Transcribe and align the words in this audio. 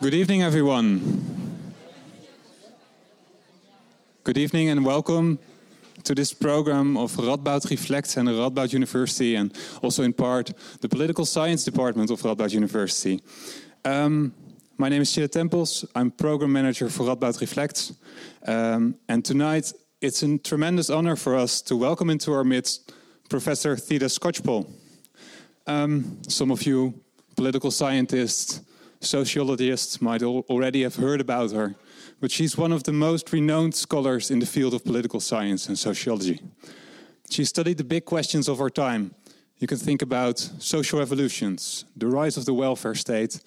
Good 0.00 0.14
evening, 0.14 0.42
everyone. 0.42 1.74
Good 4.22 4.38
evening 4.38 4.68
and 4.68 4.84
welcome 4.84 5.40
to 6.04 6.14
this 6.14 6.32
program 6.32 6.96
of 6.96 7.16
Radboud 7.16 7.68
Reflects 7.68 8.16
and 8.16 8.28
Radboud 8.28 8.72
University, 8.72 9.34
and 9.34 9.52
also 9.82 10.04
in 10.04 10.12
part 10.12 10.52
the 10.80 10.88
Political 10.88 11.24
Science 11.26 11.64
Department 11.64 12.12
of 12.12 12.22
Radboud 12.22 12.52
University. 12.52 13.20
Um, 13.84 14.32
my 14.76 14.88
name 14.88 15.02
is 15.02 15.12
Chile 15.12 15.26
Tempels. 15.26 15.84
I'm 15.96 16.12
program 16.12 16.52
manager 16.52 16.88
for 16.90 17.02
Radboud 17.02 17.40
Reflects. 17.40 17.92
Um, 18.46 18.94
and 19.08 19.24
tonight 19.24 19.72
it's 20.00 20.22
a 20.22 20.38
tremendous 20.38 20.90
honor 20.90 21.16
for 21.16 21.34
us 21.34 21.60
to 21.62 21.74
welcome 21.74 22.08
into 22.08 22.32
our 22.32 22.44
midst 22.44 22.92
Professor 23.28 23.76
Theda 23.76 24.06
Skocpol. 24.06 24.70
Um, 25.66 26.18
some 26.28 26.52
of 26.52 26.62
you 26.62 26.94
political 27.34 27.72
scientists, 27.72 28.60
sociologists 29.00 30.00
might 30.00 30.22
al 30.22 30.44
already 30.48 30.82
have 30.82 30.96
heard 30.96 31.20
about 31.20 31.52
her, 31.52 31.74
but 32.20 32.30
she's 32.30 32.56
one 32.56 32.72
of 32.72 32.82
the 32.82 32.92
most 32.92 33.32
renowned 33.32 33.74
scholars 33.74 34.30
in 34.30 34.38
the 34.38 34.46
field 34.46 34.74
of 34.74 34.84
political 34.84 35.20
science 35.20 35.68
and 35.68 35.78
sociology. 35.78 36.40
She 37.30 37.44
studied 37.44 37.78
the 37.78 37.84
big 37.84 38.04
questions 38.04 38.48
of 38.48 38.60
our 38.60 38.70
time. 38.70 39.14
You 39.58 39.66
can 39.66 39.78
think 39.78 40.02
about 40.02 40.38
social 40.58 40.98
revolutions, 40.98 41.84
the 41.96 42.06
rise 42.06 42.36
of 42.36 42.44
the 42.44 42.54
welfare 42.54 42.94
state, 42.94 43.40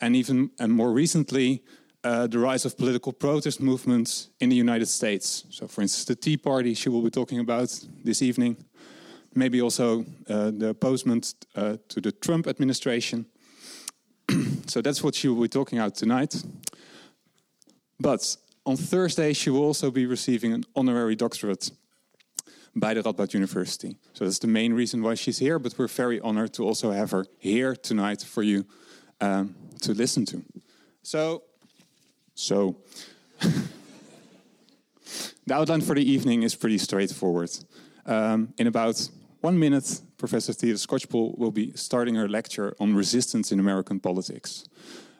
and 0.00 0.14
even 0.16 0.50
and 0.58 0.72
more 0.72 0.92
recently, 0.92 1.62
uh, 2.04 2.26
the 2.26 2.38
rise 2.38 2.64
of 2.64 2.76
political 2.76 3.12
protest 3.12 3.60
movements 3.60 4.30
in 4.40 4.48
the 4.48 4.56
United 4.56 4.86
States. 4.86 5.44
So, 5.50 5.66
for 5.66 5.82
instance, 5.82 6.04
the 6.04 6.14
Tea 6.14 6.36
Party 6.36 6.74
she 6.74 6.88
will 6.88 7.02
be 7.02 7.10
talking 7.10 7.40
about 7.40 7.86
this 8.04 8.22
evening, 8.22 8.56
maybe 9.34 9.60
also 9.60 10.04
uh, 10.28 10.52
the 10.52 10.68
opposement 10.68 11.34
uh, 11.56 11.76
to 11.88 12.00
the 12.00 12.12
Trump 12.12 12.46
administration. 12.46 13.26
so 14.66 14.82
that's 14.82 15.02
what 15.02 15.14
she 15.14 15.28
will 15.28 15.42
be 15.42 15.48
talking 15.48 15.78
about 15.78 15.94
tonight. 15.94 16.42
But 18.00 18.36
on 18.64 18.76
Thursday, 18.76 19.32
she 19.32 19.50
will 19.50 19.64
also 19.64 19.90
be 19.90 20.06
receiving 20.06 20.52
an 20.52 20.64
honorary 20.76 21.16
doctorate 21.16 21.70
by 22.76 22.94
the 22.94 23.02
Radboud 23.02 23.34
University. 23.34 23.96
So 24.12 24.24
that's 24.24 24.38
the 24.38 24.46
main 24.46 24.72
reason 24.72 25.02
why 25.02 25.14
she's 25.14 25.38
here, 25.38 25.58
but 25.58 25.76
we're 25.78 25.88
very 25.88 26.20
honored 26.20 26.52
to 26.54 26.64
also 26.64 26.92
have 26.92 27.10
her 27.10 27.26
here 27.38 27.74
tonight 27.74 28.22
for 28.22 28.42
you 28.42 28.66
um, 29.20 29.54
to 29.80 29.92
listen 29.92 30.24
to. 30.26 30.44
So, 31.02 31.42
so 32.34 32.76
the 35.46 35.54
outline 35.54 35.80
for 35.80 35.94
the 35.94 36.08
evening 36.08 36.42
is 36.42 36.54
pretty 36.54 36.78
straightforward. 36.78 37.50
Um, 38.06 38.54
in 38.58 38.66
about 38.66 39.08
one 39.40 39.58
minute, 39.58 40.00
Professor 40.18 40.52
Theda 40.52 40.74
Skocpol 40.74 41.38
will 41.38 41.52
be 41.52 41.72
starting 41.76 42.16
her 42.16 42.28
lecture 42.28 42.74
on 42.80 42.94
resistance 42.94 43.52
in 43.52 43.60
American 43.60 44.00
politics. 44.00 44.64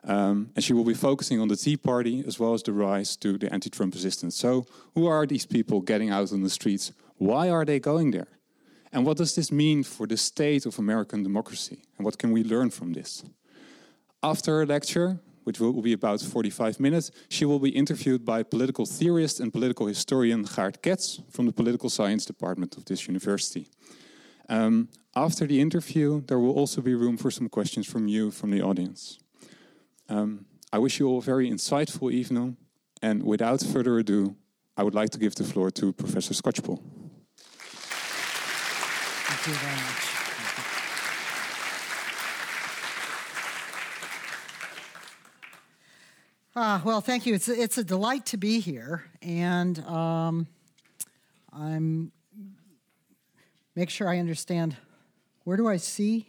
Um, 0.05 0.51
and 0.55 0.65
she 0.65 0.73
will 0.73 0.85
be 0.85 0.95
focusing 0.95 1.41
on 1.41 1.49
the 1.49 1.57
Tea 1.57 1.77
Party 1.77 2.25
as 2.27 2.39
well 2.39 2.55
as 2.55 2.63
the 2.63 2.73
rise 2.73 3.17
to 3.17 3.39
the 3.39 3.53
anti 3.53 3.71
Trump 3.71 3.95
resistance. 3.95 4.37
So, 4.37 4.67
who 4.95 5.07
are 5.07 5.27
these 5.27 5.47
people 5.47 5.81
getting 5.81 6.11
out 6.11 6.33
on 6.33 6.43
the 6.43 6.51
streets? 6.51 6.93
Why 7.19 7.51
are 7.51 7.65
they 7.65 7.79
going 7.79 8.11
there? 8.13 8.29
And 8.93 9.05
what 9.05 9.19
does 9.19 9.35
this 9.35 9.53
mean 9.53 9.85
for 9.85 10.07
the 10.07 10.17
state 10.17 10.67
of 10.67 10.79
American 10.79 11.23
democracy? 11.23 11.83
And 11.97 12.05
what 12.05 12.19
can 12.19 12.33
we 12.33 12.43
learn 12.43 12.71
from 12.71 12.93
this? 12.93 13.25
After 14.23 14.59
her 14.59 14.67
lecture, 14.67 15.19
which 15.45 15.61
will 15.61 15.83
be 15.83 15.93
about 15.93 16.21
45 16.21 16.81
minutes, 16.81 17.11
she 17.29 17.45
will 17.45 17.59
be 17.59 17.71
interviewed 17.71 18.25
by 18.25 18.43
political 18.43 18.87
theorist 18.87 19.41
and 19.41 19.53
political 19.53 19.87
historian 19.87 20.43
Geert 20.43 20.83
Ketz 20.83 21.21
from 21.31 21.47
the 21.47 21.53
Political 21.53 21.91
Science 21.91 22.25
Department 22.25 22.77
of 22.77 22.85
this 22.85 23.07
university. 23.07 23.69
Um, 24.49 24.89
after 25.15 25.47
the 25.47 25.61
interview, 25.61 26.23
there 26.23 26.39
will 26.39 26.55
also 26.55 26.81
be 26.81 26.95
room 26.95 27.17
for 27.17 27.31
some 27.31 27.49
questions 27.49 27.87
from 27.87 28.09
you, 28.09 28.31
from 28.31 28.51
the 28.51 28.63
audience. 28.63 29.19
Um, 30.09 30.47
I 30.73 30.79
wish 30.79 30.99
you 30.99 31.09
all 31.09 31.19
a 31.19 31.23
very 31.23 31.51
insightful 31.51 32.13
evening, 32.13 32.57
and 33.03 33.23
without 33.23 33.61
further 33.63 33.99
ado, 33.99 34.37
I 34.77 34.83
would 34.83 34.95
like 34.95 35.11
to 35.11 35.19
give 35.19 35.35
the 35.35 35.45
floor 35.45 35.71
to 35.73 35.93
Professor 35.93 36.35
Skocpol. 36.35 36.81
Thank 39.27 39.47
you 39.47 39.55
very 39.55 39.77
much. 39.77 40.08
Ah, 46.61 46.83
well, 46.85 47.01
thank 47.01 47.25
you. 47.25 47.35
It's 47.35 47.48
it's 47.48 47.79
a 47.79 47.85
delight 47.85 48.27
to 48.27 48.37
be 48.37 48.58
here, 48.61 49.05
and 49.23 49.79
um, 49.87 50.48
I'm 51.53 52.11
make 53.78 53.90
sure 53.90 54.08
I 54.08 54.18
understand. 54.18 54.77
Where 55.44 55.56
do 55.56 55.68
I 55.68 55.77
see? 55.77 56.27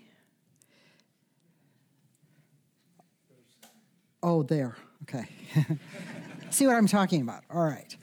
Oh, 4.21 4.43
there. 4.43 4.77
Okay. 5.01 5.27
see 6.51 6.67
what 6.67 6.75
I'm 6.75 6.85
talking 6.85 7.23
about. 7.23 7.41
All 7.49 7.65
right. 7.65 7.97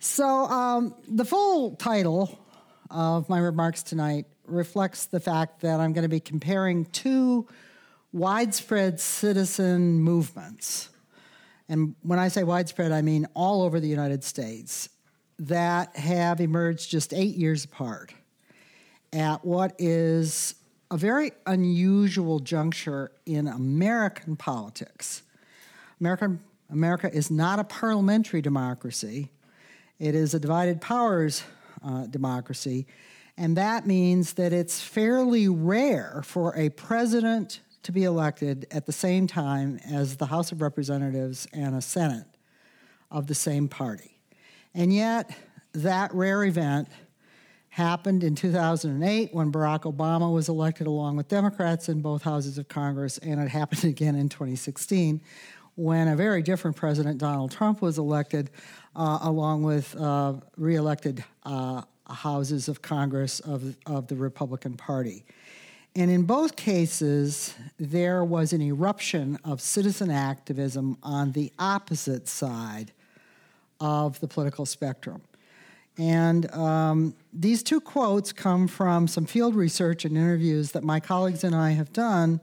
So 0.00 0.26
um, 0.26 0.94
the 1.08 1.24
full 1.24 1.76
title 1.76 2.38
of 2.90 3.26
my 3.30 3.38
remarks 3.38 3.82
tonight 3.82 4.26
reflects 4.46 5.06
the 5.06 5.18
fact 5.18 5.62
that 5.62 5.80
I'm 5.80 5.94
going 5.94 6.02
to 6.02 6.10
be 6.10 6.20
comparing 6.20 6.84
two 6.84 7.48
widespread 8.12 9.00
citizen 9.00 9.98
movements 10.00 10.90
and 11.66 11.94
when 12.02 12.18
I 12.18 12.28
say 12.28 12.44
widespread, 12.44 12.92
I 12.92 13.00
mean 13.00 13.26
all 13.32 13.62
over 13.62 13.80
the 13.80 13.88
United 13.88 14.22
States, 14.22 14.90
that 15.38 15.96
have 15.96 16.42
emerged 16.42 16.90
just 16.90 17.14
eight 17.14 17.36
years 17.36 17.64
apart 17.64 18.12
at 19.14 19.44
what 19.44 19.74
is 19.78 20.56
a 20.90 20.96
very 20.96 21.32
unusual 21.46 22.40
juncture 22.40 23.12
in 23.24 23.46
American 23.46 24.36
politics. 24.36 25.22
American, 26.00 26.40
America 26.70 27.10
is 27.12 27.30
not 27.30 27.58
a 27.58 27.64
parliamentary 27.64 28.42
democracy, 28.42 29.30
it 29.98 30.14
is 30.14 30.34
a 30.34 30.40
divided 30.40 30.80
powers 30.80 31.44
uh, 31.84 32.06
democracy. 32.06 32.86
And 33.36 33.56
that 33.56 33.86
means 33.86 34.34
that 34.34 34.52
it's 34.52 34.80
fairly 34.80 35.48
rare 35.48 36.22
for 36.24 36.56
a 36.56 36.68
president 36.70 37.60
to 37.82 37.92
be 37.92 38.04
elected 38.04 38.66
at 38.70 38.86
the 38.86 38.92
same 38.92 39.26
time 39.26 39.80
as 39.84 40.16
the 40.16 40.26
House 40.26 40.52
of 40.52 40.62
Representatives 40.62 41.46
and 41.52 41.74
a 41.74 41.80
Senate 41.80 42.26
of 43.10 43.26
the 43.26 43.34
same 43.34 43.68
party. 43.68 44.18
And 44.72 44.92
yet, 44.92 45.36
that 45.72 46.14
rare 46.14 46.44
event 46.44 46.88
happened 47.74 48.22
in 48.22 48.36
2008 48.36 49.34
when 49.34 49.50
Barack 49.50 49.80
Obama 49.80 50.32
was 50.32 50.48
elected 50.48 50.86
along 50.86 51.16
with 51.16 51.26
Democrats 51.26 51.88
in 51.88 52.00
both 52.00 52.22
houses 52.22 52.56
of 52.56 52.68
Congress, 52.68 53.18
and 53.18 53.40
it 53.40 53.48
happened 53.48 53.82
again 53.94 54.14
in 54.14 54.28
2016 54.28 55.20
when 55.74 56.06
a 56.06 56.14
very 56.14 56.40
different 56.40 56.76
president, 56.76 57.18
Donald 57.18 57.50
Trump, 57.50 57.82
was 57.82 57.98
elected 57.98 58.48
uh, 58.94 59.18
along 59.22 59.64
with 59.64 59.96
uh, 59.96 60.34
reelected 60.56 61.24
uh, 61.42 61.82
houses 62.08 62.68
of 62.68 62.80
Congress 62.80 63.40
of, 63.40 63.76
of 63.86 64.06
the 64.06 64.14
Republican 64.14 64.76
Party. 64.76 65.24
And 65.96 66.12
in 66.12 66.22
both 66.22 66.54
cases, 66.54 67.56
there 67.80 68.24
was 68.24 68.52
an 68.52 68.62
eruption 68.62 69.36
of 69.42 69.60
citizen 69.60 70.12
activism 70.12 70.96
on 71.02 71.32
the 71.32 71.52
opposite 71.58 72.28
side 72.28 72.92
of 73.80 74.20
the 74.20 74.28
political 74.28 74.64
spectrum. 74.64 75.22
And 75.96 76.50
um, 76.52 77.14
these 77.32 77.62
two 77.62 77.80
quotes 77.80 78.32
come 78.32 78.66
from 78.66 79.06
some 79.06 79.26
field 79.26 79.54
research 79.54 80.04
and 80.04 80.16
interviews 80.16 80.72
that 80.72 80.82
my 80.82 80.98
colleagues 80.98 81.44
and 81.44 81.54
I 81.54 81.70
have 81.70 81.92
done. 81.92 82.40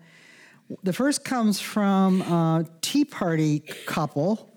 The 0.83 0.93
first 0.93 1.25
comes 1.25 1.59
from 1.59 2.21
a 2.21 2.65
Tea 2.81 3.03
Party 3.03 3.59
couple 3.85 4.49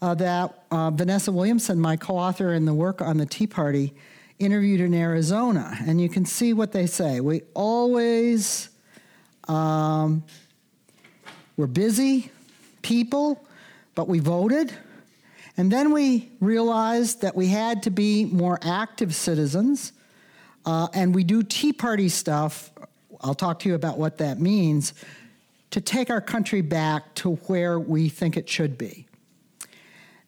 uh, 0.00 0.14
that 0.14 0.64
uh, 0.70 0.90
Vanessa 0.90 1.32
Williamson, 1.32 1.80
my 1.80 1.96
co 1.96 2.16
author 2.16 2.52
in 2.52 2.64
the 2.64 2.74
work 2.74 3.00
on 3.00 3.16
the 3.16 3.26
Tea 3.26 3.46
Party, 3.46 3.94
interviewed 4.38 4.80
in 4.80 4.94
Arizona, 4.94 5.76
and 5.86 6.00
you 6.00 6.08
can 6.08 6.24
see 6.24 6.52
what 6.52 6.72
they 6.72 6.86
say. 6.86 7.20
We 7.20 7.42
always 7.54 8.68
um, 9.48 10.24
were 11.56 11.66
busy 11.66 12.30
people, 12.82 13.46
but 13.94 14.08
we 14.08 14.18
voted. 14.18 14.72
And 15.56 15.70
then 15.70 15.92
we 15.92 16.30
realized 16.40 17.22
that 17.22 17.36
we 17.36 17.48
had 17.48 17.82
to 17.84 17.90
be 17.90 18.24
more 18.24 18.58
active 18.62 19.14
citizens, 19.14 19.92
uh, 20.64 20.88
and 20.94 21.14
we 21.14 21.24
do 21.24 21.42
Tea 21.42 21.72
Party 21.72 22.08
stuff. 22.08 22.70
I'll 23.20 23.34
talk 23.34 23.58
to 23.60 23.68
you 23.68 23.74
about 23.74 23.98
what 23.98 24.18
that 24.18 24.40
means 24.40 24.94
to 25.70 25.80
take 25.80 26.10
our 26.10 26.20
country 26.20 26.60
back 26.60 27.14
to 27.16 27.34
where 27.46 27.78
we 27.78 28.08
think 28.08 28.36
it 28.36 28.48
should 28.48 28.76
be. 28.78 29.06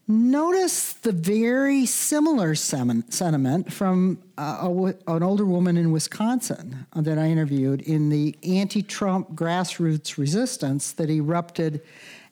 Notice 0.06 0.92
the 0.92 1.12
very 1.12 1.86
similar 1.86 2.54
sentiment 2.54 3.72
from 3.72 4.18
uh, 4.36 4.92
an 5.06 5.22
older 5.22 5.46
woman 5.46 5.78
in 5.78 5.92
Wisconsin 5.92 6.86
that 6.94 7.18
I 7.18 7.28
interviewed 7.28 7.80
in 7.80 8.10
the 8.10 8.36
anti 8.42 8.82
Trump 8.82 9.34
grassroots 9.34 10.18
resistance 10.18 10.92
that 10.92 11.08
erupted 11.08 11.80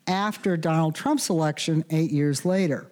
after 0.07 0.57
Donald 0.57 0.95
Trump's 0.95 1.29
election 1.29 1.85
eight 1.89 2.11
years 2.11 2.45
later. 2.45 2.89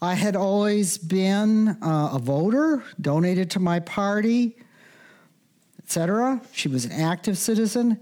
I 0.00 0.14
had 0.14 0.36
always 0.36 0.98
been 0.98 1.68
uh, 1.68 2.10
a 2.12 2.18
voter, 2.18 2.84
donated 3.00 3.50
to 3.52 3.60
my 3.60 3.80
party, 3.80 4.56
etc. 5.82 6.40
She 6.52 6.68
was 6.68 6.84
an 6.84 6.92
active 6.92 7.38
citizen. 7.38 7.98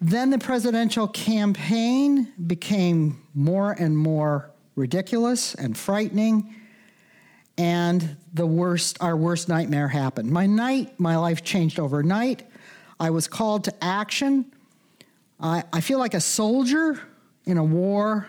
Then 0.00 0.30
the 0.30 0.38
presidential 0.38 1.08
campaign 1.08 2.32
became 2.46 3.22
more 3.34 3.72
and 3.72 3.96
more 3.98 4.50
ridiculous 4.76 5.54
and 5.54 5.76
frightening, 5.76 6.54
and 7.56 8.16
the 8.32 8.46
worst, 8.46 8.98
our 9.00 9.16
worst 9.16 9.48
nightmare 9.48 9.88
happened. 9.88 10.30
My 10.30 10.46
night, 10.46 10.98
my 10.98 11.16
life 11.16 11.42
changed 11.42 11.80
overnight. 11.80 12.44
I 12.98 13.10
was 13.10 13.26
called 13.28 13.64
to 13.64 13.84
action. 13.84 14.52
I, 15.40 15.64
I 15.72 15.80
feel 15.80 15.98
like 15.98 16.14
a 16.14 16.20
soldier 16.20 17.00
in 17.46 17.58
a 17.58 17.64
war 17.64 18.26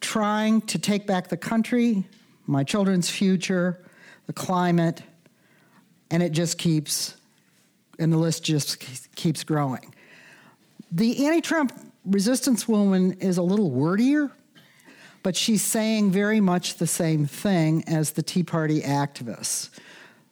trying 0.00 0.60
to 0.62 0.78
take 0.78 1.06
back 1.06 1.28
the 1.28 1.36
country, 1.36 2.04
my 2.46 2.64
children's 2.64 3.10
future, 3.10 3.84
the 4.26 4.32
climate, 4.32 5.02
and 6.10 6.22
it 6.22 6.32
just 6.32 6.58
keeps, 6.58 7.16
and 7.98 8.12
the 8.12 8.16
list 8.16 8.44
just 8.44 8.78
keeps 9.16 9.44
growing. 9.44 9.94
The 10.90 11.26
anti 11.26 11.40
Trump 11.40 11.72
resistance 12.04 12.66
woman 12.66 13.12
is 13.14 13.38
a 13.38 13.42
little 13.42 13.70
wordier, 13.70 14.30
but 15.22 15.36
she's 15.36 15.62
saying 15.62 16.10
very 16.10 16.40
much 16.40 16.76
the 16.76 16.86
same 16.86 17.26
thing 17.26 17.84
as 17.86 18.12
the 18.12 18.22
Tea 18.22 18.42
Party 18.42 18.80
activists. 18.80 19.70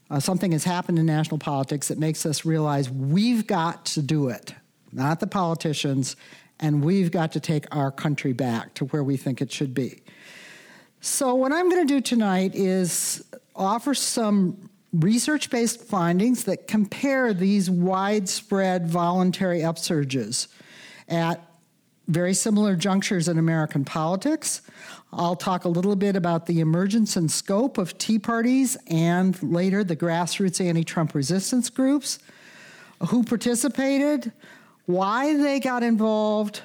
Uh, 0.08 0.20
something 0.20 0.52
has 0.52 0.64
happened 0.64 0.98
in 0.98 1.06
national 1.06 1.38
politics 1.38 1.88
that 1.88 1.98
makes 1.98 2.24
us 2.24 2.44
realize 2.44 2.88
we've 2.88 3.46
got 3.46 3.84
to 3.84 4.00
do 4.00 4.28
it, 4.28 4.54
not 4.92 5.18
the 5.18 5.26
politicians, 5.26 6.16
and 6.60 6.84
we've 6.84 7.10
got 7.10 7.32
to 7.32 7.40
take 7.40 7.66
our 7.74 7.90
country 7.90 8.32
back 8.32 8.74
to 8.74 8.86
where 8.86 9.04
we 9.04 9.16
think 9.16 9.40
it 9.40 9.52
should 9.52 9.74
be. 9.74 10.02
So, 11.00 11.34
what 11.34 11.52
I'm 11.52 11.68
going 11.68 11.86
to 11.86 11.94
do 11.94 12.00
tonight 12.00 12.54
is 12.54 13.24
offer 13.54 13.94
some 13.94 14.70
research 14.92 15.50
based 15.50 15.80
findings 15.82 16.44
that 16.44 16.66
compare 16.66 17.34
these 17.34 17.70
widespread 17.70 18.86
voluntary 18.86 19.60
upsurges 19.60 20.48
at 21.08 21.42
very 22.08 22.34
similar 22.34 22.76
junctures 22.76 23.28
in 23.28 23.38
American 23.38 23.84
politics. 23.84 24.62
I'll 25.12 25.36
talk 25.36 25.64
a 25.64 25.68
little 25.68 25.96
bit 25.96 26.16
about 26.16 26.46
the 26.46 26.60
emergence 26.60 27.16
and 27.16 27.30
scope 27.30 27.78
of 27.78 27.96
Tea 27.98 28.18
Parties 28.18 28.76
and 28.88 29.40
later 29.42 29.82
the 29.82 29.96
grassroots 29.96 30.64
anti 30.64 30.84
Trump 30.84 31.14
resistance 31.14 31.70
groups, 31.70 32.18
who 33.08 33.22
participated, 33.22 34.32
why 34.86 35.36
they 35.36 35.60
got 35.60 35.82
involved, 35.82 36.62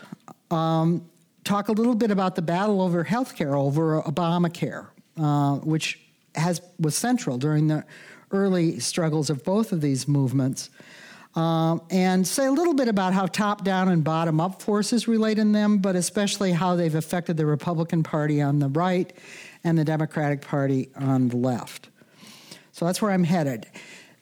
um, 0.50 1.09
talk 1.44 1.68
a 1.68 1.71
little 1.71 1.95
bit 1.95 2.12
about 2.12 2.35
the 2.35 2.41
battle 2.41 2.81
over 2.81 3.03
health 3.03 3.35
care, 3.35 3.56
over 3.56 4.01
Obamacare, 4.03 4.88
uh, 5.18 5.56
which 5.57 6.00
has, 6.35 6.62
was 6.79 6.95
central 6.95 7.38
during 7.38 7.68
the 7.68 7.83
early 8.31 8.79
struggles 8.79 9.29
of 9.29 9.44
both 9.44 9.71
of 9.71 9.81
these 9.81 10.07
movements. 10.07 10.69
Um, 11.33 11.81
and 11.89 12.27
say 12.27 12.45
a 12.45 12.51
little 12.51 12.73
bit 12.73 12.89
about 12.89 13.13
how 13.13 13.25
top 13.25 13.63
down 13.63 13.88
and 13.88 14.03
bottom 14.03 14.41
up 14.41 14.62
forces 14.62 15.07
relate 15.07 15.39
in 15.39 15.53
them, 15.53 15.77
but 15.77 15.95
especially 15.95 16.51
how 16.51 16.75
they've 16.75 16.94
affected 16.94 17.38
the 17.38 17.45
Republican 17.45 18.03
Party 18.03 18.41
on 18.41 18.59
the 18.59 18.67
right 18.67 19.13
and 19.63 19.77
the 19.77 19.85
Democratic 19.85 20.41
Party 20.41 20.89
on 20.95 21.29
the 21.29 21.38
left. 21.38 21.88
So 22.74 22.85
that's 22.85 23.01
where 23.01 23.12
I'm 23.12 23.24
headed. 23.24 23.65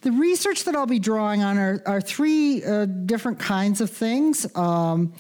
The 0.01 0.12
research 0.12 0.63
that 0.63 0.75
I'll 0.75 0.86
be 0.86 1.00
drawing 1.00 1.44
on 1.44 1.57
are, 1.57 1.81
are 1.86 2.00
three 2.00 2.63
uh, 2.63 2.86
different 2.86 3.38
kinds 3.38 3.81
of 3.81 3.90
things. 3.90 4.48
Um, 4.56 5.13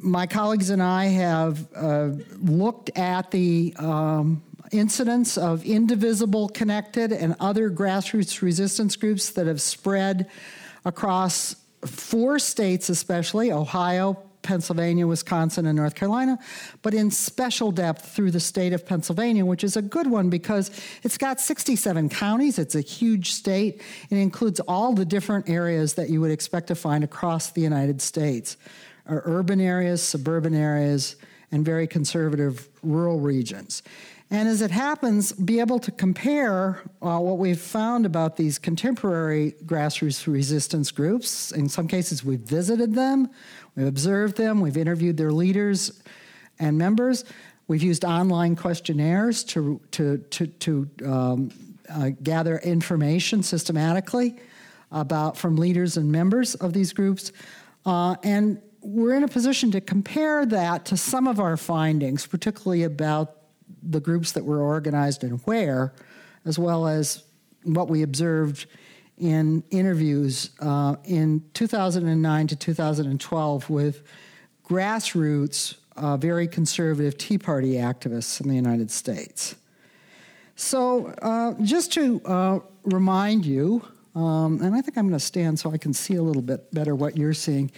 my 0.00 0.26
colleagues 0.26 0.70
and 0.70 0.82
I 0.82 1.06
have 1.06 1.68
uh, 1.76 2.10
looked 2.40 2.90
at 2.98 3.30
the 3.30 3.74
um, 3.78 4.42
incidents 4.72 5.38
of 5.38 5.64
indivisible 5.64 6.48
connected 6.48 7.12
and 7.12 7.36
other 7.40 7.70
grassroots 7.70 8.42
resistance 8.42 8.96
groups 8.96 9.30
that 9.30 9.46
have 9.46 9.60
spread 9.60 10.28
across 10.84 11.56
four 11.86 12.38
states, 12.38 12.88
especially 12.88 13.52
Ohio, 13.52 14.27
Pennsylvania, 14.48 15.06
Wisconsin, 15.06 15.66
and 15.66 15.76
North 15.76 15.94
Carolina, 15.94 16.38
but 16.80 16.94
in 16.94 17.10
special 17.10 17.70
depth 17.70 18.14
through 18.14 18.30
the 18.30 18.40
state 18.40 18.72
of 18.72 18.86
Pennsylvania, 18.86 19.44
which 19.44 19.62
is 19.62 19.76
a 19.76 19.82
good 19.82 20.06
one 20.06 20.30
because 20.30 20.70
it's 21.02 21.18
got 21.18 21.38
67 21.38 22.08
counties. 22.08 22.58
It's 22.58 22.74
a 22.74 22.80
huge 22.80 23.32
state. 23.32 23.82
It 24.08 24.16
includes 24.16 24.58
all 24.60 24.94
the 24.94 25.04
different 25.04 25.50
areas 25.50 25.94
that 25.94 26.08
you 26.08 26.22
would 26.22 26.30
expect 26.30 26.68
to 26.68 26.74
find 26.74 27.04
across 27.04 27.50
the 27.50 27.60
United 27.60 28.00
States 28.00 28.56
urban 29.06 29.60
areas, 29.60 30.02
suburban 30.02 30.54
areas, 30.54 31.16
and 31.50 31.64
very 31.64 31.86
conservative 31.86 32.68
rural 32.82 33.20
regions. 33.20 33.82
And 34.30 34.46
as 34.46 34.60
it 34.60 34.70
happens, 34.70 35.32
be 35.32 35.58
able 35.58 35.78
to 35.78 35.90
compare 35.90 36.82
uh, 37.00 37.18
what 37.18 37.38
we've 37.38 37.58
found 37.58 38.04
about 38.04 38.36
these 38.36 38.58
contemporary 38.58 39.54
grassroots 39.64 40.26
resistance 40.30 40.90
groups. 40.90 41.50
In 41.50 41.68
some 41.68 41.88
cases, 41.88 42.22
we've 42.22 42.40
visited 42.40 42.94
them, 42.94 43.30
we've 43.74 43.86
observed 43.86 44.36
them, 44.36 44.60
we've 44.60 44.76
interviewed 44.76 45.16
their 45.16 45.32
leaders 45.32 46.02
and 46.58 46.76
members. 46.76 47.24
We've 47.68 47.82
used 47.82 48.04
online 48.04 48.56
questionnaires 48.56 49.44
to, 49.44 49.80
to, 49.92 50.18
to, 50.18 50.46
to 50.46 50.90
um, 51.06 51.50
uh, 51.88 52.10
gather 52.22 52.58
information 52.58 53.42
systematically 53.42 54.36
about 54.90 55.36
from 55.36 55.56
leaders 55.56 55.96
and 55.96 56.10
members 56.10 56.54
of 56.54 56.72
these 56.72 56.92
groups. 56.92 57.32
Uh, 57.84 58.16
and 58.22 58.60
we're 58.80 59.14
in 59.14 59.24
a 59.24 59.28
position 59.28 59.70
to 59.70 59.80
compare 59.80 60.46
that 60.46 60.86
to 60.86 60.96
some 60.96 61.26
of 61.26 61.40
our 61.40 61.56
findings, 61.56 62.26
particularly 62.26 62.84
about 62.84 63.37
the 63.82 64.00
groups 64.00 64.32
that 64.32 64.44
were 64.44 64.60
organized 64.60 65.24
and 65.24 65.40
where, 65.44 65.92
as 66.44 66.58
well 66.58 66.86
as 66.86 67.24
what 67.64 67.88
we 67.88 68.02
observed 68.02 68.66
in 69.18 69.62
interviews 69.70 70.50
uh, 70.60 70.96
in 71.04 71.42
2009 71.54 72.46
to 72.46 72.56
2012 72.56 73.70
with 73.70 74.02
grassroots, 74.64 75.76
uh, 75.96 76.16
very 76.16 76.46
conservative 76.46 77.18
Tea 77.18 77.38
Party 77.38 77.72
activists 77.72 78.40
in 78.40 78.48
the 78.48 78.54
United 78.54 78.90
States. 78.90 79.56
So, 80.54 81.06
uh, 81.22 81.54
just 81.62 81.92
to 81.94 82.20
uh, 82.24 82.58
remind 82.84 83.46
you, 83.46 83.82
um, 84.14 84.60
and 84.60 84.74
I 84.74 84.80
think 84.80 84.98
I'm 84.98 85.06
going 85.06 85.18
to 85.18 85.24
stand 85.24 85.58
so 85.58 85.72
I 85.72 85.78
can 85.78 85.92
see 85.92 86.14
a 86.14 86.22
little 86.22 86.42
bit 86.42 86.72
better 86.74 86.94
what 86.94 87.16
you're 87.16 87.34
seeing. 87.34 87.70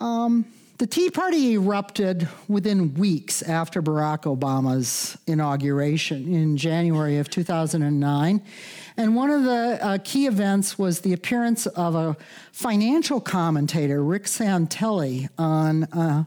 Um, 0.00 0.44
the 0.82 0.88
Tea 0.88 1.10
Party 1.10 1.52
erupted 1.52 2.28
within 2.48 2.92
weeks 2.94 3.40
after 3.40 3.80
Barack 3.80 4.22
Obama's 4.22 5.16
inauguration 5.28 6.34
in 6.34 6.56
January 6.56 7.18
of 7.18 7.30
2009. 7.30 8.42
And 8.96 9.14
one 9.14 9.30
of 9.30 9.44
the 9.44 9.78
uh, 9.80 9.98
key 10.02 10.26
events 10.26 10.80
was 10.80 11.02
the 11.02 11.12
appearance 11.12 11.66
of 11.66 11.94
a 11.94 12.16
financial 12.50 13.20
commentator, 13.20 14.02
Rick 14.02 14.24
Santelli, 14.24 15.28
on 15.38 15.84
uh, 15.84 16.24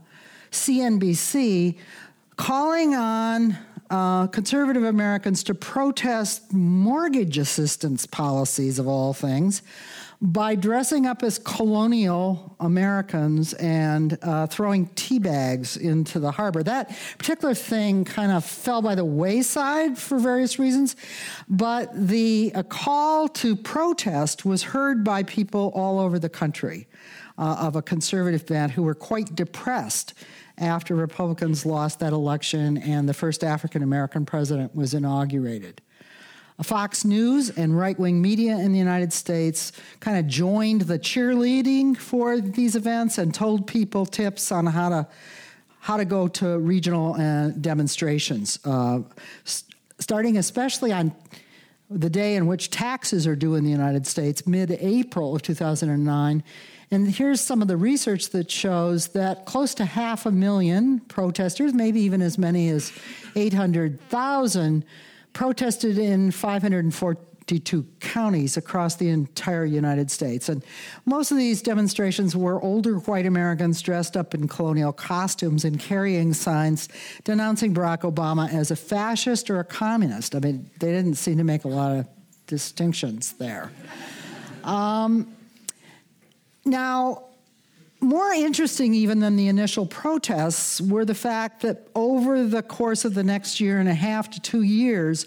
CNBC, 0.54 1.78
calling 2.38 2.96
on 2.96 3.58
uh, 3.90 4.28
conservative 4.28 4.86
Americans 4.86 5.44
to 5.44 5.54
protest 5.54 6.54
mortgage 6.54 7.38
assistance 7.38 8.06
policies, 8.06 8.80
of 8.80 8.88
all 8.88 9.14
things, 9.14 9.62
by 10.22 10.56
dressing 10.56 11.06
up 11.06 11.24
as 11.24 11.38
colonial 11.38 12.56
Americans 12.60 13.54
and 13.56 14.18
uh, 14.22 14.48
throwing 14.48 14.88
tea 14.96 15.20
bags 15.20 15.78
into 15.78 16.20
the 16.20 16.32
harbor. 16.32 16.64
That 16.64 16.96
particular 17.18 17.54
thing 17.54 18.06
kind 18.06 18.32
of 18.32 18.46
fell 18.46 18.82
by 18.82 18.96
the 18.96 19.06
wayside 19.06 19.98
for 19.98 20.18
various 20.18 20.58
reasons, 20.58 20.96
but 21.50 21.90
the 21.94 22.54
call 22.70 23.28
to 23.30 23.56
protest 23.56 24.46
was 24.46 24.64
heard 24.64 25.04
by 25.04 25.24
people 25.24 25.72
all 25.76 26.00
over 26.00 26.18
the 26.18 26.30
country 26.30 26.88
uh, 27.38 27.58
of 27.60 27.76
a 27.76 27.82
conservative 27.82 28.46
bent 28.46 28.72
who 28.72 28.84
were 28.84 28.96
quite 28.96 29.36
depressed 29.36 30.14
after 30.58 30.96
Republicans 30.96 31.66
lost 31.66 32.00
that 32.00 32.14
election 32.14 32.78
and 32.78 33.10
the 33.10 33.14
first 33.14 33.44
African 33.44 33.84
American 33.84 34.26
president 34.26 34.74
was 34.74 34.94
inaugurated. 34.94 35.82
Fox 36.64 37.04
News 37.04 37.50
and 37.50 37.78
right 37.78 38.00
wing 38.00 38.22
media 38.22 38.58
in 38.58 38.72
the 38.72 38.80
United 38.80 39.12
States 39.12 39.74
kind 40.00 40.18
of 40.18 40.28
joined 40.28 40.82
the 40.82 40.98
cheerleading 40.98 41.98
for 41.98 42.40
these 42.40 42.76
events 42.76 43.18
and 43.18 43.34
told 43.34 43.68
people 43.68 44.06
tips 44.06 44.52
on 44.52 44.66
how 44.66 44.90
to 44.90 45.08
how 45.82 45.98
to 45.98 46.06
go 46.06 46.28
to 46.28 46.58
regional 46.58 47.14
uh, 47.14 47.50
demonstrations, 47.50 48.58
uh, 48.66 49.00
starting 50.00 50.38
especially 50.38 50.92
on 50.92 51.14
the 51.92 52.10
day 52.10 52.36
in 52.36 52.48
which 52.48 52.72
taxes 52.72 53.28
are 53.28 53.36
due 53.36 53.54
in 53.54 53.64
the 53.64 53.70
United 53.70 54.08
States, 54.08 54.48
mid 54.48 54.72
April 54.72 55.36
of 55.36 55.44
2009. 55.44 56.44
And 56.90 57.08
here's 57.08 57.42
some 57.42 57.62
of 57.62 57.68
the 57.68 57.78
research 57.78 58.30
that 58.30 58.50
shows 58.50 59.10
that 59.10 59.46
close 59.46 59.76
to 59.76 59.86
half 59.86 60.26
a 60.26 60.32
million 60.32 61.02
protesters, 61.02 61.74
maybe 61.74 62.02
even 62.02 62.22
as 62.22 62.38
many 62.38 62.70
as 62.70 62.92
800,000, 63.36 64.86
protested 65.36 65.98
in 65.98 66.32
542 66.32 67.86
counties 68.00 68.56
across 68.56 68.96
the 68.96 69.10
entire 69.10 69.66
United 69.66 70.10
States. 70.10 70.48
And 70.48 70.64
most 71.06 71.30
of 71.30 71.38
these 71.38 71.62
demonstrations 71.62 72.38
were 72.38 72.60
older 72.64 73.00
white 73.00 73.26
Americans 73.26 73.82
dressed 73.82 74.16
up 74.16 74.34
in 74.34 74.48
colonial 74.48 74.94
costumes 74.94 75.66
and 75.66 75.78
carrying 75.78 76.34
signs 76.34 76.88
denouncing 77.26 77.76
Barack 77.76 78.10
Obama 78.10 78.52
as 78.52 78.72
a 78.72 78.78
fascist 78.78 79.50
or 79.50 79.60
a 79.60 79.66
communist. 79.66 80.36
I 80.36 80.40
mean, 80.40 80.72
they 80.80 80.92
didn't 80.92 81.16
seem 81.16 81.38
to 81.38 81.44
make 81.44 81.66
a 81.66 81.68
lot 81.68 81.92
of 81.92 82.08
distinctions 82.48 83.34
there. 83.34 83.74
Um, 84.64 85.36
now, 86.64 87.25
more 88.06 88.32
interesting 88.32 88.94
even 88.94 89.20
than 89.20 89.36
the 89.36 89.48
initial 89.48 89.86
protests 89.86 90.80
were 90.80 91.06
the 91.06 91.16
fact 91.16 91.62
that 91.62 91.88
over 91.96 92.46
the 92.46 92.62
course 92.62 93.06
of 93.06 93.14
the 93.14 93.24
next 93.24 93.60
year 93.60 93.80
and 93.80 93.90
a 93.90 93.94
half 93.94 94.30
to 94.32 94.40
two 94.40 94.62
years, 94.62 95.26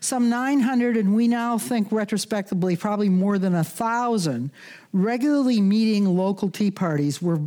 some 0.00 0.28
900, 0.28 0.96
and 0.96 1.14
we 1.14 1.26
now 1.26 1.58
think 1.58 1.90
retrospectively 1.90 2.76
probably 2.76 3.08
more 3.08 3.38
than 3.38 3.54
a 3.54 3.64
thousand, 3.64 4.50
regularly 4.92 5.60
meeting 5.60 6.04
local 6.04 6.50
Tea 6.50 6.70
Parties 6.70 7.20
were 7.20 7.40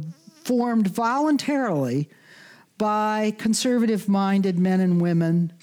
formed 0.43 0.87
voluntarily 0.87 2.09
by 2.77 3.33
conservative 3.37 4.09
minded 4.09 4.57
men 4.57 4.79
and 4.79 4.99
women 4.99 5.53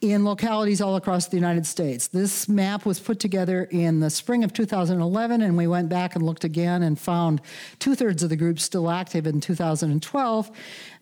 in 0.00 0.24
localities 0.24 0.80
all 0.80 0.96
across 0.96 1.26
the 1.28 1.36
United 1.36 1.66
States. 1.66 2.08
This 2.08 2.48
map 2.48 2.86
was 2.86 2.98
put 2.98 3.20
together 3.20 3.64
in 3.70 4.00
the 4.00 4.10
spring 4.10 4.44
of 4.44 4.52
2011, 4.52 5.42
and 5.42 5.56
we 5.56 5.66
went 5.66 5.88
back 5.88 6.14
and 6.14 6.24
looked 6.24 6.44
again 6.44 6.82
and 6.82 6.98
found 6.98 7.40
two 7.78 7.94
thirds 7.94 8.22
of 8.22 8.30
the 8.30 8.36
groups 8.36 8.62
still 8.62 8.90
active 8.90 9.26
in 9.26 9.40
2012. 9.40 10.50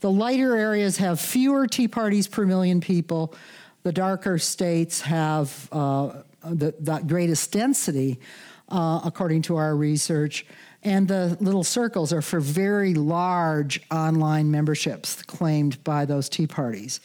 The 0.00 0.10
lighter 0.10 0.56
areas 0.56 0.96
have 0.96 1.20
fewer 1.20 1.66
Tea 1.66 1.88
Parties 1.88 2.26
per 2.26 2.44
million 2.44 2.80
people. 2.80 3.34
The 3.82 3.92
darker 3.92 4.38
states 4.38 5.00
have 5.02 5.68
uh, 5.72 6.22
the, 6.44 6.74
the, 6.78 6.98
greatest 7.06 7.52
density, 7.52 8.20
uh, 8.68 9.00
according 9.04 9.42
to 9.42 9.56
our 9.56 9.76
research. 9.76 10.46
And 10.84 11.06
the 11.06 11.36
little 11.40 11.64
circles 11.64 12.12
are 12.12 12.22
for 12.22 12.40
very 12.40 12.94
large 12.94 13.80
online 13.90 14.50
memberships 14.50 15.22
claimed 15.22 15.82
by 15.84 16.04
those 16.04 16.28
Tea 16.28 16.46
Parties. 16.48 17.00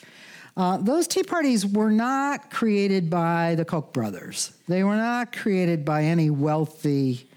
Uh, 0.58 0.76
those 0.78 1.08
tea 1.08 1.22
parties 1.22 1.68
were 1.68 1.92
not 1.92 2.50
created 2.50 3.12
by 3.12 3.54
the 3.56 3.64
Koch 3.64 3.94
brothers. 3.94 4.54
They 4.68 4.84
were 4.84 4.96
not 4.96 5.32
created 5.32 5.86
by 5.86 6.06
any 6.06 6.32
wealthy 6.32 7.30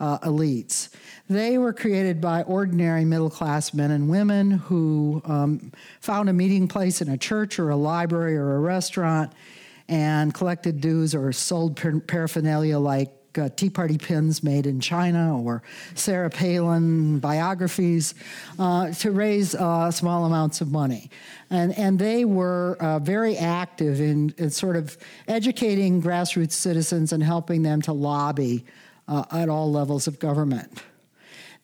uh, 0.00 0.18
elites. 0.18 0.88
They 1.30 1.56
were 1.56 1.72
created 1.72 2.20
by 2.20 2.42
ordinary 2.42 3.04
middle 3.04 3.30
class 3.30 3.72
men 3.74 3.92
and 3.92 4.08
women 4.08 4.50
who 4.50 5.22
um, 5.24 5.70
found 6.00 6.28
a 6.28 6.32
meeting 6.32 6.66
place 6.66 7.00
in 7.00 7.08
a 7.08 7.16
church 7.16 7.60
or 7.60 7.70
a 7.70 7.76
library 7.76 8.36
or 8.36 8.56
a 8.56 8.58
restaurant 8.58 9.32
and 9.88 10.34
collected 10.34 10.80
dues 10.80 11.14
or 11.14 11.32
sold 11.32 11.76
paraphernalia 12.08 12.80
like 12.80 13.12
uh, 13.38 13.48
Tea 13.56 13.70
Party 13.70 13.98
pins 13.98 14.42
made 14.42 14.66
in 14.66 14.80
China 14.80 15.40
or 15.40 15.62
Sarah 15.94 16.30
Palin 16.30 17.18
biographies 17.18 18.14
uh, 18.58 18.92
to 18.92 19.10
raise 19.10 19.54
uh, 19.54 19.90
small 19.90 20.24
amounts 20.24 20.60
of 20.60 20.70
money. 20.70 21.10
And, 21.50 21.76
and 21.78 21.98
they 21.98 22.24
were 22.24 22.76
uh, 22.80 22.98
very 22.98 23.36
active 23.36 24.00
in, 24.00 24.34
in, 24.38 24.50
sort 24.50 24.76
of 24.76 24.96
educating 25.28 26.02
grassroots 26.02 26.52
citizens 26.52 27.12
and 27.12 27.22
helping 27.22 27.62
them 27.62 27.82
to 27.82 27.92
lobby 27.92 28.64
uh, 29.08 29.24
at 29.30 29.48
all 29.48 29.70
levels 29.70 30.06
of 30.06 30.18
government. 30.18 30.82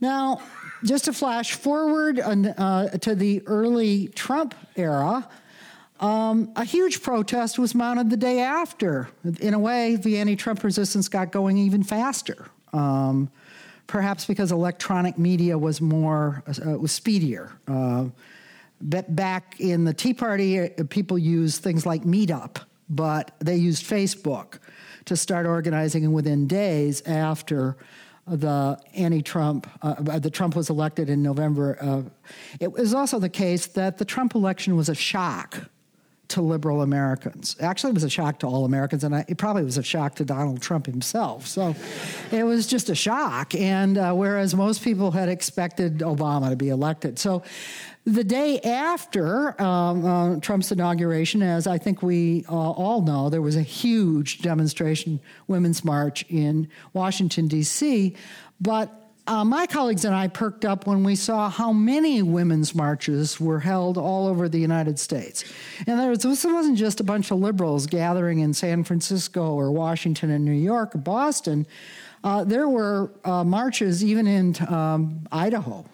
Now, 0.00 0.40
just 0.84 1.04
to 1.06 1.12
flash 1.12 1.54
forward 1.54 2.16
to 2.16 3.14
the 3.14 3.42
early 3.46 4.08
Trump 4.08 4.54
era, 4.76 5.28
um, 6.00 6.50
a 6.56 6.64
huge 6.64 7.02
protest 7.02 7.58
was 7.58 7.74
mounted 7.74 8.08
the 8.08 8.16
day 8.16 8.40
after. 8.40 9.08
In 9.40 9.52
a 9.52 9.58
way, 9.58 9.96
the 9.96 10.16
anti 10.16 10.34
Trump 10.34 10.64
resistance 10.64 11.08
got 11.08 11.30
going 11.30 11.58
even 11.58 11.82
faster. 11.82 12.46
Um, 12.72 13.30
perhaps 13.86 14.24
because 14.24 14.50
electronic 14.50 15.18
media 15.18 15.58
was 15.58 15.80
more, 15.80 16.42
uh, 16.46 16.78
was 16.78 16.92
speedier. 16.92 17.52
Uh, 17.68 18.06
back 18.80 19.60
in 19.60 19.84
the 19.84 19.92
Tea 19.92 20.14
Party, 20.14 20.60
uh, 20.60 20.68
people 20.88 21.18
used 21.18 21.62
things 21.62 21.84
like 21.84 22.04
Meetup, 22.04 22.58
but 22.88 23.32
they 23.40 23.56
used 23.56 23.84
Facebook 23.84 24.58
to 25.04 25.16
start 25.16 25.44
organizing, 25.44 26.04
and 26.04 26.14
within 26.14 26.46
days 26.46 27.02
after 27.02 27.76
the 28.26 28.78
anti-Trump, 28.94 29.68
uh, 29.82 30.18
the 30.18 30.30
Trump 30.30 30.54
was 30.54 30.70
elected 30.70 31.10
in 31.10 31.22
November. 31.22 31.76
Uh, 31.80 32.02
it 32.58 32.72
was 32.72 32.94
also 32.94 33.18
the 33.18 33.28
case 33.28 33.66
that 33.66 33.98
the 33.98 34.04
Trump 34.04 34.34
election 34.34 34.76
was 34.76 34.88
a 34.88 34.94
shock 34.94 35.68
to 36.30 36.42
liberal 36.42 36.82
Americans. 36.82 37.56
Actually, 37.60 37.90
it 37.90 37.94
was 37.94 38.04
a 38.04 38.10
shock 38.10 38.38
to 38.40 38.46
all 38.46 38.64
Americans, 38.64 39.04
and 39.04 39.14
I, 39.14 39.24
it 39.28 39.38
probably 39.38 39.64
was 39.64 39.78
a 39.78 39.82
shock 39.82 40.14
to 40.16 40.24
Donald 40.24 40.62
Trump 40.62 40.86
himself. 40.86 41.46
So 41.46 41.74
it 42.32 42.44
was 42.44 42.66
just 42.66 42.88
a 42.88 42.94
shock. 42.94 43.54
And 43.54 43.98
uh, 43.98 44.12
whereas 44.14 44.54
most 44.54 44.82
people 44.82 45.10
had 45.10 45.28
expected 45.28 45.98
Obama 45.98 46.50
to 46.50 46.56
be 46.56 46.68
elected. 46.68 47.18
So 47.18 47.42
the 48.04 48.24
day 48.24 48.60
after 48.60 49.60
um, 49.60 50.04
uh, 50.04 50.40
Trump's 50.40 50.72
inauguration, 50.72 51.42
as 51.42 51.66
I 51.66 51.78
think 51.78 52.02
we 52.02 52.44
uh, 52.48 52.54
all 52.54 53.02
know, 53.02 53.28
there 53.28 53.42
was 53.42 53.56
a 53.56 53.62
huge 53.62 54.40
demonstration, 54.40 55.20
Women's 55.48 55.84
March 55.84 56.24
in 56.28 56.68
Washington, 56.92 57.46
D.C. 57.46 58.16
But 58.60 58.99
uh, 59.30 59.44
my 59.44 59.64
colleagues 59.64 60.04
and 60.04 60.12
I 60.12 60.26
perked 60.26 60.64
up 60.64 60.88
when 60.88 61.04
we 61.04 61.14
saw 61.14 61.48
how 61.48 61.72
many 61.72 62.20
women's 62.20 62.74
marches 62.74 63.38
were 63.38 63.60
held 63.60 63.96
all 63.96 64.26
over 64.26 64.48
the 64.48 64.58
United 64.58 64.98
States. 64.98 65.44
And 65.86 66.00
there 66.00 66.10
was, 66.10 66.18
this 66.18 66.44
wasn't 66.44 66.76
just 66.76 66.98
a 66.98 67.04
bunch 67.04 67.30
of 67.30 67.38
liberals 67.38 67.86
gathering 67.86 68.40
in 68.40 68.52
San 68.52 68.82
Francisco 68.82 69.54
or 69.54 69.70
Washington 69.70 70.30
and 70.30 70.44
New 70.44 70.50
York 70.50 70.96
or 70.96 70.98
Boston. 70.98 71.64
Uh, 72.24 72.42
there 72.42 72.68
were 72.68 73.12
uh, 73.24 73.44
marches 73.44 74.02
even 74.04 74.26
in 74.26 74.56
um, 74.68 75.20
Idaho. 75.30 75.86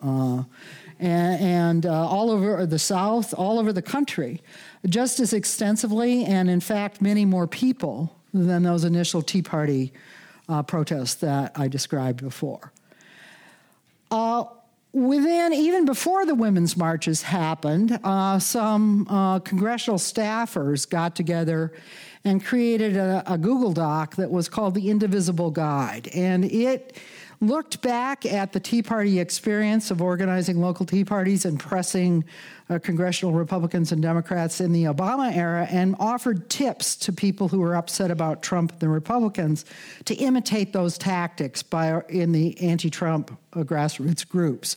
Uh, 0.00 0.44
and, 1.00 1.42
and 1.42 1.86
uh, 1.86 2.08
all 2.08 2.30
over 2.30 2.64
the 2.64 2.78
South, 2.78 3.34
all 3.34 3.58
over 3.58 3.72
the 3.72 3.82
country, 3.82 4.40
just 4.88 5.18
as 5.18 5.32
extensively, 5.32 6.24
and 6.26 6.48
in 6.48 6.60
fact, 6.60 7.02
many 7.02 7.24
more 7.24 7.48
people 7.48 8.16
than 8.32 8.62
those 8.62 8.84
initial 8.84 9.20
Tea 9.20 9.42
Party 9.42 9.92
uh, 10.50 10.62
protests 10.62 11.14
that 11.16 11.52
I 11.54 11.68
described 11.68 12.22
before. 12.22 12.72
Uh, 14.10 14.44
within, 14.92 15.52
even 15.52 15.84
before 15.84 16.26
the 16.26 16.34
women's 16.34 16.76
marches 16.76 17.22
happened, 17.22 17.98
uh, 18.02 18.38
some 18.38 19.06
uh, 19.08 19.38
congressional 19.38 19.98
staffers 19.98 20.88
got 20.88 21.14
together 21.14 21.72
and 22.24 22.44
created 22.44 22.96
a, 22.96 23.22
a 23.26 23.38
Google 23.38 23.72
Doc 23.72 24.16
that 24.16 24.30
was 24.30 24.48
called 24.48 24.74
the 24.74 24.90
Indivisible 24.90 25.50
Guide. 25.50 26.08
And 26.08 26.44
it 26.44 26.96
looked 27.42 27.80
back 27.80 28.26
at 28.26 28.52
the 28.52 28.60
Tea 28.60 28.82
Party 28.82 29.18
experience 29.18 29.90
of 29.90 30.02
organizing 30.02 30.60
local 30.60 30.84
Tea 30.84 31.06
Parties 31.06 31.46
and 31.46 31.58
pressing 31.58 32.22
uh, 32.68 32.78
congressional 32.78 33.34
Republicans 33.34 33.92
and 33.92 34.02
Democrats 34.02 34.60
in 34.60 34.72
the 34.72 34.84
Obama 34.84 35.34
era 35.34 35.66
and 35.70 35.96
offered 35.98 36.50
tips 36.50 36.94
to 36.96 37.12
people 37.12 37.48
who 37.48 37.60
were 37.60 37.74
upset 37.74 38.10
about 38.10 38.42
Trump 38.42 38.72
and 38.72 38.80
the 38.80 38.88
Republicans 38.88 39.64
to 40.04 40.14
imitate 40.16 40.74
those 40.74 40.98
tactics 40.98 41.62
by 41.62 42.02
in 42.10 42.32
the 42.32 42.60
anti-Trump 42.60 43.36
uh, 43.54 43.60
grassroots 43.60 44.28
groups. 44.28 44.76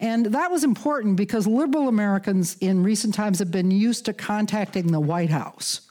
And 0.00 0.26
that 0.26 0.50
was 0.50 0.64
important 0.64 1.16
because 1.16 1.46
liberal 1.46 1.88
Americans 1.88 2.56
in 2.60 2.82
recent 2.82 3.14
times 3.14 3.38
have 3.38 3.50
been 3.50 3.70
used 3.70 4.06
to 4.06 4.14
contacting 4.14 4.92
the 4.92 5.00
White 5.00 5.30
House. 5.30 5.82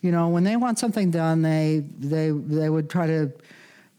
You 0.00 0.12
know, 0.12 0.28
when 0.28 0.44
they 0.44 0.56
want 0.56 0.78
something 0.78 1.10
done, 1.10 1.42
they 1.42 1.84
they 1.98 2.30
they 2.30 2.70
would 2.70 2.88
try 2.88 3.06
to 3.06 3.32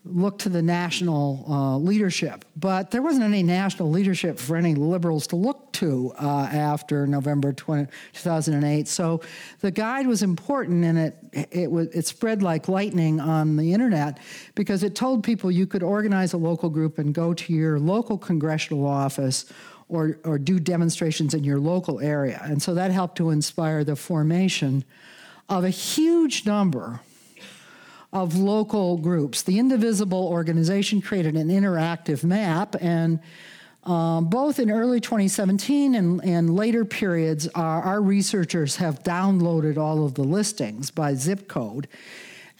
look 0.04 0.40
to 0.40 0.50
the 0.50 0.62
national 0.62 1.46
uh, 1.48 1.78
leadership. 1.78 2.44
But 2.56 2.90
there 2.90 3.04
wasn't 3.04 3.24
any 3.24 3.44
national 3.44 3.92
leadership 3.92 4.40
for 4.40 4.56
any 4.56 4.74
liberals 4.74 5.28
to 5.28 5.36
look 5.36 5.72
to 5.74 6.12
uh, 6.20 6.50
after 6.52 7.06
November 7.06 7.54
20, 7.54 7.86
2008. 8.14 8.88
So 8.88 9.22
the 9.60 9.70
guide 9.70 10.08
was 10.08 10.24
important 10.24 10.84
and 10.84 10.98
it, 10.98 11.48
it, 11.52 11.72
was, 11.72 11.88
it 11.90 12.08
spread 12.08 12.42
like 12.42 12.68
lightning 12.68 13.20
on 13.20 13.58
the 13.58 13.74
internet 13.74 14.20
because 14.56 14.82
it 14.82 14.96
told 14.96 15.24
people 15.24 15.52
you 15.52 15.68
could 15.68 15.84
organize 15.84 16.34
a 16.34 16.38
local 16.38 16.70
group 16.70 16.98
and 16.98 17.14
go 17.14 17.34
to 17.36 17.54
your 17.54 17.80
local 17.80 18.18
congressional 18.18 18.88
office 18.88 19.46
or, 19.88 20.18
or 20.24 20.40
do 20.40 20.60
demonstrations 20.60 21.36
in 21.36 21.44
your 21.44 21.60
local 21.60 22.00
area. 22.00 22.42
And 22.44 22.62
so 22.62 22.74
that 22.74 22.90
helped 22.90 23.18
to 23.18 23.30
inspire 23.30 23.84
the 23.84 23.96
formation 23.96 24.84
of 25.48 25.64
a 25.64 25.70
huge 25.70 26.46
number 26.46 27.02
of 28.14 28.38
local 28.38 28.98
groups. 28.98 29.42
The 29.44 29.58
Indivisible 29.58 30.28
organization 30.28 31.02
created 31.02 31.36
an 31.36 31.48
interactive 31.48 32.24
map, 32.24 32.76
and 32.82 33.20
um, 33.84 34.26
both 34.26 34.60
in 34.60 34.70
early 34.70 35.00
2017 35.00 35.96
and, 35.96 36.24
and 36.24 36.56
later 36.56 36.86
periods, 36.86 37.48
our, 37.56 37.82
our 37.82 38.02
researchers 38.02 38.76
have 38.76 39.02
downloaded 39.04 39.78
all 39.78 40.06
of 40.06 40.14
the 40.14 40.24
listings 40.24 40.92
by 40.92 41.16
zip 41.16 41.48
code. 41.48 41.88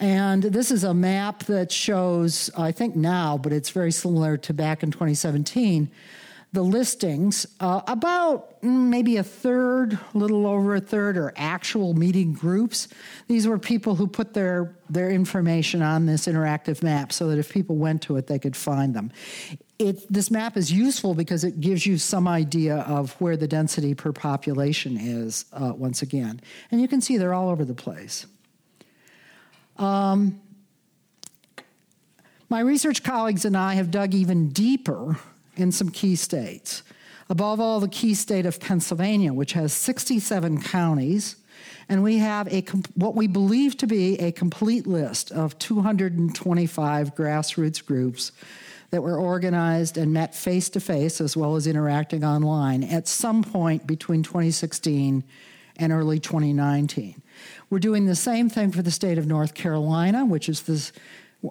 And 0.00 0.42
this 0.42 0.72
is 0.72 0.82
a 0.82 0.94
map 0.94 1.44
that 1.44 1.70
shows, 1.70 2.50
I 2.56 2.72
think 2.72 2.96
now, 2.96 3.38
but 3.38 3.52
it's 3.52 3.70
very 3.70 3.92
similar 3.92 4.36
to 4.38 4.52
back 4.52 4.82
in 4.82 4.90
2017 4.90 5.90
the 6.52 6.62
listings, 6.62 7.46
uh, 7.60 7.80
about 7.86 8.62
maybe 8.62 9.16
a 9.16 9.22
third, 9.22 9.98
a 10.14 10.18
little 10.18 10.46
over 10.46 10.74
a 10.74 10.80
third, 10.80 11.16
are 11.16 11.32
actual 11.36 11.94
meeting 11.94 12.34
groups. 12.34 12.88
These 13.26 13.46
were 13.48 13.58
people 13.58 13.94
who 13.94 14.06
put 14.06 14.34
their, 14.34 14.76
their 14.90 15.10
information 15.10 15.80
on 15.80 16.04
this 16.04 16.26
interactive 16.26 16.82
map 16.82 17.12
so 17.12 17.28
that 17.28 17.38
if 17.38 17.50
people 17.50 17.76
went 17.76 18.02
to 18.02 18.16
it, 18.16 18.26
they 18.26 18.38
could 18.38 18.54
find 18.54 18.94
them. 18.94 19.10
It, 19.78 20.12
this 20.12 20.30
map 20.30 20.58
is 20.58 20.70
useful 20.70 21.14
because 21.14 21.42
it 21.42 21.60
gives 21.60 21.86
you 21.86 21.96
some 21.96 22.28
idea 22.28 22.80
of 22.80 23.12
where 23.12 23.36
the 23.36 23.48
density 23.48 23.94
per 23.94 24.12
population 24.12 24.98
is, 24.98 25.46
uh, 25.54 25.72
once 25.74 26.02
again. 26.02 26.40
And 26.70 26.82
you 26.82 26.86
can 26.86 27.00
see 27.00 27.16
they're 27.16 27.34
all 27.34 27.48
over 27.48 27.64
the 27.64 27.74
place. 27.74 28.26
Um, 29.78 30.38
My 32.50 32.60
research 32.60 33.02
colleagues 33.02 33.46
and 33.46 33.56
I 33.56 33.76
have 33.76 33.90
dug 33.90 34.12
even 34.12 34.50
deeper 34.50 35.16
in 35.56 35.72
some 35.72 35.90
key 35.90 36.16
states. 36.16 36.82
Above 37.28 37.60
all, 37.60 37.80
the 37.80 37.88
key 37.88 38.14
state 38.14 38.46
of 38.46 38.60
Pennsylvania, 38.60 39.32
which 39.32 39.52
has 39.52 39.72
67 39.72 40.62
counties, 40.62 41.36
and 41.88 42.02
we 42.02 42.18
have 42.18 42.48
a 42.52 42.62
what 42.94 43.14
we 43.14 43.26
believe 43.26 43.76
to 43.78 43.86
be 43.86 44.18
a 44.18 44.32
complete 44.32 44.86
list 44.86 45.30
of 45.32 45.58
225 45.58 47.14
grassroots 47.14 47.84
groups 47.84 48.32
that 48.90 49.02
were 49.02 49.16
organized 49.16 49.96
and 49.96 50.12
met 50.12 50.34
face 50.34 50.68
to 50.70 50.80
face 50.80 51.20
as 51.20 51.36
well 51.36 51.56
as 51.56 51.66
interacting 51.66 52.24
online 52.24 52.84
at 52.84 53.08
some 53.08 53.42
point 53.42 53.86
between 53.86 54.22
2016 54.22 55.24
and 55.78 55.92
early 55.92 56.20
2019. 56.20 57.22
We're 57.70 57.78
doing 57.78 58.04
the 58.04 58.14
same 58.14 58.50
thing 58.50 58.70
for 58.70 58.82
the 58.82 58.90
state 58.90 59.16
of 59.16 59.26
North 59.26 59.54
Carolina, 59.54 60.26
which 60.26 60.48
is 60.48 60.62
this 60.62 60.92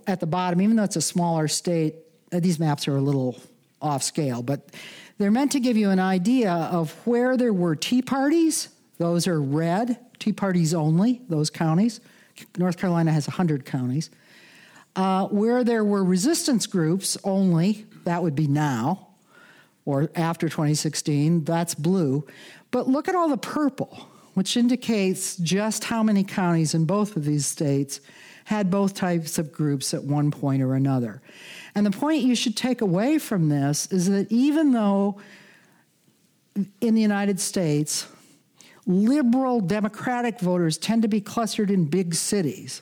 at 0.08 0.20
the 0.20 0.28
bottom, 0.28 0.62
even 0.62 0.76
though 0.76 0.84
it's 0.84 0.96
a 0.96 1.02
smaller 1.02 1.48
state, 1.48 1.96
these 2.32 2.60
maps 2.60 2.88
are 2.88 2.96
a 2.96 3.02
little 3.02 3.36
off 3.82 4.04
scale, 4.04 4.42
but 4.42 4.70
they're 5.18 5.32
meant 5.32 5.52
to 5.54 5.60
give 5.60 5.78
you 5.78 5.90
an 5.90 6.00
idea 6.00 6.52
of 6.52 6.92
where 7.06 7.38
there 7.38 7.54
were 7.54 7.76
Tea 7.76 8.02
Parties. 8.02 8.70
Those 8.98 9.28
are 9.28 9.42
red, 9.42 10.00
Tea 10.20 10.34
Parties 10.34 10.74
only, 10.74 11.22
those 11.30 11.50
counties. 11.50 12.00
North 12.58 12.78
Carolina 12.78 13.12
has 13.12 13.28
100 13.28 13.66
counties. 13.66 14.10
Uh, 14.96 15.28
where 15.28 15.64
there 15.64 15.84
were 15.84 16.04
resistance 16.04 16.66
groups 16.66 17.18
only, 17.24 17.86
that 18.04 18.22
would 18.22 18.36
be 18.36 18.48
now 18.48 19.08
or 19.86 20.10
after 20.16 20.48
2016, 20.48 21.44
that's 21.44 21.76
blue. 21.76 22.26
But 22.72 22.88
look 22.88 23.08
at 23.08 23.16
all 23.16 23.30
the 23.30 23.38
purple, 23.38 24.08
which 24.34 24.56
indicates 24.56 25.38
just 25.38 25.86
how 25.86 26.04
many 26.04 26.24
counties 26.24 26.74
in 26.74 26.86
both 26.86 27.16
of 27.16 27.26
these 27.26 27.46
states 27.46 28.00
had 28.46 28.70
both 28.70 28.94
types 28.94 29.38
of 29.38 29.52
groups 29.52 29.94
at 29.94 30.04
one 30.04 30.32
point 30.32 30.62
or 30.62 30.76
another. 30.76 31.22
And 31.76 31.86
the 31.86 31.92
point 31.92 32.24
you 32.24 32.36
should 32.36 32.58
take 32.58 32.82
away 32.82 33.18
from 33.18 33.50
this 33.50 33.88
is 33.88 34.10
that 34.10 34.32
even 34.32 34.72
though 34.72 35.22
in 36.82 36.96
the 36.96 37.02
United 37.02 37.40
States, 37.40 38.08
liberal 38.86 39.62
Democratic 39.62 40.40
voters 40.40 40.78
tend 40.78 41.02
to 41.04 41.08
be 41.08 41.22
clustered 41.22 41.72
in 41.72 41.86
big 41.86 42.14
cities, 42.14 42.82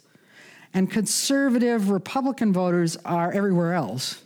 and 0.74 0.90
conservative 0.90 1.90
Republican 1.90 2.54
voters 2.54 2.98
are 3.06 3.32
everywhere 3.32 3.74
else. 3.74 4.24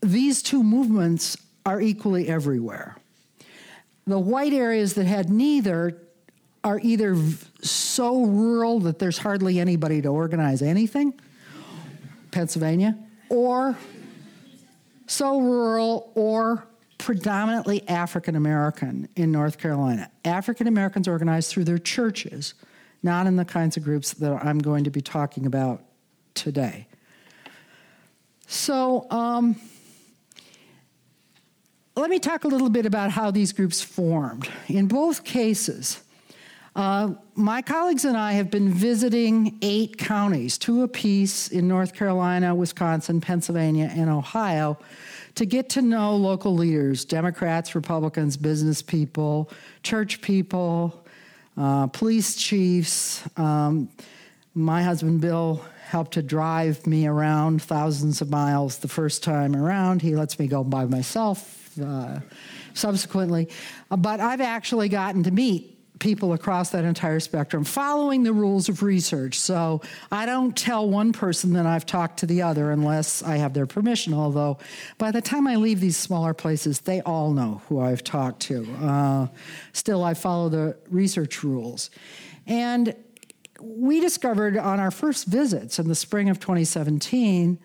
These 0.00 0.42
two 0.42 0.62
movements 0.62 1.36
are 1.66 1.80
equally 1.80 2.28
everywhere. 2.28 2.96
The 4.06 4.18
white 4.18 4.52
areas 4.52 4.94
that 4.94 5.06
had 5.06 5.30
neither 5.30 5.98
are 6.62 6.78
either 6.82 7.16
so 7.62 8.24
rural 8.24 8.80
that 8.80 8.98
there's 8.98 9.18
hardly 9.18 9.58
anybody 9.58 10.02
to 10.02 10.08
organize 10.08 10.62
anything, 10.62 11.14
Pennsylvania, 12.30 12.96
or 13.28 13.76
so 15.06 15.40
rural 15.40 16.12
or 16.14 16.66
predominantly 16.98 17.86
African 17.88 18.36
American 18.36 19.08
in 19.16 19.30
North 19.30 19.58
Carolina. 19.58 20.10
African 20.24 20.66
Americans 20.66 21.06
organized 21.06 21.50
through 21.50 21.64
their 21.64 21.78
churches 21.78 22.54
not 23.04 23.26
in 23.26 23.36
the 23.36 23.44
kinds 23.44 23.76
of 23.76 23.84
groups 23.84 24.14
that 24.14 24.32
I'm 24.44 24.58
going 24.58 24.84
to 24.84 24.90
be 24.90 25.02
talking 25.02 25.44
about 25.44 25.82
today. 26.32 26.86
So, 28.46 29.06
um, 29.10 29.56
let 31.96 32.10
me 32.10 32.18
talk 32.18 32.44
a 32.44 32.48
little 32.48 32.70
bit 32.70 32.86
about 32.86 33.10
how 33.10 33.30
these 33.30 33.52
groups 33.52 33.80
formed. 33.82 34.48
In 34.68 34.88
both 34.88 35.22
cases, 35.22 36.02
uh, 36.74 37.14
my 37.36 37.62
colleagues 37.62 38.04
and 38.04 38.16
I 38.16 38.32
have 38.32 38.50
been 38.50 38.68
visiting 38.68 39.58
eight 39.62 39.96
counties, 39.96 40.58
two 40.58 40.82
apiece 40.82 41.48
in 41.48 41.68
North 41.68 41.94
Carolina, 41.94 42.54
Wisconsin, 42.54 43.20
Pennsylvania, 43.20 43.90
and 43.94 44.10
Ohio, 44.10 44.78
to 45.36 45.46
get 45.46 45.68
to 45.70 45.82
know 45.82 46.16
local 46.16 46.54
leaders 46.54 47.04
Democrats, 47.04 47.74
Republicans, 47.74 48.36
business 48.36 48.82
people, 48.82 49.50
church 49.82 50.20
people, 50.20 51.04
uh, 51.56 51.86
police 51.88 52.34
chiefs. 52.34 53.22
Um, 53.36 53.88
my 54.54 54.82
husband 54.82 55.20
Bill 55.20 55.64
helped 55.86 56.14
to 56.14 56.22
drive 56.22 56.86
me 56.88 57.06
around 57.06 57.62
thousands 57.62 58.20
of 58.20 58.30
miles 58.30 58.78
the 58.78 58.88
first 58.88 59.22
time 59.22 59.54
around. 59.54 60.02
He 60.02 60.16
lets 60.16 60.38
me 60.40 60.48
go 60.48 60.64
by 60.64 60.86
myself 60.86 61.78
uh, 61.80 62.18
subsequently. 62.72 63.48
Uh, 63.90 63.96
but 63.96 64.18
I've 64.18 64.40
actually 64.40 64.88
gotten 64.88 65.22
to 65.24 65.30
meet 65.30 65.73
people 66.00 66.32
across 66.32 66.70
that 66.70 66.84
entire 66.84 67.20
spectrum, 67.20 67.64
following 67.64 68.24
the 68.24 68.32
rules 68.32 68.68
of 68.68 68.82
research. 68.82 69.38
So 69.38 69.80
I 70.10 70.26
don't 70.26 70.56
tell 70.56 70.88
one 70.88 71.12
person 71.12 71.52
that 71.52 71.66
I've 71.66 71.86
talked 71.86 72.18
to 72.20 72.26
the 72.26 72.42
other 72.42 72.72
unless 72.72 73.22
I 73.22 73.36
have 73.36 73.54
their 73.54 73.66
permission, 73.66 74.12
although 74.12 74.58
by 74.98 75.10
the 75.10 75.22
time 75.22 75.46
I 75.46 75.56
leave 75.56 75.80
these 75.80 75.96
smaller 75.96 76.34
places, 76.34 76.80
they 76.80 77.00
all 77.02 77.32
know 77.32 77.62
who 77.68 77.80
I've 77.80 78.02
talked 78.02 78.40
to. 78.42 78.66
Uh, 78.82 79.26
still, 79.72 80.02
I 80.02 80.14
follow 80.14 80.48
the 80.48 80.76
research 80.90 81.44
rules. 81.44 81.90
And 82.46 82.94
we 83.60 84.00
discovered 84.00 84.56
on 84.56 84.80
our 84.80 84.90
first 84.90 85.26
visits 85.26 85.78
in 85.78 85.88
the 85.88 85.94
spring 85.94 86.28
of 86.28 86.40
2017 86.40 87.58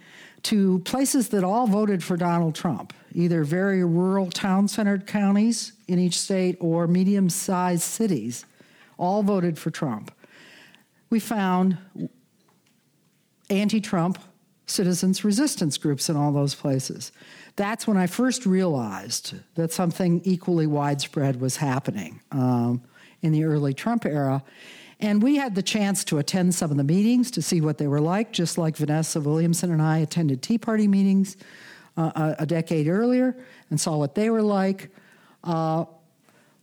to 0.44 0.80
places 0.80 1.30
that 1.30 1.44
all 1.44 1.68
voted 1.68 2.04
for 2.04 2.16
Donald 2.16 2.56
Trump, 2.56 2.94
either 3.14 3.44
very 3.44 3.84
rural 3.84 4.30
town 4.30 4.68
centered 4.68 5.08
counties 5.08 5.74
in 5.88 6.00
each 6.00 6.20
state 6.20 6.58
or 6.60 6.88
medium 6.88 7.30
sized 7.30 7.84
cities, 7.84 8.46
all 8.98 9.24
voted 9.24 9.58
for 9.58 9.72
Trump. 9.72 10.12
We 11.10 11.20
found 11.20 11.78
anti 13.50 13.82
Trump 13.82 14.20
citizens 14.68 15.24
resistance 15.24 15.78
groups 15.78 16.10
in 16.10 16.16
all 16.16 16.32
those 16.32 16.54
places. 16.54 17.12
That's 17.56 17.88
when 17.88 17.98
I 17.98 18.08
first 18.08 18.46
realized 18.46 19.34
that 19.56 19.74
something 19.74 20.22
equally 20.24 20.68
widespread 20.68 21.42
was 21.42 21.58
happening 21.58 22.22
um, 22.32 22.82
in 23.22 23.32
the 23.32 23.44
early 23.44 23.74
Trump 23.74 24.06
era. 24.06 24.44
And 25.02 25.24
we 25.24 25.38
had 25.38 25.56
the 25.56 25.64
chance 25.64 26.04
to 26.06 26.18
attend 26.18 26.54
some 26.56 26.72
of 26.72 26.78
the 26.78 26.84
meetings 26.84 27.32
to 27.32 27.42
see 27.42 27.62
what 27.62 27.78
they 27.78 27.88
were 27.88 28.02
like, 28.02 28.32
just 28.32 28.58
like 28.58 28.76
Vanessa 28.78 29.20
Williamson 29.22 29.72
and 29.72 29.82
I 29.82 30.00
attended 30.00 30.42
Tea 30.42 30.58
Party 30.58 30.88
meetings 30.88 31.38
uh, 32.00 32.36
a, 32.40 32.46
decade 32.46 32.88
earlier 32.88 33.36
and 33.70 33.80
saw 33.80 33.98
what 33.98 34.16
they 34.16 34.30
were 34.30 34.42
like. 34.42 34.90
Uh, 35.44 35.86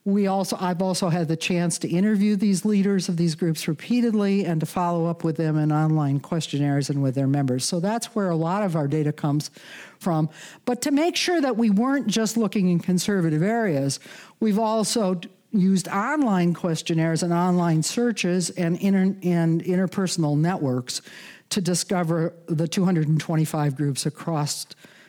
we 0.04 0.28
also, 0.28 0.56
I've 0.60 0.80
also 0.80 1.08
had 1.08 1.26
the 1.26 1.36
chance 1.36 1.78
to 1.78 1.88
interview 1.88 2.36
these 2.36 2.64
leaders 2.64 3.08
of 3.08 3.16
these 3.16 3.34
groups 3.34 3.66
repeatedly 3.66 4.44
and 4.44 4.60
to 4.60 4.66
follow 4.66 5.06
up 5.06 5.24
with 5.24 5.36
them 5.36 5.58
in 5.58 5.72
online 5.72 6.20
questionnaires 6.20 6.88
and 6.88 7.02
with 7.02 7.16
their 7.16 7.26
members. 7.26 7.64
So 7.64 7.80
that's 7.80 8.14
where 8.14 8.30
a 8.30 8.36
lot 8.36 8.62
of 8.62 8.76
our 8.76 8.86
data 8.86 9.12
comes 9.12 9.50
from. 9.98 10.30
But 10.64 10.80
to 10.82 10.92
make 10.92 11.16
sure 11.16 11.40
that 11.40 11.56
we 11.56 11.70
weren't 11.70 12.06
just 12.06 12.36
looking 12.36 12.68
in 12.68 12.78
conservative 12.78 13.42
areas, 13.42 13.98
we've 14.38 14.60
also 14.60 15.20
used 15.50 15.88
online 15.88 16.54
questionnaires 16.54 17.24
and 17.24 17.32
online 17.32 17.82
searches 17.82 18.50
and, 18.50 18.76
inter- 18.78 19.16
and 19.22 19.64
interpersonal 19.64 20.38
networks 20.38 21.02
to 21.50 21.60
discover 21.60 22.32
the 22.46 22.68
225 22.68 23.76
groups 23.76 24.06
across 24.06 24.66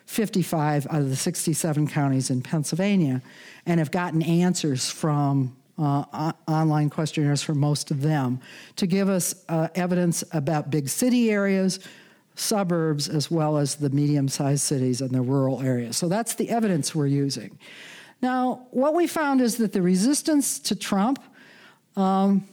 55 0.07 0.87
out 0.87 1.01
of 1.01 1.09
the 1.09 1.15
67 1.15 1.87
counties 1.87 2.29
in 2.29 2.41
Pennsylvania 2.41 3.21
and 3.65 3.79
have 3.79 3.91
gotten 3.91 4.23
answers 4.23 4.89
from 4.89 5.55
uh, 5.77 6.31
online 6.47 6.89
questionnaires 6.89 7.43
for 7.43 7.53
most 7.53 7.91
of 7.91 8.01
them 8.01 8.39
to 8.77 8.87
give 8.87 9.09
us 9.09 9.35
uh, 9.49 9.67
evidence 9.75 10.23
about 10.31 10.71
big 10.71 10.87
city 10.89 11.29
areas, 11.29 11.79
suburbs, 12.35 13.09
as 13.09 13.29
well 13.29 13.57
as 13.57 13.75
the 13.75 13.89
medium 13.89 14.29
sized 14.29 14.61
cities 14.61 15.01
and 15.01 15.11
the 15.11 15.21
rural 15.21 15.61
areas. 15.61 15.97
So 15.97 16.07
that's 16.07 16.35
the 16.35 16.49
evidence 16.49 16.95
we're 16.95 17.07
using. 17.07 17.59
Now, 18.21 18.65
what 18.71 18.95
we 18.95 19.07
found 19.07 19.41
is 19.41 19.57
that 19.57 19.73
the 19.73 19.81
resistance 19.81 20.57
to 20.59 20.75
Trump, 20.75 21.21
um, 21.97 22.47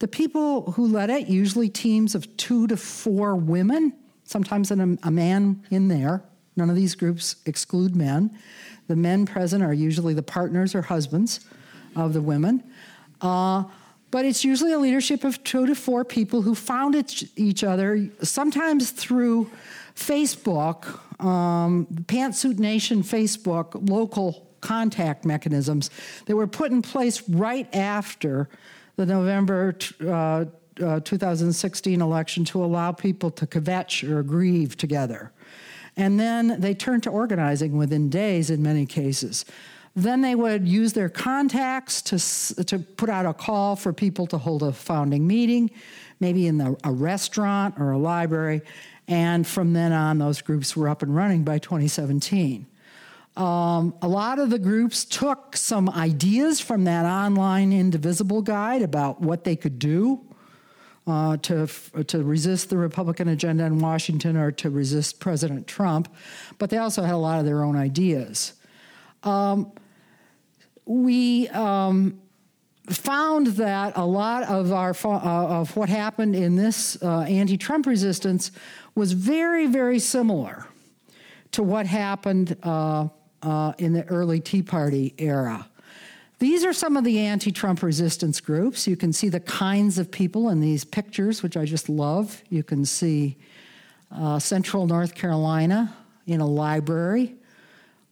the 0.00 0.08
people 0.08 0.72
who 0.72 0.88
led 0.88 1.08
it, 1.08 1.28
usually 1.28 1.68
teams 1.68 2.14
of 2.16 2.36
two 2.36 2.66
to 2.66 2.76
four 2.76 3.36
women, 3.36 3.94
sometimes 4.24 4.70
a, 4.72 4.98
a 5.04 5.10
man 5.10 5.64
in 5.70 5.88
there. 5.88 6.24
None 6.56 6.70
of 6.70 6.76
these 6.76 6.94
groups 6.94 7.36
exclude 7.46 7.96
men. 7.96 8.36
The 8.88 8.96
men 8.96 9.26
present 9.26 9.62
are 9.62 9.72
usually 9.72 10.14
the 10.14 10.22
partners 10.22 10.74
or 10.74 10.82
husbands 10.82 11.40
of 11.96 12.12
the 12.12 12.20
women. 12.20 12.62
Uh, 13.20 13.64
but 14.10 14.24
it's 14.24 14.44
usually 14.44 14.72
a 14.72 14.78
leadership 14.78 15.24
of 15.24 15.42
two 15.42 15.66
to 15.66 15.74
four 15.74 16.04
people 16.04 16.42
who 16.42 16.54
found 16.54 16.94
each 17.36 17.64
other, 17.64 18.08
sometimes 18.22 18.90
through 18.90 19.50
Facebook, 19.96 21.00
um, 21.24 21.86
Pantsuit 22.06 22.58
Nation 22.58 23.02
Facebook, 23.02 23.88
local 23.88 24.46
contact 24.60 25.24
mechanisms 25.24 25.90
that 26.26 26.36
were 26.36 26.46
put 26.46 26.70
in 26.70 26.80
place 26.80 27.28
right 27.28 27.72
after 27.74 28.48
the 28.96 29.04
November 29.04 29.76
uh, 30.06 30.44
uh, 30.82 31.00
2016 31.00 32.00
election 32.00 32.44
to 32.44 32.64
allow 32.64 32.92
people 32.92 33.30
to 33.30 33.46
kvetch 33.46 34.08
or 34.08 34.22
grieve 34.22 34.76
together. 34.76 35.32
And 35.96 36.18
then 36.18 36.60
they 36.60 36.74
turned 36.74 37.04
to 37.04 37.10
organizing 37.10 37.76
within 37.76 38.08
days 38.10 38.50
in 38.50 38.62
many 38.62 38.86
cases. 38.86 39.44
Then 39.96 40.22
they 40.22 40.34
would 40.34 40.66
use 40.66 40.92
their 40.92 41.08
contacts 41.08 42.02
to, 42.02 42.64
to 42.64 42.78
put 42.80 43.08
out 43.08 43.26
a 43.26 43.32
call 43.32 43.76
for 43.76 43.92
people 43.92 44.26
to 44.28 44.38
hold 44.38 44.64
a 44.64 44.72
founding 44.72 45.26
meeting, 45.26 45.70
maybe 46.18 46.48
in 46.48 46.58
the, 46.58 46.76
a 46.82 46.90
restaurant 46.90 47.76
or 47.78 47.92
a 47.92 47.98
library, 47.98 48.62
And 49.06 49.46
from 49.46 49.72
then 49.72 49.92
on, 49.92 50.18
those 50.18 50.42
groups 50.42 50.76
were 50.76 50.88
up 50.88 51.02
and 51.02 51.14
running 51.14 51.44
by 51.44 51.58
2017. 51.58 52.66
Um, 53.36 53.94
a 54.00 54.08
lot 54.08 54.38
of 54.38 54.50
the 54.50 54.58
groups 54.58 55.04
took 55.04 55.56
some 55.56 55.88
ideas 55.90 56.60
from 56.60 56.84
that 56.84 57.04
online 57.04 57.72
Indivisible 57.72 58.42
guide 58.42 58.82
about 58.82 59.20
what 59.20 59.44
they 59.44 59.56
could 59.56 59.78
do 59.78 60.20
uh, 61.06 61.36
to, 61.38 61.66
to 62.06 62.22
resist 62.22 62.70
the 62.70 62.76
Republican 62.76 63.28
agenda 63.28 63.64
in 63.64 63.78
Washington 63.78 64.36
or 64.36 64.50
to 64.52 64.70
resist 64.70 65.20
President 65.20 65.66
Trump, 65.66 66.08
but 66.58 66.70
they 66.70 66.78
also 66.78 67.02
had 67.02 67.14
a 67.14 67.18
lot 67.18 67.38
of 67.38 67.44
their 67.44 67.62
own 67.62 67.76
ideas. 67.76 68.54
Um, 69.22 69.72
we 70.86 71.48
um, 71.48 72.20
found 72.88 73.48
that 73.48 73.96
a 73.96 74.04
lot 74.04 74.44
of 74.44 74.72
our 74.72 74.94
uh, 75.04 75.18
of 75.60 75.76
what 75.76 75.88
happened 75.88 76.34
in 76.34 76.56
this 76.56 77.02
uh, 77.02 77.20
anti-Trump 77.20 77.86
resistance 77.86 78.50
was 78.94 79.12
very, 79.12 79.66
very 79.66 79.98
similar 79.98 80.66
to 81.52 81.62
what 81.62 81.86
happened 81.86 82.56
uh, 82.62 83.08
uh, 83.42 83.72
in 83.78 83.92
the 83.92 84.04
early 84.06 84.40
Tea 84.40 84.62
Party 84.62 85.14
era. 85.18 85.68
These 86.44 86.66
are 86.66 86.74
some 86.74 86.98
of 86.98 87.04
the 87.04 87.20
anti 87.20 87.50
Trump 87.52 87.82
resistance 87.82 88.38
groups. 88.38 88.86
You 88.86 88.98
can 88.98 89.14
see 89.14 89.30
the 89.30 89.40
kinds 89.40 89.96
of 89.96 90.10
people 90.10 90.50
in 90.50 90.60
these 90.60 90.84
pictures, 90.84 91.42
which 91.42 91.56
I 91.56 91.64
just 91.64 91.88
love. 91.88 92.42
You 92.50 92.62
can 92.62 92.84
see 92.84 93.38
uh, 94.14 94.38
Central 94.38 94.86
North 94.86 95.14
Carolina 95.14 95.96
in 96.26 96.42
a 96.42 96.46
library, 96.46 97.34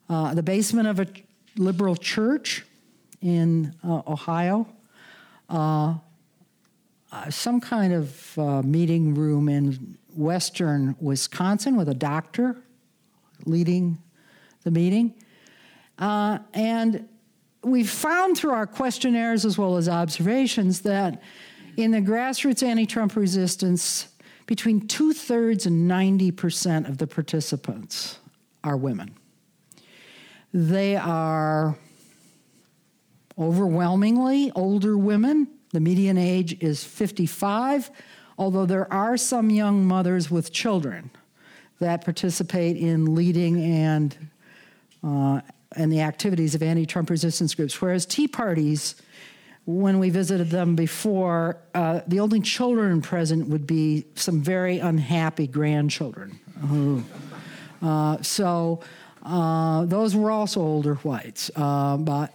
uh, 0.08 0.32
the 0.32 0.42
basement 0.42 0.88
of 0.88 0.98
a 0.98 1.06
liberal 1.58 1.94
church 1.94 2.64
in 3.20 3.74
uh, 3.84 4.00
Ohio, 4.06 4.66
uh, 5.50 5.96
uh, 7.12 7.28
some 7.28 7.60
kind 7.60 7.92
of 7.92 8.38
uh, 8.38 8.62
meeting 8.62 9.14
room 9.14 9.50
in 9.50 9.98
western 10.16 10.96
Wisconsin 11.00 11.76
with 11.76 11.90
a 11.90 11.94
doctor 11.94 12.56
leading 13.44 13.98
the 14.62 14.70
meeting. 14.70 15.12
And 15.98 17.10
we 17.64 17.84
found 17.84 18.36
through 18.36 18.52
our 18.52 18.66
questionnaires 18.66 19.44
as 19.44 19.56
well 19.56 19.76
as 19.76 19.88
observations 19.88 20.80
that 20.80 21.22
in 21.76 21.90
the 21.90 22.00
grassroots 22.00 22.62
anti 22.62 22.86
Trump 22.86 23.16
resistance, 23.16 24.08
between 24.46 24.86
two 24.86 25.12
thirds 25.12 25.66
and 25.66 25.90
90% 25.90 26.88
of 26.88 26.98
the 26.98 27.06
participants 27.06 28.18
are 28.64 28.76
women. 28.76 29.14
They 30.52 30.96
are 30.96 31.76
overwhelmingly 33.38 34.50
older 34.54 34.98
women. 34.98 35.48
The 35.72 35.80
median 35.80 36.18
age 36.18 36.62
is 36.62 36.84
55, 36.84 37.90
although 38.36 38.66
there 38.66 38.92
are 38.92 39.16
some 39.16 39.48
young 39.48 39.86
mothers 39.86 40.30
with 40.30 40.52
children 40.52 41.10
that 41.78 42.04
participate 42.04 42.76
in 42.76 43.14
leading 43.14 43.62
and 43.62 44.28
uh, 45.02 45.40
and 45.76 45.92
the 45.92 46.00
activities 46.00 46.54
of 46.54 46.62
anti-Trump 46.62 47.10
resistance 47.10 47.54
groups. 47.54 47.80
Whereas 47.80 48.06
Tea 48.06 48.28
parties, 48.28 48.94
when 49.64 49.98
we 49.98 50.10
visited 50.10 50.50
them 50.50 50.74
before, 50.74 51.56
uh, 51.74 52.00
the 52.06 52.20
only 52.20 52.40
children 52.40 53.00
present 53.00 53.48
would 53.48 53.66
be 53.66 54.06
some 54.14 54.42
very 54.42 54.78
unhappy 54.78 55.46
grandchildren. 55.46 56.38
Uh, 57.80 58.22
so 58.22 58.80
uh, 59.22 59.84
those 59.86 60.14
were 60.14 60.30
also 60.30 60.60
older 60.60 60.94
whites, 60.96 61.50
uh, 61.56 61.96
but. 61.96 62.34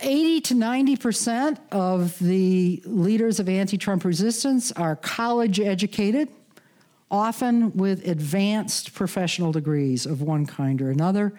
80 0.00 0.40
to 0.42 0.54
90 0.54 0.96
percent 0.96 1.60
of 1.72 2.16
the 2.20 2.80
leaders 2.86 3.40
of 3.40 3.48
anti 3.48 3.76
Trump 3.76 4.04
resistance 4.04 4.70
are 4.70 4.94
college 4.94 5.58
educated, 5.58 6.28
often 7.10 7.72
with 7.72 8.06
advanced 8.06 8.94
professional 8.94 9.50
degrees 9.50 10.06
of 10.06 10.22
one 10.22 10.46
kind 10.46 10.80
or 10.80 10.92
another. 10.92 11.32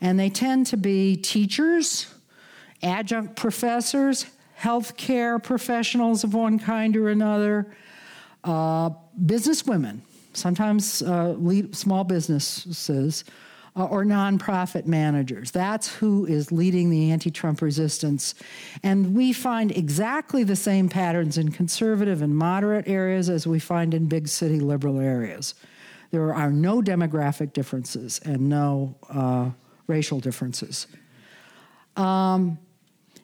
And 0.00 0.18
they 0.18 0.30
tend 0.30 0.66
to 0.68 0.76
be 0.76 1.16
teachers, 1.16 2.12
adjunct 2.82 3.36
professors, 3.36 4.26
healthcare 4.60 5.42
professionals 5.42 6.24
of 6.24 6.34
one 6.34 6.58
kind 6.58 6.96
or 6.96 7.08
another, 7.08 7.74
uh, 8.44 8.90
businesswomen, 9.24 10.00
sometimes 10.32 11.02
uh, 11.02 11.30
lead, 11.38 11.74
small 11.74 12.04
businesses, 12.04 13.24
uh, 13.76 13.84
or 13.86 14.04
nonprofit 14.04 14.86
managers. 14.86 15.50
That's 15.50 15.92
who 15.92 16.26
is 16.26 16.52
leading 16.52 16.90
the 16.90 17.10
anti 17.10 17.30
Trump 17.30 17.60
resistance. 17.60 18.34
And 18.82 19.14
we 19.14 19.32
find 19.32 19.72
exactly 19.72 20.44
the 20.44 20.56
same 20.56 20.88
patterns 20.88 21.38
in 21.38 21.50
conservative 21.50 22.22
and 22.22 22.36
moderate 22.36 22.86
areas 22.86 23.28
as 23.28 23.46
we 23.46 23.58
find 23.58 23.92
in 23.92 24.06
big 24.06 24.28
city 24.28 24.60
liberal 24.60 25.00
areas. 25.00 25.54
There 26.12 26.32
are 26.32 26.52
no 26.52 26.80
demographic 26.80 27.52
differences 27.52 28.20
and 28.24 28.48
no 28.48 28.94
uh, 29.10 29.50
racial 29.86 30.20
differences. 30.20 30.86
Um, 31.96 32.58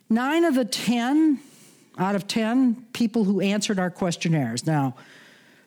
nine 0.08 0.44
of 0.44 0.54
the 0.54 0.64
10 0.64 1.40
out 1.98 2.14
of 2.14 2.26
10 2.26 2.86
people 2.92 3.24
who 3.24 3.40
answered 3.40 3.78
our 3.78 3.90
questionnaires. 3.90 4.66
Now, 4.66 4.96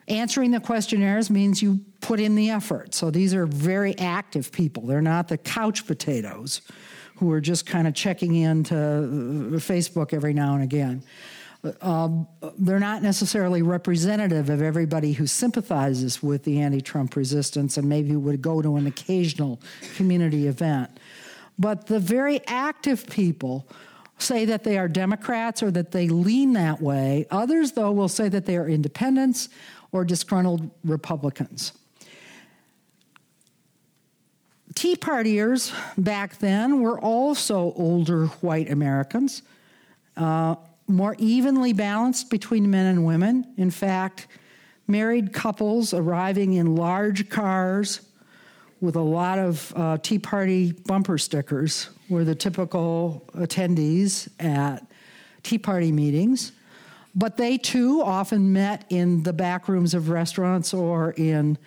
answering 0.07 0.51
the 0.51 0.59
questionnaires 0.59 1.29
means 1.29 1.61
you 1.61 1.79
put 2.01 2.19
in 2.19 2.35
the 2.35 2.49
effort. 2.49 2.93
So 2.95 3.11
these 3.11 3.33
are 3.33 3.45
very 3.45 3.97
active 3.99 4.51
people. 4.51 4.83
They're 4.83 5.01
not 5.01 5.27
the 5.27 5.37
couch 5.37 5.85
potatoes 5.85 6.61
who 7.17 7.31
are 7.31 7.41
just 7.41 7.65
kind 7.65 7.87
of 7.87 7.93
checking 7.93 8.35
into 8.35 8.73
Facebook 8.73 10.13
every 10.13 10.33
now 10.33 10.55
and 10.55 10.63
again. 10.63 11.03
Um, 11.81 12.27
they're 12.57 12.79
not 12.79 13.01
necessarily 13.01 13.61
representative 13.61 14.49
of 14.49 14.61
everybody 14.61 15.13
who 15.13 15.25
sympathizes 15.25 16.21
with 16.21 16.43
the 16.43 16.59
anti 16.59 16.81
Trump 16.81 17.15
resistance 17.15 17.77
and 17.77 17.87
maybe 17.87 18.15
would 18.15 18.41
go 18.41 18.61
to 18.61 18.75
an 18.75 18.85
occasional 18.85 19.61
community 19.95 20.47
event. 20.47 20.89
But 21.57 21.87
the 21.87 21.99
very 21.99 22.45
active 22.47 23.07
people 23.07 23.67
say 24.17 24.45
that 24.45 24.63
they 24.63 24.77
are 24.77 24.87
Democrats 24.87 25.63
or 25.63 25.71
that 25.71 25.91
they 25.91 26.07
lean 26.07 26.53
that 26.53 26.81
way. 26.81 27.25
Others, 27.31 27.73
though, 27.73 27.91
will 27.91 28.09
say 28.09 28.29
that 28.29 28.45
they 28.45 28.57
are 28.57 28.67
independents 28.67 29.49
or 29.91 30.03
disgruntled 30.03 30.69
Republicans. 30.83 31.71
Tea 34.75 34.95
Partiers 34.95 35.71
back 35.97 36.39
then 36.39 36.81
were 36.81 36.99
also 36.99 37.73
older 37.75 38.27
white 38.27 38.71
Americans, 38.71 39.43
uh, 40.17 40.55
more 40.87 41.15
evenly 41.17 41.73
balanced 41.73 42.29
between 42.29 42.69
men 42.69 42.87
and 42.87 43.05
women. 43.05 43.53
In 43.57 43.71
fact, 43.71 44.27
married 44.87 45.33
couples 45.33 45.93
arriving 45.93 46.53
in 46.53 46.75
large 46.75 47.29
cars 47.29 48.01
with 48.81 48.95
a 48.95 49.01
lot 49.01 49.39
of 49.39 49.73
uh, 49.75 49.97
Tea 50.01 50.19
Party 50.19 50.73
bumper 50.73 51.17
stickers 51.17 51.89
were 52.09 52.25
the 52.25 52.35
typical 52.35 53.23
attendees 53.33 54.27
at 54.43 54.85
Tea 55.41 55.57
Party 55.57 55.91
meetings. 55.91 56.51
But 57.15 57.37
they 57.37 57.57
too 57.57 58.01
often 58.01 58.51
met 58.51 58.85
in 58.89 59.23
the 59.23 59.33
back 59.33 59.69
rooms 59.69 59.93
of 59.93 60.09
restaurants 60.09 60.73
or 60.73 61.11
in 61.11 61.57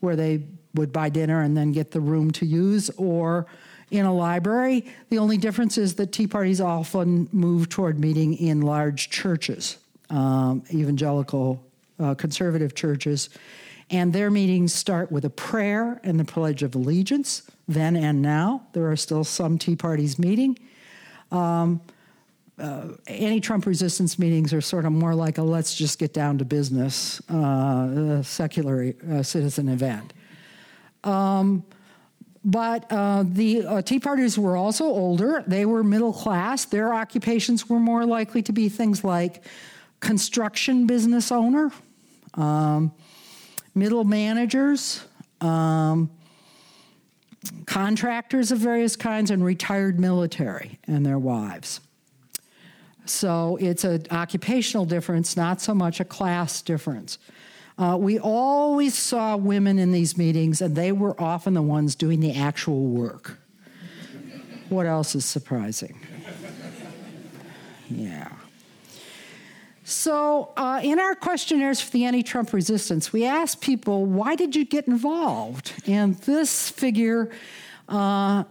where 0.00 0.14
they 0.14 0.44
would 0.74 0.92
buy 0.92 1.08
dinner 1.08 1.42
and 1.42 1.56
then 1.56 1.72
get 1.72 1.90
the 1.90 2.00
room 2.00 2.30
to 2.30 2.46
use, 2.46 2.90
or 2.90 3.46
in 3.90 4.06
a 4.06 4.14
library. 4.14 4.86
The 5.08 5.18
only 5.18 5.36
difference 5.36 5.76
is 5.78 5.94
that 5.96 6.12
Tea 6.12 6.26
Parties 6.26 6.60
often 6.60 7.28
move 7.32 7.68
toward 7.68 7.98
meeting 7.98 8.34
in 8.34 8.60
large 8.60 9.10
churches, 9.10 9.78
um, 10.10 10.62
evangelical 10.72 11.62
uh, 11.98 12.14
conservative 12.14 12.74
churches. 12.74 13.30
And 13.90 14.12
their 14.12 14.30
meetings 14.30 14.72
start 14.72 15.10
with 15.10 15.24
a 15.24 15.30
prayer 15.30 16.00
and 16.04 16.18
the 16.20 16.24
Pledge 16.24 16.62
of 16.62 16.76
Allegiance, 16.76 17.42
then 17.66 17.96
and 17.96 18.22
now. 18.22 18.66
There 18.72 18.90
are 18.90 18.96
still 18.96 19.24
some 19.24 19.58
Tea 19.58 19.74
Parties 19.74 20.18
meeting. 20.18 20.56
Um, 21.32 21.80
uh, 22.56 22.88
anti-Trump 23.06 23.66
resistance 23.66 24.18
meetings 24.18 24.52
are 24.52 24.60
sort 24.60 24.84
of 24.84 24.92
more 24.92 25.14
like 25.14 25.38
a 25.38 25.42
let's 25.42 25.74
just 25.74 25.98
get 25.98 26.12
down 26.12 26.38
to 26.38 26.44
business 26.44 27.20
uh, 27.30 28.22
secular 28.22 28.94
uh, 29.10 29.22
citizen 29.22 29.68
event. 29.68 30.12
Um, 31.02 31.64
but 32.44 32.90
uh, 32.90 33.24
the 33.26 33.66
uh, 33.66 33.82
Tea 33.82 34.00
Parties 34.00 34.38
were 34.38 34.56
also 34.56 34.84
older. 34.84 35.44
They 35.46 35.66
were 35.66 35.84
middle 35.84 36.12
class. 36.12 36.64
Their 36.64 36.94
occupations 36.94 37.68
were 37.68 37.78
more 37.78 38.06
likely 38.06 38.42
to 38.42 38.52
be 38.52 38.68
things 38.68 39.04
like 39.04 39.44
construction 40.00 40.86
business 40.86 41.30
owner, 41.30 41.70
um, 42.34 42.92
middle 43.74 44.04
managers, 44.04 45.04
um, 45.42 46.10
contractors 47.66 48.50
of 48.50 48.58
various 48.58 48.96
kinds, 48.96 49.30
and 49.30 49.44
retired 49.44 50.00
military 50.00 50.78
and 50.86 51.04
their 51.04 51.18
wives. 51.18 51.80
So 53.04 53.58
it's 53.60 53.84
an 53.84 54.06
occupational 54.10 54.86
difference, 54.86 55.36
not 55.36 55.60
so 55.60 55.74
much 55.74 56.00
a 56.00 56.04
class 56.04 56.62
difference. 56.62 57.18
Uh, 57.80 57.96
we 57.96 58.18
always 58.18 58.92
saw 58.92 59.38
women 59.38 59.78
in 59.78 59.90
these 59.90 60.18
meetings, 60.18 60.60
and 60.60 60.76
they 60.76 60.92
were 60.92 61.18
often 61.18 61.54
the 61.54 61.62
ones 61.62 61.94
doing 61.94 62.20
the 62.20 62.34
actual 62.34 62.82
work. 62.82 63.38
what 64.68 64.84
else 64.84 65.14
is 65.14 65.24
surprising? 65.24 65.98
Yeah. 67.88 68.30
So, 69.82 70.52
uh, 70.58 70.80
in 70.84 71.00
our 71.00 71.14
questionnaires 71.14 71.80
for 71.80 71.90
the 71.90 72.04
anti 72.04 72.22
Trump 72.22 72.52
resistance, 72.52 73.14
we 73.14 73.24
asked 73.24 73.62
people, 73.62 74.04
why 74.04 74.36
did 74.36 74.54
you 74.54 74.66
get 74.66 74.86
involved? 74.86 75.72
And 75.86 76.16
this 76.18 76.68
figure 76.68 77.30
uh, 77.88 78.44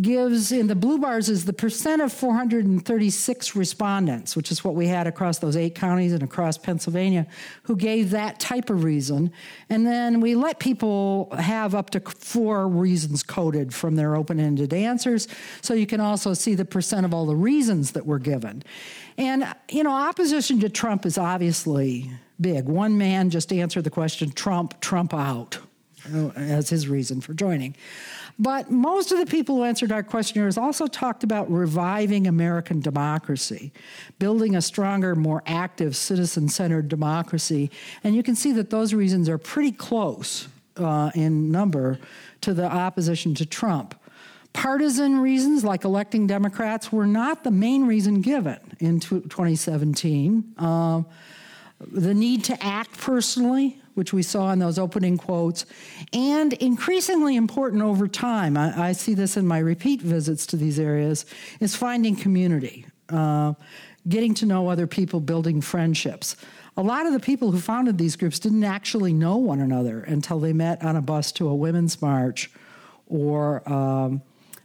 gives 0.00 0.52
in 0.52 0.66
the 0.68 0.74
blue 0.74 0.98
bars 0.98 1.28
is 1.28 1.44
the 1.44 1.52
percent 1.52 2.00
of 2.00 2.12
436 2.12 3.56
respondents, 3.56 4.36
which 4.36 4.50
is 4.50 4.64
what 4.64 4.74
we 4.74 4.86
had 4.86 5.06
across 5.06 5.38
those 5.38 5.56
eight 5.56 5.74
counties 5.74 6.12
and 6.12 6.22
across 6.22 6.56
Pennsylvania, 6.56 7.26
who 7.64 7.76
gave 7.76 8.10
that 8.10 8.40
type 8.40 8.70
of 8.70 8.84
reason. 8.84 9.32
And 9.68 9.86
then 9.86 10.20
we 10.20 10.34
let 10.34 10.58
people 10.58 11.28
have 11.38 11.74
up 11.74 11.90
to 11.90 12.00
four 12.00 12.68
reasons 12.68 13.22
coded 13.22 13.74
from 13.74 13.96
their 13.96 14.16
open 14.16 14.40
ended 14.40 14.72
answers. 14.72 15.28
So 15.60 15.74
you 15.74 15.86
can 15.86 16.00
also 16.00 16.34
see 16.34 16.54
the 16.54 16.64
percent 16.64 17.04
of 17.04 17.12
all 17.12 17.26
the 17.26 17.36
reasons 17.36 17.92
that 17.92 18.06
were 18.06 18.18
given. 18.18 18.62
And, 19.18 19.46
you 19.70 19.82
know, 19.82 19.92
opposition 19.92 20.60
to 20.60 20.68
Trump 20.68 21.04
is 21.06 21.18
obviously 21.18 22.10
big. 22.40 22.66
One 22.66 22.98
man 22.98 23.30
just 23.30 23.52
answered 23.52 23.84
the 23.84 23.90
question 23.90 24.30
Trump, 24.30 24.80
Trump 24.80 25.12
out 25.12 25.58
as 26.36 26.68
his 26.68 26.88
reason 26.88 27.20
for 27.20 27.34
joining. 27.34 27.74
But 28.38 28.70
most 28.70 29.12
of 29.12 29.18
the 29.18 29.26
people 29.26 29.56
who 29.56 29.64
answered 29.64 29.92
our 29.92 30.02
questionnaires 30.02 30.58
also 30.58 30.86
talked 30.86 31.22
about 31.22 31.50
reviving 31.50 32.26
American 32.26 32.80
democracy, 32.80 33.72
building 34.18 34.56
a 34.56 34.62
stronger, 34.62 35.14
more 35.14 35.42
active, 35.46 35.94
citizen 35.94 36.48
centered 36.48 36.88
democracy. 36.88 37.70
And 38.02 38.14
you 38.14 38.22
can 38.22 38.34
see 38.34 38.52
that 38.52 38.70
those 38.70 38.92
reasons 38.92 39.28
are 39.28 39.38
pretty 39.38 39.72
close 39.72 40.48
uh, 40.76 41.12
in 41.14 41.52
number 41.52 41.98
to 42.40 42.54
the 42.54 42.64
opposition 42.64 43.34
to 43.36 43.46
Trump. 43.46 43.94
Partisan 44.52 45.18
reasons, 45.18 45.64
like 45.64 45.84
electing 45.84 46.26
Democrats, 46.26 46.92
were 46.92 47.06
not 47.06 47.44
the 47.44 47.50
main 47.50 47.86
reason 47.86 48.20
given 48.20 48.58
in 48.78 49.00
2017. 49.00 50.54
Uh, 50.58 51.02
the 51.80 52.14
need 52.14 52.44
to 52.44 52.64
act 52.64 52.96
personally 52.98 53.80
which 53.94 54.12
we 54.12 54.22
saw 54.22 54.52
in 54.52 54.58
those 54.58 54.78
opening 54.78 55.16
quotes, 55.16 55.66
and 56.12 56.52
increasingly 56.54 57.36
important 57.36 57.82
over 57.82 58.06
time, 58.08 58.56
I, 58.56 58.88
I 58.88 58.92
see 58.92 59.14
this 59.14 59.36
in 59.36 59.46
my 59.46 59.58
repeat 59.58 60.02
visits 60.02 60.46
to 60.46 60.56
these 60.56 60.78
areas, 60.78 61.26
is 61.60 61.74
finding 61.74 62.16
community, 62.16 62.86
uh, 63.08 63.54
getting 64.08 64.34
to 64.34 64.46
know 64.46 64.68
other 64.68 64.86
people, 64.86 65.20
building 65.20 65.60
friendships. 65.60 66.36
A 66.76 66.82
lot 66.82 67.06
of 67.06 67.12
the 67.12 67.20
people 67.20 67.52
who 67.52 67.60
founded 67.60 67.98
these 67.98 68.16
groups 68.16 68.38
didn't 68.38 68.64
actually 68.64 69.12
know 69.12 69.36
one 69.36 69.60
another 69.60 70.00
until 70.00 70.40
they 70.40 70.52
met 70.52 70.84
on 70.84 70.96
a 70.96 71.02
bus 71.02 71.30
to 71.32 71.48
a 71.48 71.54
women's 71.54 72.02
march 72.02 72.50
or 73.06 73.66
um, 73.70 74.22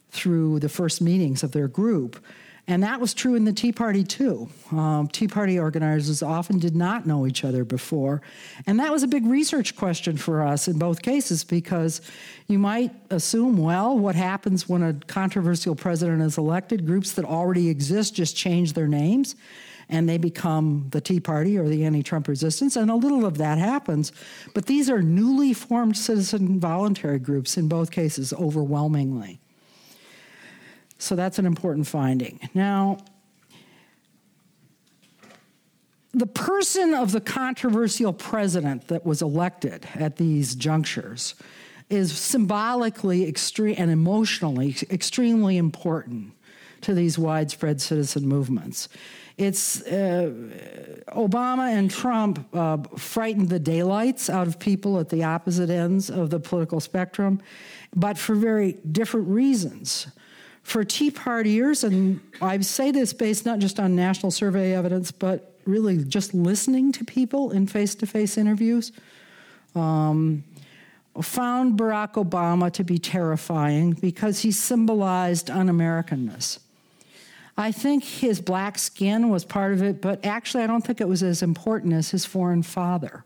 through 0.09 0.59
the 0.59 0.69
first 0.69 1.01
meetings 1.01 1.43
of 1.43 1.51
their 1.51 1.67
group. 1.67 2.23
And 2.69 2.84
that 2.84 3.01
was 3.01 3.15
true 3.15 3.34
in 3.34 3.45
the 3.45 3.51
Tea 3.51 3.71
Party, 3.71 4.03
too. 4.03 4.47
Um, 4.71 5.08
Tea 5.08 5.27
Party 5.27 5.58
organizers 5.58 6.21
often 6.21 6.60
did 6.60 6.75
not 6.75 7.08
know 7.08 7.25
each 7.25 7.43
other 7.43 7.65
before. 7.65 8.21
And 8.67 8.79
that 8.79 8.91
was 8.91 9.01
a 9.01 9.08
big 9.08 9.25
research 9.25 9.75
question 9.75 10.17
for 10.17 10.43
us 10.43 10.67
in 10.67 10.77
both 10.77 11.01
cases 11.01 11.43
because 11.43 11.99
you 12.45 12.60
might 12.60 12.91
assume, 13.10 13.58
well, 13.58 13.97
what 13.97 14.13
happens 14.13 14.69
when 14.69 14.84
a 14.84 14.93
controversial 14.93 15.75
president 15.75 16.21
is 16.21 16.38
elected? 16.38 16.86
Groups 16.86 17.13
that 17.13 17.25
already 17.25 17.69
exist 17.69 18.13
just 18.13 18.38
change 18.38 18.73
their 18.73 18.88
names 18.88 19.36
and 19.89 20.08
they 20.08 20.19
become 20.19 20.89
the 20.91 21.01
Tea 21.01 21.19
Party 21.19 21.58
or 21.58 21.67
the 21.67 21.84
anti 21.86 22.03
Trump 22.03 22.27
resistance, 22.27 22.75
and 22.75 22.91
a 22.91 22.95
little 22.95 23.25
of 23.25 23.39
that 23.39 23.58
happens. 23.58 24.12
But 24.53 24.67
these 24.67 24.91
are 24.91 25.01
newly 25.01 25.53
formed 25.53 25.97
citizen 25.97 26.60
voluntary 26.60 27.17
groups 27.17 27.58
in 27.58 27.67
both 27.67 27.89
cases, 27.89 28.32
overwhelmingly. 28.32 29.41
So 30.99 31.15
that's 31.15 31.39
an 31.39 31.45
important 31.45 31.88
finding. 31.88 32.39
Now, 32.53 32.97
the 36.12 36.27
person 36.27 36.93
of 36.93 37.12
the 37.13 37.21
controversial 37.21 38.13
president 38.13 38.89
that 38.89 39.05
was 39.05 39.21
elected 39.21 39.88
at 39.95 40.17
these 40.17 40.55
junctures 40.55 41.35
is 41.89 42.15
symbolically 42.15 43.27
extreme 43.27 43.75
and 43.77 43.89
emotionally 43.89 44.75
extremely 44.91 45.57
important 45.57 46.33
to 46.81 46.93
these 46.93 47.17
widespread 47.17 47.81
citizen 47.81 48.27
movements. 48.27 48.89
It's 49.38 49.81
uh, 49.83 50.31
Obama 51.09 51.71
and 51.71 51.89
Trump 51.89 52.45
uh, 52.53 52.77
frightened 52.97 53.49
the 53.49 53.59
daylights 53.59 54.29
out 54.29 54.47
of 54.47 54.59
people 54.59 54.99
at 54.99 55.09
the 55.09 55.23
opposite 55.23 55.69
ends 55.69 56.09
of 56.09 56.29
the 56.29 56.39
political 56.39 56.81
spectrum, 56.81 57.41
but 57.95 58.17
for 58.17 58.35
very 58.35 58.73
different 58.91 59.29
reasons 59.29 60.07
for 60.69 60.84
Tea 60.84 61.12
Partiers, 61.12 61.84
and 61.84 62.19
I 62.41 62.60
say 62.60 62.91
this 62.91 63.12
based 63.12 63.45
not 63.45 63.60
just 63.60 63.79
on 63.79 63.95
national 63.95 64.32
survey 64.32 64.75
evidence, 64.75 65.12
but 65.12 65.55
really 65.65 66.03
just 66.03 66.34
listening 66.34 66.91
to 66.93 67.03
people 67.03 67.51
in 67.51 67.67
face 67.67 67.95
to 67.95 68.05
face 68.05 68.38
interviews, 68.38 68.91
um, 69.75 70.43
found 71.21 71.77
Barack 71.77 72.13
Obama 72.13 72.71
to 72.71 72.84
be 72.84 72.97
terrifying 72.97 73.91
because 73.93 74.39
he 74.39 74.51
symbolized 74.51 75.49
un 75.49 75.67
Americanness. 75.67 76.60
I 77.58 77.71
think 77.73 78.03
his 78.05 78.39
black 78.39 78.77
skin 78.77 79.29
was 79.29 79.43
part 79.43 79.73
of 79.73 79.84
it, 79.84 80.01
but 80.01 80.23
actually, 80.25 80.63
I 80.63 80.67
don't 80.67 80.86
think 80.86 81.01
it 81.01 81.08
was 81.08 81.23
as 81.23 81.41
important 81.41 81.93
as 81.93 82.12
his 82.12 82.25
foreign 82.25 82.63
father. 82.63 83.25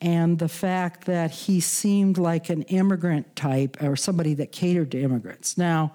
And 0.00 0.38
the 0.38 0.48
fact 0.48 1.04
that 1.04 1.30
he 1.30 1.60
seemed 1.60 2.18
like 2.18 2.50
an 2.50 2.62
immigrant 2.62 3.36
type 3.36 3.80
or 3.82 3.94
somebody 3.94 4.34
that 4.34 4.52
catered 4.52 4.90
to 4.90 5.00
immigrants. 5.00 5.56
Now, 5.56 5.92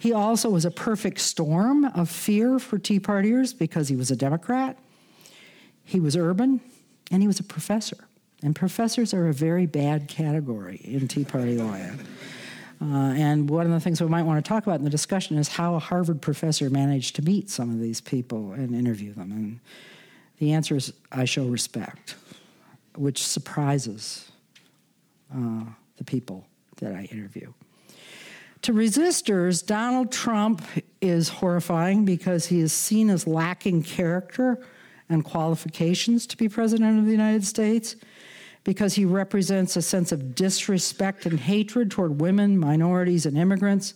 he 0.00 0.14
also 0.14 0.48
was 0.48 0.64
a 0.64 0.70
perfect 0.70 1.20
storm 1.20 1.84
of 1.84 2.08
fear 2.08 2.58
for 2.58 2.78
Tea 2.78 2.98
Partiers 2.98 3.56
because 3.56 3.88
he 3.88 3.96
was 3.96 4.10
a 4.10 4.16
Democrat, 4.16 4.78
he 5.84 6.00
was 6.00 6.16
urban, 6.16 6.62
and 7.10 7.22
he 7.22 7.26
was 7.26 7.38
a 7.38 7.44
professor. 7.44 8.08
And 8.42 8.56
professors 8.56 9.12
are 9.12 9.28
a 9.28 9.34
very 9.34 9.66
bad 9.66 10.08
category 10.08 10.80
in 10.84 11.06
Tea 11.06 11.24
Party 11.24 11.58
land. 11.58 12.00
Uh, 12.80 13.12
and 13.14 13.50
one 13.50 13.66
of 13.66 13.72
the 13.72 13.80
things 13.80 14.00
we 14.00 14.08
might 14.08 14.22
want 14.22 14.42
to 14.42 14.48
talk 14.48 14.62
about 14.62 14.78
in 14.78 14.84
the 14.84 14.90
discussion 14.90 15.36
is 15.36 15.48
how 15.48 15.74
a 15.74 15.78
Harvard 15.78 16.22
professor 16.22 16.70
managed 16.70 17.14
to 17.16 17.22
meet 17.22 17.50
some 17.50 17.68
of 17.68 17.78
these 17.78 18.00
people 18.00 18.52
and 18.52 18.74
interview 18.74 19.12
them. 19.12 19.30
And 19.32 19.60
the 20.38 20.54
answer 20.54 20.76
is 20.76 20.94
I 21.12 21.26
show 21.26 21.44
respect, 21.44 22.14
which 22.96 23.22
surprises 23.22 24.32
uh, 25.30 25.64
the 25.98 26.04
people 26.04 26.46
that 26.76 26.94
I 26.94 27.02
interview. 27.12 27.52
To 28.62 28.72
resistors, 28.74 29.64
Donald 29.64 30.12
Trump 30.12 30.62
is 31.00 31.28
horrifying 31.28 32.04
because 32.04 32.46
he 32.46 32.60
is 32.60 32.72
seen 32.72 33.08
as 33.08 33.26
lacking 33.26 33.82
character 33.84 34.58
and 35.08 35.24
qualifications 35.24 36.26
to 36.26 36.36
be 36.36 36.48
president 36.48 36.98
of 36.98 37.06
the 37.06 37.10
United 37.10 37.44
States, 37.44 37.96
because 38.62 38.94
he 38.94 39.06
represents 39.06 39.76
a 39.76 39.82
sense 39.82 40.12
of 40.12 40.34
disrespect 40.34 41.24
and 41.24 41.40
hatred 41.40 41.90
toward 41.90 42.20
women, 42.20 42.58
minorities, 42.58 43.24
and 43.24 43.38
immigrants, 43.38 43.94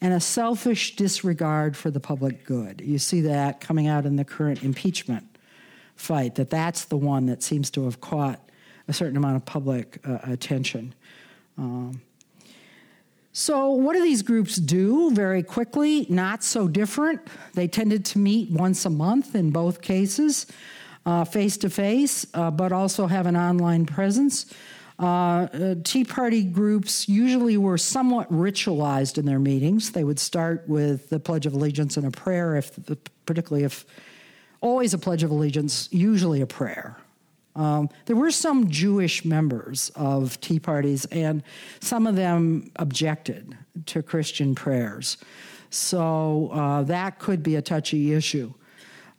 and 0.00 0.14
a 0.14 0.20
selfish 0.20 0.96
disregard 0.96 1.76
for 1.76 1.90
the 1.90 2.00
public 2.00 2.44
good. 2.44 2.80
You 2.80 2.98
see 2.98 3.20
that 3.22 3.60
coming 3.60 3.86
out 3.86 4.06
in 4.06 4.16
the 4.16 4.24
current 4.24 4.62
impeachment 4.62 5.24
fight, 5.94 6.34
that 6.36 6.50
that's 6.50 6.86
the 6.86 6.96
one 6.96 7.26
that 7.26 7.42
seems 7.42 7.70
to 7.72 7.84
have 7.84 8.00
caught 8.00 8.40
a 8.88 8.92
certain 8.92 9.16
amount 9.16 9.36
of 9.36 9.44
public 9.44 9.98
uh, 10.06 10.18
attention. 10.24 10.94
Um, 11.58 12.00
so, 13.38 13.68
what 13.68 13.92
do 13.92 14.02
these 14.02 14.22
groups 14.22 14.56
do 14.56 15.10
very 15.10 15.42
quickly? 15.42 16.06
Not 16.08 16.42
so 16.42 16.68
different. 16.68 17.20
They 17.52 17.68
tended 17.68 18.06
to 18.06 18.18
meet 18.18 18.50
once 18.50 18.86
a 18.86 18.90
month 18.90 19.34
in 19.34 19.50
both 19.50 19.82
cases, 19.82 20.46
face 21.30 21.58
to 21.58 21.68
face, 21.68 22.24
but 22.24 22.72
also 22.72 23.06
have 23.06 23.26
an 23.26 23.36
online 23.36 23.84
presence. 23.84 24.46
Uh, 24.98 25.02
uh, 25.04 25.74
Tea 25.84 26.04
Party 26.04 26.42
groups 26.44 27.10
usually 27.10 27.58
were 27.58 27.76
somewhat 27.76 28.32
ritualized 28.32 29.18
in 29.18 29.26
their 29.26 29.38
meetings. 29.38 29.90
They 29.90 30.04
would 30.04 30.18
start 30.18 30.66
with 30.66 31.10
the 31.10 31.20
Pledge 31.20 31.44
of 31.44 31.52
Allegiance 31.52 31.98
and 31.98 32.06
a 32.06 32.10
prayer, 32.10 32.56
if 32.56 32.74
the, 32.86 32.96
particularly 33.26 33.64
if 33.64 33.84
always 34.62 34.94
a 34.94 34.98
Pledge 34.98 35.22
of 35.22 35.30
Allegiance, 35.30 35.90
usually 35.92 36.40
a 36.40 36.46
prayer. 36.46 36.96
Um, 37.56 37.88
there 38.04 38.16
were 38.16 38.30
some 38.30 38.68
Jewish 38.68 39.24
members 39.24 39.90
of 39.96 40.38
Tea 40.40 40.60
Parties, 40.60 41.06
and 41.06 41.42
some 41.80 42.06
of 42.06 42.14
them 42.14 42.70
objected 42.76 43.56
to 43.86 44.02
Christian 44.02 44.54
prayers. 44.54 45.16
So 45.70 46.50
uh, 46.52 46.82
that 46.82 47.18
could 47.18 47.42
be 47.42 47.56
a 47.56 47.62
touchy 47.62 48.12
issue. 48.12 48.52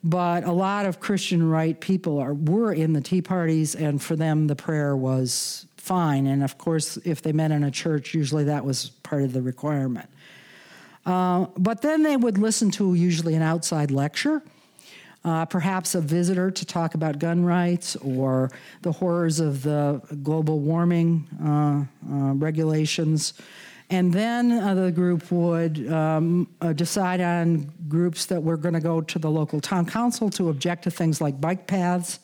But 0.04 0.43
a 0.43 0.52
lot 0.52 0.86
of 0.86 1.00
Christian 1.00 1.50
right 1.50 1.80
people 1.80 2.19
are, 2.19 2.36
were 2.36 2.71
in 2.71 2.93
the 2.93 3.02
Tea 3.02 3.23
Parties, 3.23 3.73
and 3.73 4.02
for 4.02 4.15
them, 4.15 4.45
the 4.45 4.56
prayer 4.56 4.95
was 4.95 5.65
fine. 5.76 6.28
And 6.28 6.43
of 6.43 6.60
course, 6.60 6.97
if 6.97 7.23
they 7.23 7.32
met 7.32 7.52
in 7.52 7.63
a 7.63 7.71
church, 7.71 8.13
usually 8.13 8.43
that 8.43 8.63
was 8.63 8.91
part 9.02 9.23
of 9.23 9.34
the 9.34 9.41
requirement. 9.41 10.10
Uh, 11.08 11.47
but 11.58 11.82
then 11.82 12.04
they 12.04 12.17
would 12.17 12.38
listen 12.38 12.69
to 12.69 12.93
usually 12.93 13.34
an 13.34 13.41
outside 13.41 13.89
lecture 13.89 14.43
uh, 15.23 15.45
perhaps 15.45 15.95
a 15.95 16.01
visitor 16.01 16.51
to 16.51 16.65
talk 16.65 16.95
about 16.95 17.19
gun 17.19 17.43
rights 17.43 17.95
or 17.97 18.51
the 18.82 18.91
horrors 18.91 19.39
of 19.39 19.63
the 19.63 20.01
global 20.23 20.60
warming 20.60 21.27
uh, 21.43 21.84
uh, 22.12 22.34
regulations. 22.34 23.34
And 23.89 24.13
then 24.13 24.51
uh, 24.51 24.73
the 24.73 24.91
group 24.91 25.32
would 25.32 25.91
um, 25.91 26.47
uh, 26.60 26.73
decide 26.73 27.21
on 27.21 27.71
groups 27.88 28.25
that 28.25 28.41
were 28.41 28.58
going 28.58 28.73
to 28.73 28.82
go 28.82 28.99
to 29.01 29.19
the 29.19 29.30
local 29.30 29.62
town 29.62 29.86
council 29.86 30.30
to 30.32 30.49
object 30.49 30.84
to 30.84 30.91
things 30.91 31.21
like 31.21 31.39
bike 31.39 31.67
paths, 31.67 32.19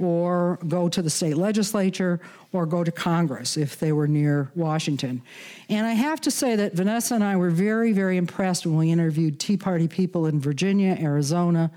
or 0.00 0.58
go 0.68 0.88
to 0.88 1.02
the 1.02 1.10
state 1.10 1.36
legislature, 1.36 2.20
or 2.52 2.66
go 2.66 2.82
to 2.82 2.92
Congress 2.92 3.56
if 3.56 3.78
they 3.78 3.92
were 3.92 4.08
near 4.08 4.50
Washington. 4.54 5.22
And 5.68 5.86
I 5.86 5.92
have 5.92 6.20
to 6.22 6.30
say 6.30 6.56
that 6.56 6.74
Vanessa 6.74 7.14
and 7.14 7.24
I 7.24 7.36
were 7.36 7.50
very, 7.50 7.92
very 7.92 8.16
impressed 8.16 8.64
when 8.64 8.76
we 8.76 8.90
interviewed 8.90 9.38
Tea 9.38 9.56
Party 9.56 9.88
people 9.88 10.26
in 10.26 10.40
Virginia, 10.40 10.96
Arizona, 10.98 11.70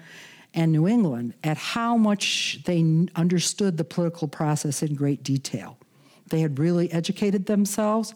and 0.53 0.71
New 0.71 0.87
England 0.87 1.33
at 1.43 1.57
how 1.57 1.97
much 1.97 2.59
they 2.65 3.07
understood 3.15 3.77
the 3.77 3.83
political 3.83 4.27
process 4.27 4.83
in 4.83 4.95
great 4.95 5.23
detail. 5.23 5.77
They 6.27 6.41
had 6.41 6.59
really 6.59 6.91
educated 6.91 7.45
themselves 7.45 8.13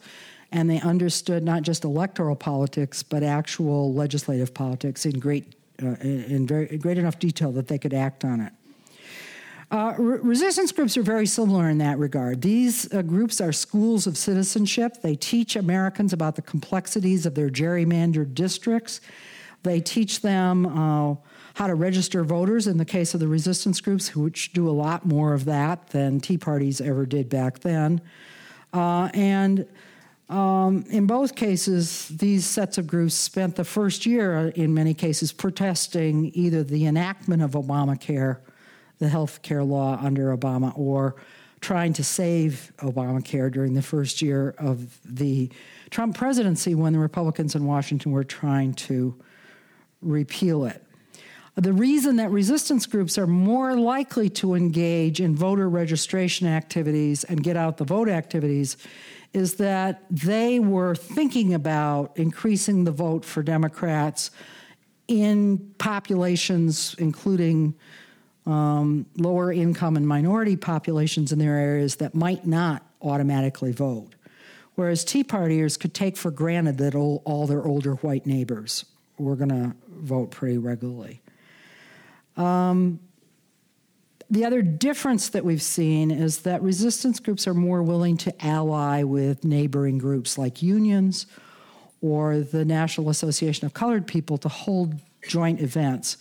and 0.51 0.69
they 0.69 0.79
understood 0.81 1.43
not 1.43 1.63
just 1.63 1.83
electoral 1.83 2.35
politics 2.35 3.03
but 3.03 3.23
actual 3.23 3.93
legislative 3.93 4.53
politics 4.53 5.05
in 5.05 5.19
great 5.19 5.55
uh, 5.83 5.95
in 6.01 6.47
very 6.47 6.77
great 6.77 6.97
enough 6.97 7.19
detail 7.19 7.51
that 7.51 7.67
they 7.67 7.77
could 7.77 7.93
act 7.93 8.23
on 8.23 8.39
it. 8.39 8.53
Uh, 9.71 9.93
re- 9.97 10.19
resistance 10.21 10.71
groups 10.71 10.95
are 10.95 11.04
very 11.04 11.25
similar 11.25 11.69
in 11.69 11.78
that 11.80 11.97
regard. 11.97 12.41
These 12.41 12.93
uh, 12.93 13.01
groups 13.01 13.41
are 13.41 13.51
schools 13.51 14.06
of 14.08 14.17
citizenship. 14.17 15.01
They 15.01 15.15
teach 15.15 15.56
Americans 15.56 16.13
about 16.13 16.36
the 16.36 16.41
complexities 16.41 17.25
of 17.25 17.36
their 17.36 17.49
gerrymandered 17.49 18.34
districts. 18.36 19.01
They 19.63 19.82
teach 19.82 20.21
them 20.21 20.65
uh, 20.65 21.15
how 21.56 21.67
to 21.67 21.75
register 21.75 22.23
voters 22.23 22.67
in 22.67 22.78
the 22.78 22.86
case 22.86 23.13
of 23.13 23.19
the 23.19 23.28
resistance 23.28 23.82
groups, 23.82 24.15
which 24.15 24.54
do 24.54 24.69
a 24.69 24.71
lot 24.71 25.06
more 25.06 25.34
of 25.34 25.45
that 25.45 25.89
than 25.89 26.19
Tea 26.19 26.38
Parties 26.38 26.80
ever 26.80 27.06
did 27.06 27.30
back 27.30 27.60
then. 27.60 28.01
Uh, 28.73 29.10
and 29.13 29.65
um, 30.30 30.86
in 30.89 31.08
both 31.08 31.36
cases, 31.36 32.10
these 32.10 32.45
sets 32.45 32.78
of 32.78 32.88
groups 32.88 33.15
spent 33.15 33.56
the 33.56 33.63
first 33.63 34.06
year, 34.06 34.49
in 34.56 34.73
many 34.73 34.93
cases, 34.93 35.32
protesting 35.32 36.32
either 36.34 36.63
the 36.63 36.86
enactment 36.86 37.41
of 37.41 37.51
Obamacare, 37.51 38.38
the 38.99 39.10
health 39.10 39.41
care 39.41 39.63
law 39.63 39.99
under 40.01 40.36
Obama, 40.36 40.77
or 40.77 41.15
trying 41.62 41.93
to 41.93 42.03
save 42.03 42.71
Obamacare 42.77 43.51
during 43.51 43.73
the 43.73 43.81
first 43.81 44.21
year 44.21 44.53
of 44.58 44.99
the 45.03 45.49
Trump 45.89 46.15
presidency 46.15 46.75
when 46.75 46.93
the 46.93 46.99
Republicans 46.99 47.55
in 47.55 47.65
Washington 47.65 48.12
were 48.12 48.23
trying 48.23 48.73
to 48.73 49.15
repeal 50.01 50.65
it. 50.65 50.84
The 51.55 51.73
reason 51.73 52.17
that 52.17 52.31
resistance 52.31 52.86
groups 52.86 53.17
are 53.17 53.27
more 53.27 53.75
likely 53.75 54.29
to 54.31 54.55
engage 54.55 55.21
in 55.21 55.36
voter 55.36 55.69
registration 55.69 56.47
activities 56.47 57.23
and 57.23 57.41
get 57.41 57.55
out 57.55 57.77
the 57.77 57.86
vote 57.86 58.10
activities 58.10 58.75
is 59.31 59.55
that 59.55 60.03
they 60.12 60.60
were 60.60 60.95
thinking 60.95 61.53
about 61.53 62.17
increasing 62.17 62.84
the 62.84 62.91
vote 62.91 63.23
for 63.23 63.41
Democrats 63.41 64.31
in 65.08 65.73
populations, 65.77 66.95
including 66.99 67.73
um, 68.45 69.05
lower 69.17 69.51
income 69.51 69.97
and 69.97 70.08
minority 70.08 70.55
populations 70.55 71.31
in 71.31 71.39
their 71.39 71.55
areas 71.55 71.97
that 71.97 72.13
might 72.13 72.45
not 72.45 72.86
automatically 73.01 73.71
vote. 73.71 74.15
Whereas 74.75 75.05
Tea 75.05 75.23
Partiers 75.23 75.79
could 75.79 75.93
take 75.93 76.17
for 76.17 76.31
granted 76.31 76.77
that 76.79 76.95
all, 76.95 77.21
all 77.25 77.47
their 77.47 77.65
older 77.65 77.95
white 77.95 78.25
neighbors 78.25 78.86
were 79.17 79.36
going 79.36 79.49
to 79.49 79.73
vote 79.88 80.31
pretty 80.31 80.58
regularly. 80.58 81.21
Um, 82.36 82.99
the 84.29 84.43
other 84.43 84.62
difference 84.62 85.29
that 85.29 85.45
we've 85.45 85.62
seen 85.62 86.12
is 86.12 86.39
that 86.39 86.62
resistance 86.62 87.19
groups 87.19 87.47
are 87.47 87.53
more 87.53 87.84
willing 87.84 88.17
to 88.17 88.45
ally 88.45 89.03
with 89.03 89.45
neighboring 89.45 89.97
groups 89.97 90.38
like 90.38 90.62
unions 90.62 91.27
or 92.01 92.39
the 92.39 92.65
National 92.65 93.10
Association 93.10 93.65
of 93.65 93.73
Colored 93.73 94.08
People 94.08 94.38
to 94.39 94.49
hold 94.49 94.99
joint 95.27 95.62
events. 95.62 96.17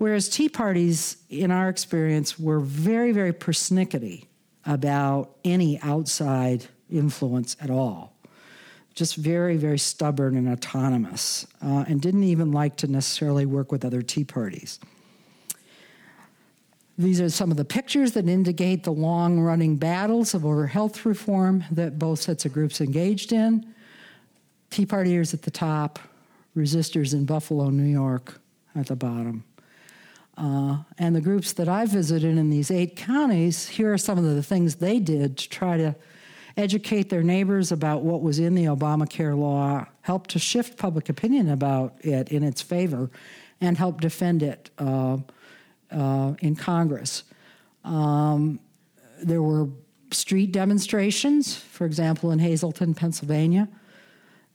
Whereas 0.00 0.30
Tea 0.30 0.48
Parties, 0.48 1.18
in 1.28 1.50
our 1.50 1.68
experience, 1.68 2.38
were 2.38 2.58
very, 2.58 3.12
very 3.12 3.34
persnickety 3.34 4.24
about 4.64 5.36
any 5.44 5.78
outside 5.82 6.64
influence 6.90 7.54
at 7.60 7.68
all. 7.68 8.16
Just 8.94 9.16
very, 9.16 9.58
very 9.58 9.78
stubborn 9.78 10.38
and 10.38 10.48
autonomous, 10.48 11.46
uh, 11.62 11.84
and 11.86 12.00
didn't 12.00 12.24
even 12.24 12.50
like 12.50 12.76
to 12.76 12.86
necessarily 12.86 13.44
work 13.44 13.70
with 13.70 13.84
other 13.84 14.00
Tea 14.00 14.24
Parties. 14.24 14.80
These 16.96 17.20
are 17.20 17.28
some 17.28 17.50
of 17.50 17.58
the 17.58 17.66
pictures 17.66 18.12
that 18.12 18.26
indicate 18.26 18.84
the 18.84 18.94
long 18.94 19.38
running 19.38 19.76
battles 19.76 20.32
of 20.32 20.46
over 20.46 20.66
health 20.66 21.04
reform 21.04 21.62
that 21.70 21.98
both 21.98 22.22
sets 22.22 22.46
of 22.46 22.54
groups 22.54 22.80
engaged 22.80 23.34
in. 23.34 23.74
Tea 24.70 24.86
Partiers 24.86 25.34
at 25.34 25.42
the 25.42 25.50
top, 25.50 25.98
resistors 26.56 27.12
in 27.12 27.26
Buffalo, 27.26 27.68
New 27.68 27.82
York 27.82 28.40
at 28.74 28.86
the 28.86 28.96
bottom. 28.96 29.44
Uh, 30.36 30.78
and 30.98 31.14
the 31.14 31.20
groups 31.20 31.52
that 31.54 31.68
I 31.68 31.84
visited 31.84 32.38
in 32.38 32.50
these 32.50 32.70
eight 32.70 32.96
counties, 32.96 33.68
here 33.68 33.92
are 33.92 33.98
some 33.98 34.16
of 34.16 34.24
the 34.24 34.42
things 34.42 34.76
they 34.76 34.98
did 34.98 35.36
to 35.38 35.48
try 35.48 35.76
to 35.76 35.94
educate 36.56 37.10
their 37.10 37.22
neighbors 37.22 37.72
about 37.72 38.02
what 38.02 38.22
was 38.22 38.38
in 38.38 38.54
the 38.54 38.64
Obamacare 38.64 39.36
law, 39.38 39.86
help 40.02 40.26
to 40.28 40.38
shift 40.38 40.78
public 40.78 41.08
opinion 41.08 41.48
about 41.50 41.94
it 42.00 42.30
in 42.30 42.42
its 42.42 42.62
favor, 42.62 43.10
and 43.60 43.76
help 43.76 44.00
defend 44.00 44.42
it. 44.42 44.70
Uh, 44.78 45.18
uh, 45.90 46.34
in 46.40 46.56
Congress. 46.56 47.24
Um, 47.84 48.60
there 49.22 49.42
were 49.42 49.68
street 50.10 50.52
demonstrations, 50.52 51.56
for 51.56 51.84
example, 51.84 52.30
in 52.30 52.38
Hazleton, 52.38 52.94
Pennsylvania. 52.94 53.68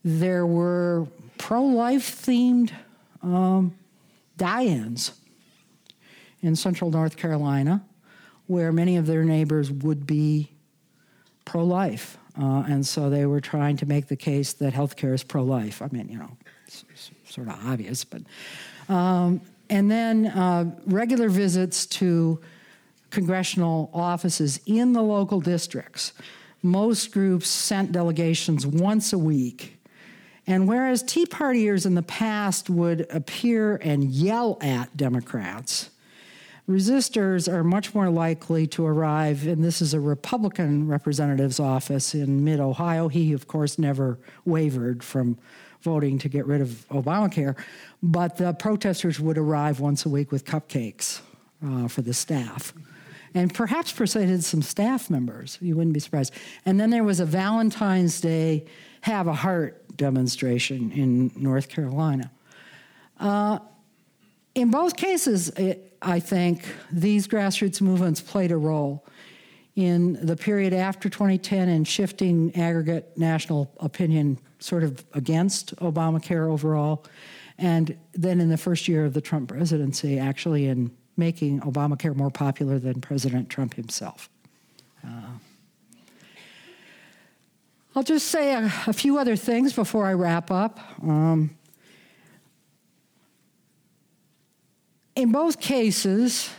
There 0.04 0.46
were 0.46 1.06
pro 1.38 1.62
life 1.62 2.24
themed 2.24 2.72
um, 3.22 3.76
die 4.36 4.64
ins 4.64 5.12
in 6.42 6.56
central 6.56 6.90
North 6.90 7.16
Carolina, 7.16 7.84
where 8.46 8.72
many 8.72 8.96
of 8.96 9.06
their 9.06 9.24
neighbors 9.24 9.70
would 9.70 10.06
be 10.06 10.52
pro 11.44 11.64
life. 11.64 12.18
Uh, 12.38 12.64
and 12.68 12.86
so 12.86 13.08
they 13.08 13.24
were 13.26 13.40
trying 13.40 13.76
to 13.78 13.86
make 13.86 14.08
the 14.08 14.16
case 14.16 14.52
that 14.54 14.74
healthcare 14.74 15.14
is 15.14 15.22
pro 15.22 15.42
life. 15.42 15.80
I 15.80 15.88
mean, 15.90 16.08
you 16.08 16.18
know, 16.18 16.36
it's, 16.66 16.84
it's 16.92 17.10
sort 17.34 17.48
of 17.48 17.54
obvious, 17.66 18.04
but. 18.04 18.22
Um, 18.88 19.40
and 19.68 19.90
then 19.90 20.26
uh, 20.26 20.70
regular 20.86 21.28
visits 21.28 21.86
to 21.86 22.40
congressional 23.10 23.90
offices 23.92 24.60
in 24.66 24.92
the 24.92 25.02
local 25.02 25.40
districts. 25.40 26.12
Most 26.62 27.12
groups 27.12 27.48
sent 27.48 27.92
delegations 27.92 28.66
once 28.66 29.12
a 29.12 29.18
week. 29.18 29.78
And 30.46 30.68
whereas 30.68 31.02
Tea 31.02 31.26
Partiers 31.26 31.86
in 31.86 31.94
the 31.94 32.02
past 32.02 32.70
would 32.70 33.06
appear 33.10 33.76
and 33.76 34.04
yell 34.04 34.58
at 34.60 34.96
Democrats, 34.96 35.90
resistors 36.68 37.52
are 37.52 37.62
much 37.62 37.94
more 37.94 38.10
likely 38.10 38.66
to 38.68 38.84
arrive, 38.84 39.46
and 39.46 39.62
this 39.62 39.80
is 39.80 39.94
a 39.94 40.00
Republican 40.00 40.88
representative's 40.88 41.60
office 41.60 42.14
in 42.14 42.44
mid 42.44 42.60
Ohio. 42.60 43.08
He, 43.08 43.32
of 43.32 43.46
course, 43.46 43.78
never 43.78 44.18
wavered 44.44 45.04
from 45.04 45.38
voting 45.82 46.18
to 46.18 46.28
get 46.28 46.46
rid 46.46 46.60
of 46.60 46.68
Obamacare, 46.90 47.56
but 48.02 48.36
the 48.36 48.52
protesters 48.54 49.20
would 49.20 49.38
arrive 49.38 49.78
once 49.78 50.04
a 50.04 50.08
week 50.08 50.32
with 50.32 50.44
cupcakes 50.44 51.20
uh, 51.64 51.86
for 51.86 52.02
the 52.02 52.14
staff. 52.14 52.74
And 53.34 53.52
perhaps 53.52 53.92
persuaded 53.92 54.42
some 54.42 54.62
staff 54.62 55.10
members. 55.10 55.58
You 55.60 55.76
wouldn't 55.76 55.92
be 55.92 56.00
surprised. 56.00 56.32
And 56.64 56.80
then 56.80 56.90
there 56.90 57.04
was 57.04 57.20
a 57.20 57.26
Valentine's 57.26 58.20
Day 58.20 58.64
Have 59.02 59.26
a 59.26 59.34
Heart 59.34 59.96
demonstration 59.96 60.90
in 60.90 61.30
North 61.36 61.68
Carolina. 61.68 62.30
Uh, 63.20 63.58
in 64.54 64.70
both 64.70 64.96
cases, 64.96 65.50
it, 65.50 65.95
I 66.06 66.20
think 66.20 66.64
these 66.92 67.26
grassroots 67.26 67.80
movements 67.80 68.20
played 68.20 68.52
a 68.52 68.56
role 68.56 69.04
in 69.74 70.12
the 70.24 70.36
period 70.36 70.72
after 70.72 71.08
2010 71.08 71.68
in 71.68 71.82
shifting 71.82 72.54
aggregate 72.54 73.18
national 73.18 73.72
opinion 73.80 74.38
sort 74.60 74.84
of 74.84 75.04
against 75.14 75.74
Obamacare 75.76 76.48
overall. 76.48 77.04
And 77.58 77.98
then 78.14 78.40
in 78.40 78.50
the 78.50 78.56
first 78.56 78.86
year 78.86 79.04
of 79.04 79.14
the 79.14 79.20
Trump 79.20 79.48
presidency, 79.48 80.16
actually 80.16 80.66
in 80.66 80.92
making 81.16 81.60
Obamacare 81.62 82.14
more 82.14 82.30
popular 82.30 82.78
than 82.78 83.00
President 83.00 83.50
Trump 83.50 83.74
himself. 83.74 84.30
Uh, 85.04 85.38
I'll 87.96 88.04
just 88.04 88.28
say 88.28 88.54
a, 88.54 88.72
a, 88.86 88.92
few 88.92 89.18
other 89.18 89.34
things 89.34 89.72
before 89.72 90.06
I 90.06 90.12
wrap 90.12 90.52
up. 90.52 90.78
Um, 91.02 91.55
in 95.16 95.32
both 95.32 95.58
cases, 95.60 96.50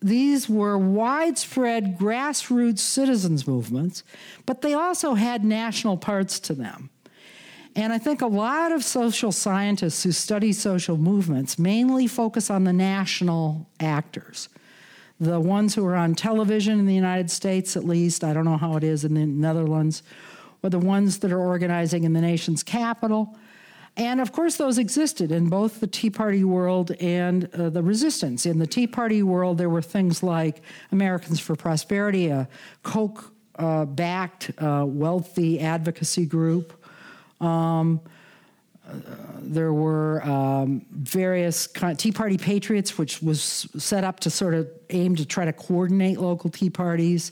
these 0.00 0.48
were 0.48 0.78
widespread 0.78 1.98
grassroots 1.98 2.78
citizens 2.78 3.46
movements, 3.46 4.04
but 4.46 4.62
they 4.62 4.72
also 4.72 5.14
had 5.14 5.44
national 5.44 5.96
parts 5.96 6.38
to 6.40 6.54
them. 6.54 6.90
And 7.76 7.92
I 7.92 7.98
think 7.98 8.22
a 8.22 8.26
lot 8.26 8.70
of 8.70 8.84
social 8.84 9.32
scientists 9.32 10.04
who 10.04 10.12
study 10.12 10.52
social 10.52 10.96
movements 10.96 11.58
mainly 11.58 12.06
focus 12.06 12.48
on 12.48 12.62
the 12.62 12.72
national 12.72 13.66
actors, 13.80 14.48
the 15.18 15.40
ones 15.40 15.74
who 15.74 15.84
are 15.84 15.96
on 15.96 16.14
television 16.14 16.78
in 16.78 16.86
the 16.86 16.94
United 16.94 17.30
States, 17.30 17.76
at 17.76 17.84
least. 17.84 18.22
I 18.22 18.32
don't 18.32 18.44
know 18.44 18.58
how 18.58 18.76
it 18.76 18.84
is 18.84 19.04
in 19.04 19.14
the 19.14 19.26
Netherlands, 19.26 20.04
or 20.62 20.70
the 20.70 20.78
ones 20.78 21.18
that 21.18 21.32
are 21.32 21.40
organizing 21.40 22.04
in 22.04 22.12
the 22.12 22.20
nation's 22.20 22.62
capital. 22.62 23.36
And 23.96 24.20
of 24.20 24.32
course, 24.32 24.56
those 24.56 24.78
existed 24.78 25.30
in 25.30 25.48
both 25.48 25.78
the 25.78 25.86
Tea 25.86 26.10
Party 26.10 26.42
world 26.42 26.90
and 27.00 27.48
uh, 27.54 27.70
the 27.70 27.82
resistance. 27.82 28.44
In 28.44 28.58
the 28.58 28.66
Tea 28.66 28.88
Party 28.88 29.22
world, 29.22 29.56
there 29.58 29.70
were 29.70 29.82
things 29.82 30.22
like 30.22 30.62
Americans 30.90 31.38
for 31.38 31.54
Prosperity, 31.54 32.28
a 32.28 32.48
Koch 32.82 33.32
uh, 33.56 33.84
backed 33.84 34.50
uh, 34.58 34.84
wealthy 34.84 35.60
advocacy 35.60 36.26
group. 36.26 36.72
Um, 37.40 38.00
uh, 38.86 38.94
there 39.40 39.72
were 39.72 40.22
um, 40.24 40.84
various 40.90 41.68
Tea 41.96 42.10
Party 42.10 42.36
Patriots, 42.36 42.98
which 42.98 43.22
was 43.22 43.68
set 43.78 44.02
up 44.02 44.18
to 44.20 44.30
sort 44.30 44.54
of 44.54 44.68
aim 44.90 45.14
to 45.16 45.24
try 45.24 45.44
to 45.44 45.52
coordinate 45.52 46.18
local 46.18 46.50
Tea 46.50 46.68
Parties 46.68 47.30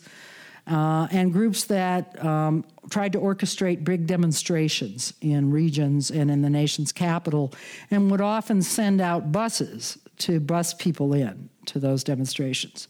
uh, 0.67 1.09
and 1.11 1.33
groups 1.33 1.65
that 1.65 2.23
um, 2.25 2.65
tried 2.91 3.13
to 3.13 3.19
orchestrate 3.19 3.85
big 3.85 4.07
demonstrations 4.07 5.13
in 5.21 5.51
regions 5.51 6.11
and 6.11 6.31
in 6.31 6.43
the 6.43 6.51
nation's 6.51 6.93
capital 6.93 7.53
and 7.91 8.11
would 8.11 8.21
often 8.21 8.63
send 8.63 9.01
out 9.01 9.33
buses 9.33 9.99
to 10.19 10.39
bus 10.39 10.73
people 10.75 11.13
in 11.13 11.49
to 11.67 11.79
those 11.79 12.05
demonstrations. 12.05 12.89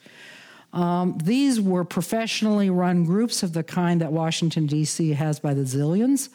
Um, 0.73 1.18
these 1.23 1.61
were 1.61 1.85
professionally 1.85 2.70
run 2.70 3.05
groups 3.05 3.43
of 3.43 3.53
the 3.53 3.62
kind 3.62 4.01
that 4.01 4.12
Washington, 4.12 4.66
D.C. 4.66 5.11
has 5.11 5.39
by 5.39 5.55
the 5.55 5.62
zillions. 5.62 6.31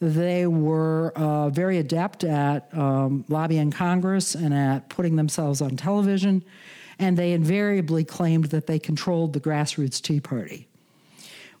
They 0.00 0.46
were 0.46 1.12
uh, 1.16 1.50
very 1.50 1.78
adept 1.78 2.24
at 2.24 2.68
um, 2.76 3.24
lobbying 3.28 3.70
Congress 3.70 4.34
and 4.34 4.52
at 4.52 4.88
putting 4.88 5.16
themselves 5.16 5.60
on 5.60 5.76
television 5.76 6.44
and 6.98 7.16
they 7.16 7.32
invariably 7.32 8.04
claimed 8.04 8.46
that 8.46 8.66
they 8.66 8.78
controlled 8.78 9.32
the 9.32 9.40
grassroots 9.40 10.00
Tea 10.00 10.20
Party. 10.20 10.68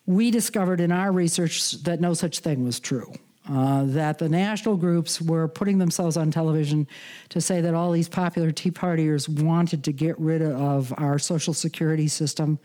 We 0.06 0.30
discovered 0.30 0.80
in 0.80 0.92
our 0.92 1.12
research 1.12 1.72
that 1.82 2.00
no 2.00 2.14
such 2.14 2.40
thing 2.40 2.64
was 2.64 2.78
true. 2.78 3.12
Uh, 3.46 3.84
that 3.84 4.18
the 4.18 4.28
national 4.28 4.74
groups 4.74 5.20
were 5.20 5.46
putting 5.46 5.76
themselves 5.76 6.16
on 6.16 6.30
television 6.30 6.88
to 7.28 7.42
say 7.42 7.60
that 7.60 7.74
all 7.74 7.92
these 7.92 8.08
popular 8.08 8.50
Tea 8.50 8.70
Partiers 8.70 9.28
wanted 9.28 9.84
to 9.84 9.92
get 9.92 10.18
rid 10.18 10.40
of 10.40 10.94
our 10.96 11.18
Social 11.18 11.52
Security 11.52 12.08
system 12.08 12.58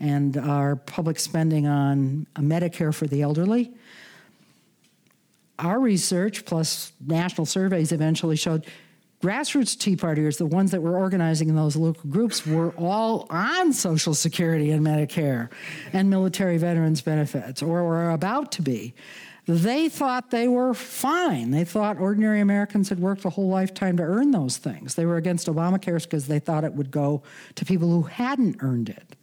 and 0.00 0.38
our 0.38 0.76
public 0.76 1.18
spending 1.20 1.66
on 1.66 2.26
Medicare 2.36 2.94
for 2.94 3.06
the 3.06 3.20
elderly. 3.20 3.70
Our 5.58 5.78
research, 5.78 6.46
plus 6.46 6.92
national 7.06 7.44
surveys, 7.44 7.92
eventually 7.92 8.36
showed 8.36 8.66
grassroots 9.22 9.78
Tea 9.78 9.96
Partiers, 9.96 10.38
the 10.38 10.46
ones 10.46 10.70
that 10.70 10.82
were 10.82 10.96
organizing 10.96 11.48
in 11.48 11.56
those 11.56 11.76
local 11.76 12.08
groups, 12.10 12.46
were 12.46 12.70
all 12.72 13.26
on 13.30 13.72
Social 13.72 14.14
Security 14.14 14.70
and 14.70 14.86
Medicare 14.86 15.48
and 15.92 16.10
military 16.10 16.58
veterans 16.58 17.00
benefits, 17.00 17.62
or 17.62 17.84
were 17.84 18.10
about 18.10 18.52
to 18.52 18.62
be. 18.62 18.94
They 19.46 19.90
thought 19.90 20.30
they 20.30 20.48
were 20.48 20.72
fine. 20.72 21.50
They 21.50 21.64
thought 21.64 21.98
ordinary 21.98 22.40
Americans 22.40 22.88
had 22.88 22.98
worked 22.98 23.26
a 23.26 23.30
whole 23.30 23.48
lifetime 23.48 23.98
to 23.98 24.02
earn 24.02 24.30
those 24.30 24.56
things. 24.56 24.94
They 24.94 25.04
were 25.04 25.18
against 25.18 25.48
Obamacare 25.48 26.02
because 26.02 26.28
they 26.28 26.38
thought 26.38 26.64
it 26.64 26.72
would 26.72 26.90
go 26.90 27.22
to 27.56 27.64
people 27.64 27.90
who 27.90 28.02
hadn't 28.02 28.56
earned 28.60 28.88
it. 28.88 29.16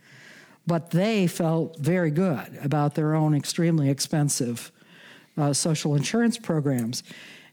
But 0.67 0.91
they 0.91 1.25
felt 1.25 1.79
very 1.79 2.11
good 2.11 2.59
about 2.63 2.93
their 2.93 3.15
own 3.15 3.33
extremely 3.33 3.89
expensive 3.89 4.71
uh, 5.37 5.53
social 5.53 5.95
insurance 5.95 6.37
programs. 6.37 7.01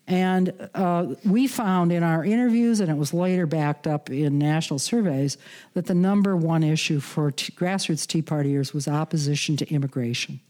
And 0.09 0.71
uh, 0.75 1.15
we 1.23 1.47
found 1.47 1.93
in 1.93 2.03
our 2.03 2.25
interviews, 2.25 2.81
and 2.81 2.91
it 2.91 2.97
was 2.97 3.13
later 3.13 3.47
backed 3.47 3.87
up 3.87 4.09
in 4.09 4.39
national 4.39 4.79
surveys, 4.79 5.37
that 5.75 5.85
the 5.85 5.95
number 5.95 6.35
one 6.35 6.63
issue 6.63 6.99
for 6.99 7.31
t- 7.31 7.53
grassroots 7.53 8.07
Tea 8.07 8.23
Partiers 8.23 8.73
was 8.73 8.89
opposition 8.89 9.59
to 9.59 9.71
immigration. 9.71 10.41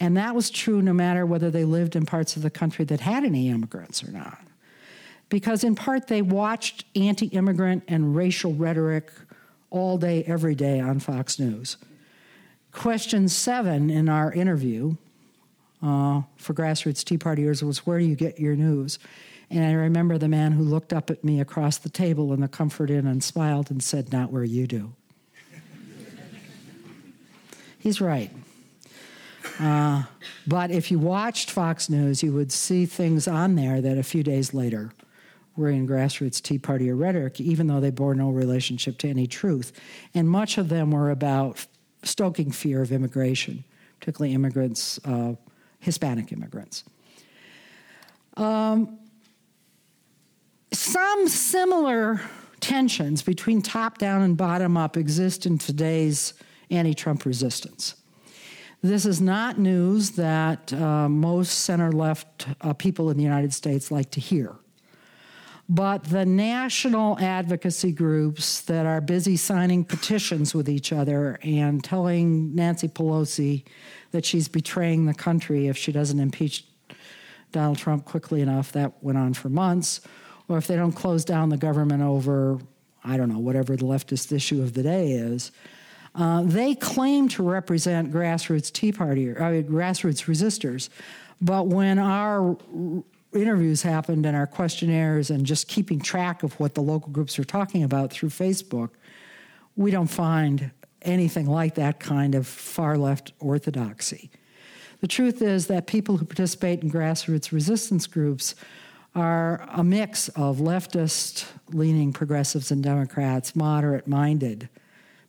And 0.00 0.16
that 0.16 0.34
was 0.34 0.50
true 0.50 0.82
no 0.82 0.92
matter 0.92 1.24
whether 1.24 1.48
they 1.48 1.64
lived 1.64 1.94
in 1.94 2.04
parts 2.06 2.34
of 2.34 2.42
the 2.42 2.50
country 2.50 2.84
that 2.86 3.00
had 3.00 3.22
any 3.22 3.48
immigrants 3.48 4.02
or 4.02 4.10
not. 4.10 4.40
Because 5.28 5.62
in 5.62 5.76
part, 5.76 6.08
they 6.08 6.20
watched 6.20 6.84
anti 6.96 7.28
immigrant 7.28 7.84
and 7.86 8.16
racial 8.16 8.52
rhetoric 8.52 9.12
all 9.70 9.96
day, 9.96 10.24
every 10.24 10.56
day 10.56 10.80
on 10.80 10.98
Fox 10.98 11.38
News. 11.38 11.76
Question 12.72 13.28
seven 13.28 13.90
in 13.90 14.08
our 14.08 14.32
interview 14.32 14.96
uh, 15.82 16.22
for 16.36 16.54
grassroots 16.54 17.04
Tea 17.04 17.18
Partiers 17.18 17.62
was 17.62 17.86
where 17.86 17.98
do 17.98 18.04
you 18.04 18.16
get 18.16 18.38
your 18.38 18.56
news? 18.56 18.98
And 19.50 19.64
I 19.64 19.72
remember 19.72 20.16
the 20.16 20.28
man 20.28 20.52
who 20.52 20.62
looked 20.62 20.92
up 20.92 21.10
at 21.10 21.24
me 21.24 21.40
across 21.40 21.78
the 21.78 21.88
table 21.88 22.32
in 22.32 22.40
the 22.40 22.48
Comfort 22.48 22.90
Inn 22.90 23.06
and 23.06 23.22
smiled 23.22 23.70
and 23.70 23.82
said, 23.82 24.12
Not 24.12 24.30
where 24.30 24.44
you 24.44 24.66
do. 24.66 24.92
He's 27.78 28.00
right. 28.00 28.30
Uh, 29.58 30.04
but 30.46 30.70
if 30.70 30.90
you 30.90 30.98
watched 30.98 31.50
Fox 31.50 31.90
News, 31.90 32.22
you 32.22 32.32
would 32.32 32.52
see 32.52 32.86
things 32.86 33.26
on 33.26 33.56
there 33.56 33.80
that 33.80 33.98
a 33.98 34.02
few 34.02 34.22
days 34.22 34.54
later 34.54 34.92
were 35.56 35.68
in 35.68 35.86
grassroots 35.86 36.40
Tea 36.40 36.58
Party 36.58 36.90
rhetoric, 36.92 37.40
even 37.40 37.66
though 37.66 37.80
they 37.80 37.90
bore 37.90 38.14
no 38.14 38.30
relationship 38.30 38.98
to 38.98 39.08
any 39.08 39.26
truth. 39.26 39.72
And 40.14 40.28
much 40.28 40.58
of 40.58 40.68
them 40.68 40.92
were 40.92 41.10
about 41.10 41.66
stoking 42.02 42.52
fear 42.52 42.80
of 42.80 42.92
immigration, 42.92 43.64
particularly 43.98 44.34
immigrants 44.34 45.00
uh, 45.04 45.34
Hispanic 45.80 46.32
immigrants. 46.32 46.84
Um, 48.36 48.98
some 50.72 51.28
similar 51.28 52.20
tensions 52.60 53.22
between 53.22 53.62
top 53.62 53.98
down 53.98 54.22
and 54.22 54.36
bottom 54.36 54.76
up 54.76 54.96
exist 54.96 55.46
in 55.46 55.58
today's 55.58 56.34
anti 56.70 56.94
Trump 56.94 57.24
resistance. 57.24 57.96
This 58.82 59.04
is 59.04 59.20
not 59.20 59.58
news 59.58 60.12
that 60.12 60.72
uh, 60.72 61.08
most 61.08 61.50
center 61.50 61.92
left 61.92 62.46
uh, 62.60 62.72
people 62.72 63.10
in 63.10 63.16
the 63.16 63.22
United 63.22 63.52
States 63.52 63.90
like 63.90 64.10
to 64.12 64.20
hear. 64.20 64.56
But 65.68 66.04
the 66.04 66.26
national 66.26 67.18
advocacy 67.20 67.92
groups 67.92 68.62
that 68.62 68.86
are 68.86 69.00
busy 69.00 69.36
signing 69.36 69.84
petitions 69.84 70.52
with 70.54 70.68
each 70.68 70.92
other 70.92 71.38
and 71.44 71.84
telling 71.84 72.54
Nancy 72.54 72.88
Pelosi 72.88 73.64
that 74.12 74.24
she's 74.24 74.48
betraying 74.48 75.06
the 75.06 75.14
country 75.14 75.68
if 75.68 75.76
she 75.76 75.92
doesn't 75.92 76.18
impeach 76.18 76.64
Donald 77.52 77.78
Trump 77.78 78.04
quickly 78.04 78.40
enough. 78.40 78.72
That 78.72 79.02
went 79.02 79.18
on 79.18 79.34
for 79.34 79.48
months. 79.48 80.00
Or 80.48 80.58
if 80.58 80.66
they 80.66 80.76
don't 80.76 80.92
close 80.92 81.24
down 81.24 81.48
the 81.48 81.56
government 81.56 82.02
over, 82.02 82.58
I 83.04 83.16
don't 83.16 83.28
know, 83.28 83.38
whatever 83.38 83.76
the 83.76 83.84
leftist 83.84 84.32
issue 84.32 84.62
of 84.62 84.74
the 84.74 84.82
day 84.82 85.12
is. 85.12 85.52
Uh, 86.14 86.42
they 86.42 86.74
claim 86.74 87.28
to 87.28 87.42
represent 87.44 88.12
grassroots 88.12 88.72
Tea 88.72 88.90
Party, 88.90 89.30
or, 89.30 89.40
I 89.40 89.52
mean, 89.52 89.64
grassroots 89.64 90.24
resistors. 90.24 90.88
But 91.40 91.68
when 91.68 92.00
our 92.00 92.56
interviews 93.32 93.82
happened 93.82 94.26
and 94.26 94.36
our 94.36 94.46
questionnaires 94.46 95.30
and 95.30 95.46
just 95.46 95.68
keeping 95.68 96.00
track 96.00 96.42
of 96.42 96.58
what 96.58 96.74
the 96.74 96.82
local 96.82 97.12
groups 97.12 97.38
are 97.38 97.44
talking 97.44 97.84
about 97.84 98.10
through 98.10 98.30
Facebook, 98.30 98.90
we 99.76 99.92
don't 99.92 100.08
find 100.08 100.72
anything 101.02 101.46
like 101.46 101.74
that 101.76 102.00
kind 102.00 102.34
of 102.34 102.46
far 102.46 102.96
left 102.96 103.32
orthodoxy. 103.38 104.30
The 105.00 105.08
truth 105.08 105.40
is 105.40 105.66
that 105.68 105.86
people 105.86 106.18
who 106.18 106.24
participate 106.24 106.82
in 106.82 106.90
grassroots 106.90 107.52
resistance 107.52 108.06
groups 108.06 108.54
are 109.14 109.66
a 109.72 109.82
mix 109.82 110.28
of 110.30 110.58
leftist 110.58 111.46
leaning 111.72 112.12
progressives 112.12 112.70
and 112.70 112.82
Democrats, 112.82 113.56
moderate 113.56 114.06
minded 114.06 114.68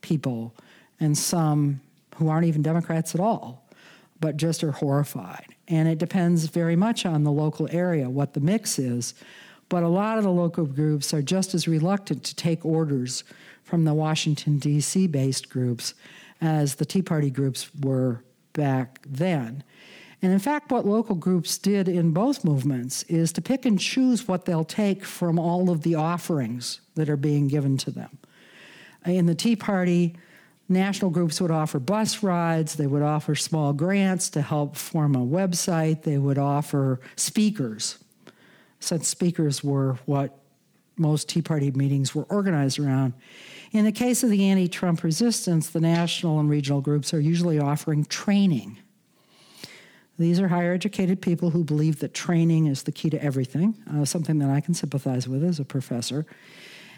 people, 0.02 0.54
and 1.00 1.18
some 1.18 1.82
who 2.16 2.30
aren't 2.30 2.46
even 2.46 2.62
Democrats 2.62 3.16
at 3.16 3.22
all, 3.22 3.66
but 4.20 4.38
just 4.38 4.64
are 4.64 4.72
horrified. 4.72 5.56
And 5.68 5.88
it 5.88 5.98
depends 5.98 6.46
very 6.46 6.76
much 6.76 7.06
on 7.06 7.24
the 7.24 7.32
local 7.32 7.68
area, 7.72 8.10
what 8.10 8.34
the 8.34 8.40
mix 8.40 8.78
is. 8.78 9.14
But 9.72 9.84
a 9.84 9.88
lot 9.88 10.18
of 10.18 10.26
the 10.26 10.32
local 10.32 10.66
groups 10.66 11.14
are 11.14 11.22
just 11.22 11.56
as 11.56 11.66
reluctant 11.66 12.26
to 12.26 12.36
take 12.36 12.66
orders 12.66 13.24
from 13.64 13.86
the 13.86 13.94
Washington, 13.94 14.60
D.C. 14.60 15.08
based 15.08 15.50
groups 15.50 15.94
as 16.42 16.76
the 16.76 16.84
Tea 16.84 17.02
Party 17.02 17.30
groups 17.30 17.74
were 17.80 18.22
back 18.52 19.00
then. 19.08 19.64
And 20.22 20.34
in 20.34 20.40
fact, 20.40 20.74
what 20.74 20.86
local 20.86 21.16
groups 21.16 21.58
did 21.58 21.88
in 21.88 22.12
both 22.12 22.44
movements 22.44 23.04
is 23.04 23.32
to 23.32 23.42
pick 23.42 23.66
and 23.66 23.80
choose 23.80 24.28
what 24.28 24.44
they'll 24.44 24.66
take 24.66 25.06
from 25.06 25.40
all 25.40 25.70
of 25.70 25.84
the 25.84 25.96
offerings 25.96 26.82
that 26.96 27.10
are 27.10 27.16
being 27.16 27.48
given 27.48 27.78
to 27.78 27.92
them. 27.92 28.18
In 29.06 29.26
the 29.26 29.36
Tea 29.36 29.56
Party, 29.56 30.18
national 30.68 31.12
groups 31.12 31.40
would 31.40 31.50
offer 31.50 31.80
bus 31.80 32.22
rides, 32.22 32.76
they 32.76 32.88
would 32.88 33.04
offer 33.04 33.36
small 33.36 33.72
grants 33.72 34.30
to 34.32 34.42
help 34.42 34.76
form 34.76 35.16
a 35.16 35.26
website, 35.26 36.04
they 36.04 36.18
would 36.18 36.38
offer 36.38 37.00
speakers, 37.16 38.00
since 38.82 39.08
speakers 39.08 39.64
were 39.64 39.98
what 40.06 40.38
most 40.98 41.30
Tea 41.30 41.42
Party 41.42 41.72
meetings 41.72 42.14
were 42.14 42.24
organized 42.24 42.78
around. 42.78 43.14
In 43.72 43.86
the 43.86 43.92
case 43.92 44.24
of 44.24 44.30
the 44.30 44.50
anti 44.50 44.68
Trump 44.68 45.04
resistance, 45.04 45.70
the 45.70 45.80
national 45.80 46.40
and 46.40 46.50
regional 46.50 46.82
groups 46.82 47.14
are 47.14 47.20
usually 47.20 47.60
offering 47.60 48.04
training. 48.06 48.78
These 50.20 50.40
are 50.40 50.50
higher 50.50 50.74
educated 50.74 51.22
people 51.22 51.50
who 51.50 51.64
believe 51.64 52.00
that 52.00 52.14
training 52.14 52.68
is 52.68 52.84
the 52.84 52.92
key 52.92 53.10
to 53.10 53.24
everything, 53.24 53.76
uh, 53.92 54.06
something 54.06 54.38
that 54.40 54.50
I 54.50 54.60
can 54.60 54.74
sympathize 54.74 55.28
with 55.28 55.44
as 55.44 55.60
a 55.60 55.66
professor. 55.66 56.26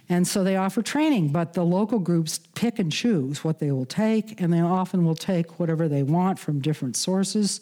And 0.10 0.28
so 0.28 0.44
they 0.44 0.58
offer 0.58 0.82
training, 0.82 1.30
but 1.30 1.54
the 1.54 1.64
local 1.64 2.00
groups 2.00 2.40
pick 2.56 2.80
and 2.80 2.92
choose 2.92 3.44
what 3.44 3.60
they 3.60 3.72
will 3.72 3.86
take, 3.86 4.42
and 4.42 4.52
they 4.52 4.60
often 4.60 5.06
will 5.06 5.16
take 5.16 5.60
whatever 5.60 5.88
they 5.88 6.04
want 6.04 6.40
from 6.40 6.60
different 6.60 6.96
sources. 6.98 7.62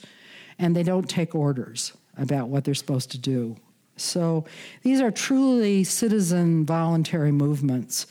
and 0.59 0.75
they 0.75 0.83
don't 0.83 1.09
take 1.09 1.33
orders 1.33 1.93
about 2.17 2.49
what 2.49 2.63
they're 2.63 2.75
supposed 2.75 3.09
to 3.09 3.17
do. 3.17 3.55
So 4.01 4.45
these 4.83 5.01
are 5.01 5.11
truly 5.11 5.83
citizen 5.83 6.65
voluntary 6.65 7.31
movements 7.31 8.07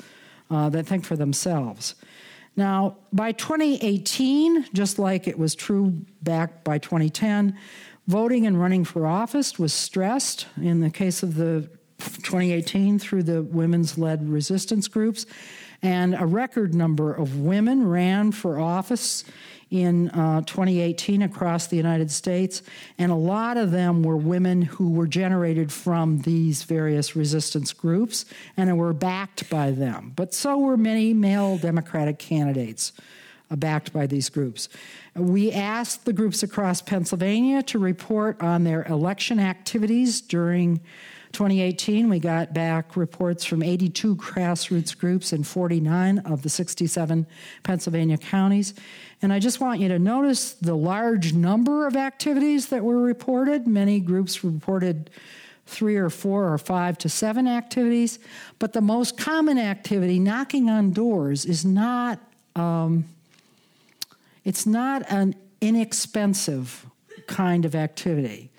uh, 0.50 0.68
that 0.70 0.86
think 0.86 1.04
for 1.04 1.16
themselves. 1.16 1.94
Now, 2.56 2.96
by 3.12 3.32
2018, 3.32 4.66
just 4.72 4.98
like 4.98 5.28
it 5.28 5.38
was 5.38 5.54
true 5.54 5.90
back 6.22 6.64
by 6.64 6.78
2010, 6.78 7.56
voting 8.06 8.46
and 8.46 8.60
running 8.60 8.84
for 8.84 9.06
office 9.06 9.58
was 9.58 9.72
stressed 9.72 10.46
in 10.60 10.80
the 10.80 10.90
case 10.90 11.22
of 11.22 11.36
the 11.36 11.70
2018 11.98 12.98
through 12.98 13.22
the 13.22 13.42
women's 13.42 13.98
led 13.98 14.28
resistance 14.28 14.88
groups. 14.88 15.26
And 15.82 16.14
a 16.14 16.26
record 16.26 16.74
number 16.74 17.12
of 17.12 17.38
women 17.38 17.86
ran 17.88 18.32
for 18.32 18.58
office 18.58 19.24
in 19.70 20.10
uh, 20.10 20.40
2018 20.42 21.22
across 21.22 21.68
the 21.68 21.76
United 21.76 22.10
States, 22.10 22.62
and 22.98 23.12
a 23.12 23.16
lot 23.16 23.56
of 23.56 23.70
them 23.70 24.02
were 24.02 24.16
women 24.16 24.62
who 24.62 24.90
were 24.90 25.06
generated 25.06 25.72
from 25.72 26.18
these 26.22 26.64
various 26.64 27.14
resistance 27.14 27.72
groups 27.72 28.24
and 28.56 28.76
were 28.76 28.92
backed 28.92 29.48
by 29.48 29.70
them. 29.70 30.12
But 30.16 30.34
so 30.34 30.58
were 30.58 30.76
many 30.76 31.14
male 31.14 31.56
Democratic 31.56 32.18
candidates 32.18 32.92
uh, 33.50 33.56
backed 33.56 33.92
by 33.92 34.06
these 34.06 34.28
groups. 34.28 34.68
We 35.14 35.52
asked 35.52 36.04
the 36.04 36.12
groups 36.12 36.42
across 36.42 36.82
Pennsylvania 36.82 37.62
to 37.64 37.78
report 37.78 38.42
on 38.42 38.64
their 38.64 38.84
election 38.84 39.38
activities 39.38 40.20
during 40.20 40.80
2018, 41.32 42.08
we 42.08 42.18
got 42.18 42.52
back 42.52 42.96
reports 42.96 43.44
from 43.44 43.62
82 43.62 44.16
grassroots 44.16 44.96
groups 44.96 45.32
in 45.32 45.44
49 45.44 46.18
of 46.20 46.42
the 46.42 46.48
67 46.48 47.26
Pennsylvania 47.62 48.18
counties. 48.18 48.74
And 49.22 49.32
I 49.32 49.38
just 49.38 49.60
want 49.60 49.80
you 49.80 49.88
to 49.88 49.98
notice 49.98 50.52
the 50.52 50.74
large 50.74 51.32
number 51.32 51.86
of 51.86 51.94
activities 51.94 52.68
that 52.68 52.82
were 52.82 53.00
reported. 53.00 53.66
Many 53.66 54.00
groups 54.00 54.42
reported 54.42 55.10
three 55.66 55.96
or 55.96 56.10
four 56.10 56.52
or 56.52 56.58
five 56.58 56.98
to 56.98 57.08
seven 57.08 57.46
activities. 57.46 58.18
But 58.58 58.72
the 58.72 58.80
most 58.80 59.16
common 59.16 59.58
activity, 59.58 60.18
knocking 60.18 60.68
on 60.68 60.92
doors, 60.92 61.44
is 61.44 61.64
not. 61.64 62.18
Um, 62.56 63.04
it's 64.44 64.66
not 64.66 65.02
an 65.10 65.34
inexpensive 65.60 66.86
kind 67.26 67.64
of 67.64 67.74
activity. 67.74 68.50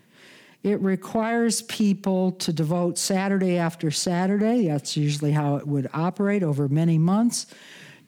It 0.64 0.80
requires 0.82 1.64
people 1.64 2.34
to 2.34 2.54
devote 2.54 2.98
Saturday 2.98 3.58
after 3.58 3.90
Saturday, 3.90 4.68
that's 4.68 4.96
usually 4.96 5.32
how 5.32 5.56
it 5.56 5.68
would 5.68 5.90
operate 5.94 6.44
over 6.44 6.68
many 6.68 6.98
months, 6.98 7.48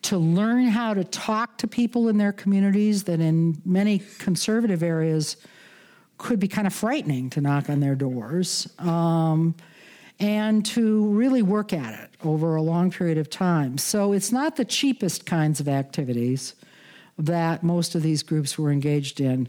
to 0.04 0.18
learn 0.18 0.66
how 0.66 0.94
to 0.94 1.04
talk 1.04 1.58
to 1.60 1.68
people 1.68 2.10
in 2.10 2.18
their 2.18 2.34
communities 2.34 3.04
that 3.06 3.20
in 3.20 3.62
many 3.66 4.00
conservative 4.20 4.84
areas 4.84 5.38
could 6.18 6.40
be 6.40 6.48
kind 6.48 6.68
of 6.68 6.74
frightening 6.74 7.30
to 7.32 7.42
knock 7.42 7.70
on 7.70 7.80
their 7.80 7.96
doors. 7.96 8.68
Um, 8.80 9.56
and 10.20 10.66
to 10.66 11.08
really 11.08 11.42
work 11.42 11.74
at 11.74 12.00
it 12.00 12.10
over 12.24 12.56
a 12.56 12.62
long 12.62 12.92
period 12.92 13.18
of 13.18 13.30
time. 13.30 13.78
So 13.78 14.14
it's 14.14 14.32
not 14.32 14.56
the 14.56 14.66
cheapest 14.66 15.26
kinds 15.26 15.60
of 15.60 15.68
activities 15.68 16.56
that 17.18 17.64
most 17.64 17.96
of 17.96 18.04
these 18.04 18.24
groups 18.24 18.58
were 18.58 18.72
engaged 18.72 19.20
in 19.20 19.48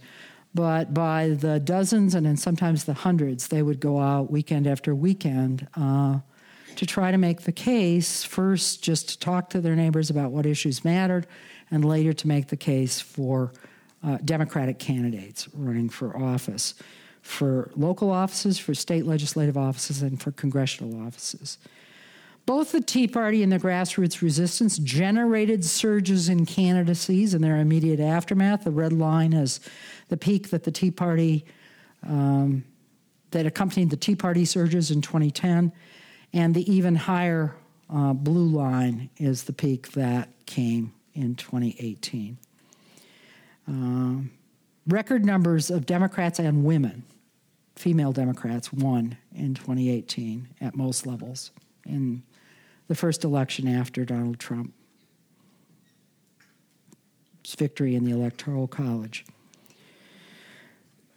but 0.54 0.94
by 0.94 1.30
the 1.30 1.58
dozens 1.58 2.14
and 2.14 2.24
then 2.24 2.36
sometimes 2.36 2.84
the 2.84 2.94
hundreds, 2.94 3.48
they 3.48 3.62
would 3.62 3.80
go 3.80 3.98
out 3.98 4.30
weekend 4.30 4.66
after 4.66 4.94
weekend 4.94 5.66
uh, 5.76 6.20
to 6.76 6.86
try 6.86 7.10
to 7.10 7.18
make 7.18 7.42
the 7.42 7.52
case 7.52 8.22
first, 8.22 8.82
just 8.82 9.08
to 9.08 9.18
talk 9.18 9.50
to 9.50 9.60
their 9.60 9.74
neighbors 9.74 10.10
about 10.10 10.30
what 10.30 10.46
issues 10.46 10.84
mattered, 10.84 11.26
and 11.70 11.84
later 11.84 12.12
to 12.12 12.28
make 12.28 12.48
the 12.48 12.56
case 12.56 13.00
for 13.00 13.52
uh, 14.04 14.18
Democratic 14.24 14.78
candidates 14.78 15.48
running 15.54 15.88
for 15.88 16.16
office, 16.16 16.74
for 17.22 17.70
local 17.74 18.10
offices, 18.10 18.58
for 18.58 18.74
state 18.74 19.06
legislative 19.06 19.56
offices, 19.56 20.02
and 20.02 20.22
for 20.22 20.30
congressional 20.30 21.04
offices. 21.04 21.58
Both 22.46 22.72
the 22.72 22.82
Tea 22.82 23.08
Party 23.08 23.42
and 23.42 23.50
the 23.50 23.58
grassroots 23.58 24.20
resistance 24.20 24.76
generated 24.76 25.64
surges 25.64 26.28
in 26.28 26.44
candidacies 26.44 27.32
in 27.32 27.40
their 27.40 27.56
immediate 27.56 28.00
aftermath. 28.00 28.64
The 28.64 28.70
red 28.70 28.92
line 28.92 29.32
is 29.32 29.60
the 30.14 30.18
peak 30.18 30.50
that 30.50 30.62
the 30.62 30.70
Tea 30.70 30.92
Party, 30.92 31.44
um, 32.04 32.62
that 33.32 33.46
accompanied 33.46 33.90
the 33.90 33.96
Tea 33.96 34.14
Party 34.14 34.44
surges 34.44 34.92
in 34.92 35.02
2010, 35.02 35.72
and 36.32 36.54
the 36.54 36.72
even 36.72 36.94
higher 36.94 37.56
uh, 37.90 38.12
blue 38.12 38.46
line 38.46 39.10
is 39.16 39.42
the 39.42 39.52
peak 39.52 39.90
that 39.90 40.28
came 40.46 40.92
in 41.14 41.34
2018. 41.34 42.38
Um, 43.66 44.30
record 44.86 45.24
numbers 45.24 45.68
of 45.68 45.84
Democrats 45.84 46.38
and 46.38 46.64
women, 46.64 47.02
female 47.74 48.12
Democrats, 48.12 48.72
won 48.72 49.16
in 49.34 49.54
2018 49.54 50.46
at 50.60 50.76
most 50.76 51.08
levels 51.08 51.50
in 51.84 52.22
the 52.86 52.94
first 52.94 53.24
election 53.24 53.66
after 53.66 54.04
Donald 54.04 54.38
Trump's 54.38 54.74
victory 57.58 57.96
in 57.96 58.04
the 58.04 58.12
Electoral 58.12 58.68
College. 58.68 59.24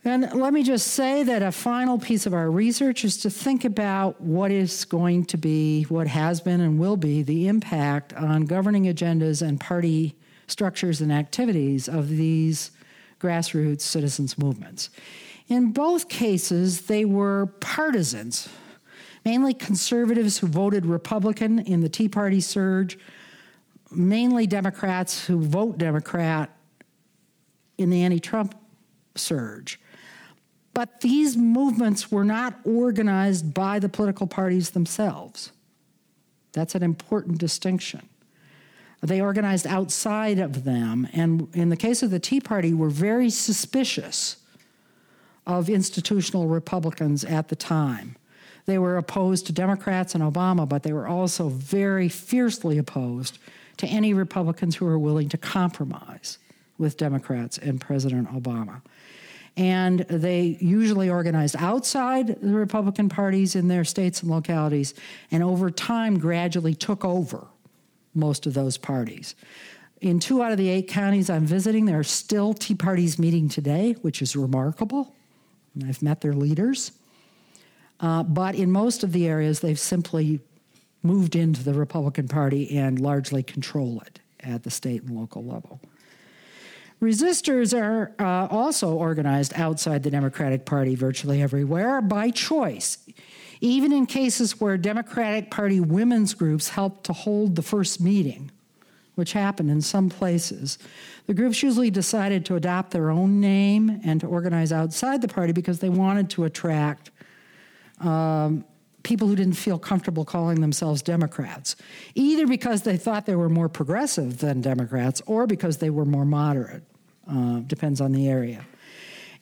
And 0.08 0.34
let 0.34 0.54
me 0.54 0.64
just 0.64 0.88
say 0.94 1.24
that 1.24 1.44
a 1.44 1.52
final 1.52 2.00
piece 2.00 2.26
of 2.26 2.34
our 2.34 2.50
research 2.50 3.04
is 3.04 3.18
to 3.18 3.30
think 3.30 3.66
about 3.66 4.22
what 4.22 4.52
is 4.52 4.86
going 4.86 5.26
to 5.26 5.38
be, 5.38 5.84
what 5.84 6.08
has 6.08 6.40
been 6.40 6.62
and 6.62 6.80
will 6.80 6.96
be, 6.96 7.24
the 7.24 7.50
impact 7.50 8.14
on 8.14 8.46
governing 8.46 8.86
agendas 8.86 9.46
and 9.46 9.60
party 9.60 10.16
structures 10.48 11.02
and 11.02 11.12
activities 11.12 11.90
of 11.90 12.08
these 12.08 12.72
grassroots 13.20 13.82
citizens' 13.82 14.38
movements. 14.38 14.90
In 15.50 15.74
both 15.74 16.08
cases, 16.08 16.84
they 16.84 17.04
were 17.04 17.48
partisans 17.60 18.48
mainly 19.26 19.54
conservatives 19.54 20.38
who 20.38 20.48
voted 20.48 20.86
Republican 20.86 21.60
in 21.60 21.82
the 21.82 21.90
Tea 21.90 22.08
Party 22.08 22.40
surge, 22.40 22.98
mainly 23.92 24.48
Democrats 24.48 25.28
who 25.28 25.42
vote 25.42 25.78
Democrat 25.78 26.50
in 27.78 27.90
the 27.90 28.04
anti 28.04 28.22
Trump 28.22 28.56
surge. 29.16 29.82
But 30.78 31.02
these 31.02 31.36
movements 31.36 32.12
were 32.12 32.24
not 32.24 32.60
organized 32.64 33.52
by 33.52 33.80
the 33.80 33.90
political 33.90 34.28
parties 34.28 34.70
themselves. 34.70 35.52
That's 36.54 36.76
an 36.76 36.84
important 36.84 37.40
distinction. 37.40 38.08
They 39.02 39.20
organized 39.20 39.66
outside 39.66 40.38
of 40.38 40.66
them, 40.66 41.08
and 41.14 41.48
in 41.56 41.70
the 41.70 41.78
case 41.78 42.04
of 42.04 42.12
the 42.12 42.20
Tea 42.20 42.40
Party, 42.40 42.76
were 42.76 42.92
very 42.92 43.32
suspicious 43.32 44.38
of 45.48 45.68
institutional 45.68 46.46
Republicans 46.46 47.24
at 47.24 47.48
the 47.48 47.56
time. 47.56 48.16
They 48.68 48.78
were 48.78 48.98
opposed 48.98 49.48
to 49.48 49.54
Democrats 49.54 50.14
and 50.14 50.24
Obama, 50.24 50.70
but 50.70 50.84
they 50.84 50.94
were 50.94 51.08
also 51.08 51.50
very 51.50 52.08
fiercely 52.08 52.78
opposed 52.78 53.40
to 53.78 53.88
any 53.88 54.14
Republicans 54.14 54.76
who 54.76 54.86
were 54.86 55.00
willing 55.00 55.30
to 55.30 55.40
compromise 55.40 56.38
with 56.78 56.98
Democrats 56.98 57.58
and 57.58 57.82
President 57.82 58.30
Obama. 58.30 58.84
And 59.58 60.02
they 60.02 60.58
usually 60.62 61.10
organized 61.10 61.56
outside 61.58 62.40
the 62.42 62.54
Republican 62.54 63.10
parties 63.10 63.56
in 63.56 63.68
their 63.68 63.84
states 63.84 64.22
and 64.22 64.32
localities, 64.32 64.94
and 65.32 65.44
over 65.44 65.72
time 65.72 66.20
gradually 66.20 66.76
took 66.76 67.04
over 67.04 67.48
most 68.14 68.46
of 68.46 68.54
those 68.54 68.78
parties. 68.78 69.36
In 70.00 70.20
two 70.20 70.44
out 70.44 70.52
of 70.52 70.60
the 70.60 70.70
eight 70.70 70.88
counties 70.88 71.30
I'm 71.30 71.46
visiting, 71.46 71.86
there 71.86 71.98
are 72.00 72.04
still 72.04 72.54
Tea 72.54 72.76
Parties 72.76 73.18
meeting 73.18 73.50
today, 73.50 73.94
which 74.04 74.22
is 74.22 74.36
remarkable. 74.36 75.16
I've 75.86 76.04
met 76.04 76.22
their 76.22 76.34
leaders. 76.34 76.92
Uh, 78.00 78.22
but 78.22 78.54
in 78.54 78.72
most 78.72 79.04
of 79.04 79.12
the 79.12 79.28
areas, 79.28 79.62
they've 79.62 79.80
simply 79.80 80.40
moved 81.02 81.36
into 81.36 81.64
the 81.64 81.74
Republican 81.74 82.28
Party 82.28 82.78
and 82.78 83.00
largely 83.00 83.42
control 83.42 84.02
it 84.06 84.20
at 84.40 84.64
the 84.64 84.70
state 84.70 85.02
and 85.04 85.18
local 85.18 85.44
level. 85.44 85.80
Resistors 87.02 87.80
are 87.80 88.12
uh, 88.18 88.48
also 88.50 88.94
organized 88.96 89.54
outside 89.56 90.02
the 90.02 90.10
Democratic 90.10 90.66
Party 90.66 90.96
virtually 90.96 91.44
everywhere 91.44 92.02
by 92.02 92.32
choice, 92.32 92.98
even 93.62 93.92
in 93.92 94.08
cases 94.08 94.60
where 94.60 94.78
Democratic 94.78 95.52
Party 95.52 95.80
women's 95.80 96.34
groups 96.34 96.70
helped 96.70 97.04
to 97.06 97.14
hold 97.14 97.56
the 97.56 97.62
first 97.62 98.02
meeting, 98.02 98.50
which 99.14 99.34
happened 99.34 99.70
in 99.70 99.80
some 99.82 100.10
places. 100.10 100.80
The 101.28 101.36
groups 101.36 101.62
usually 101.62 101.92
decided 101.92 102.46
to 102.46 102.56
adopt 102.56 102.92
their 102.92 103.12
own 103.12 103.40
name 103.40 104.02
and 104.04 104.20
to 104.22 104.28
organize 104.28 104.72
outside 104.72 105.22
the 105.22 105.28
party 105.28 105.54
because 105.54 105.80
they 105.80 105.90
wanted 105.90 106.32
to 106.32 106.46
attract 106.46 107.12
um, 108.00 108.66
people 109.04 109.28
who 109.28 109.36
didn't 109.36 109.54
feel 109.54 109.78
comfortable 109.78 110.26
calling 110.26 110.62
themselves 110.62 111.02
Democrats, 111.02 111.76
either 112.16 112.48
because 112.48 112.82
they 112.82 112.98
thought 112.98 113.26
they 113.26 113.36
were 113.36 113.50
more 113.50 113.70
progressive 113.70 114.40
than 114.40 114.62
Democrats 114.62 115.22
or 115.28 115.46
because 115.46 115.78
they 115.78 115.90
were 115.90 116.06
more 116.06 116.26
moderate. 116.26 116.84
Uh, 117.30 117.60
depends 117.60 118.00
on 118.00 118.12
the 118.12 118.28
area. 118.28 118.66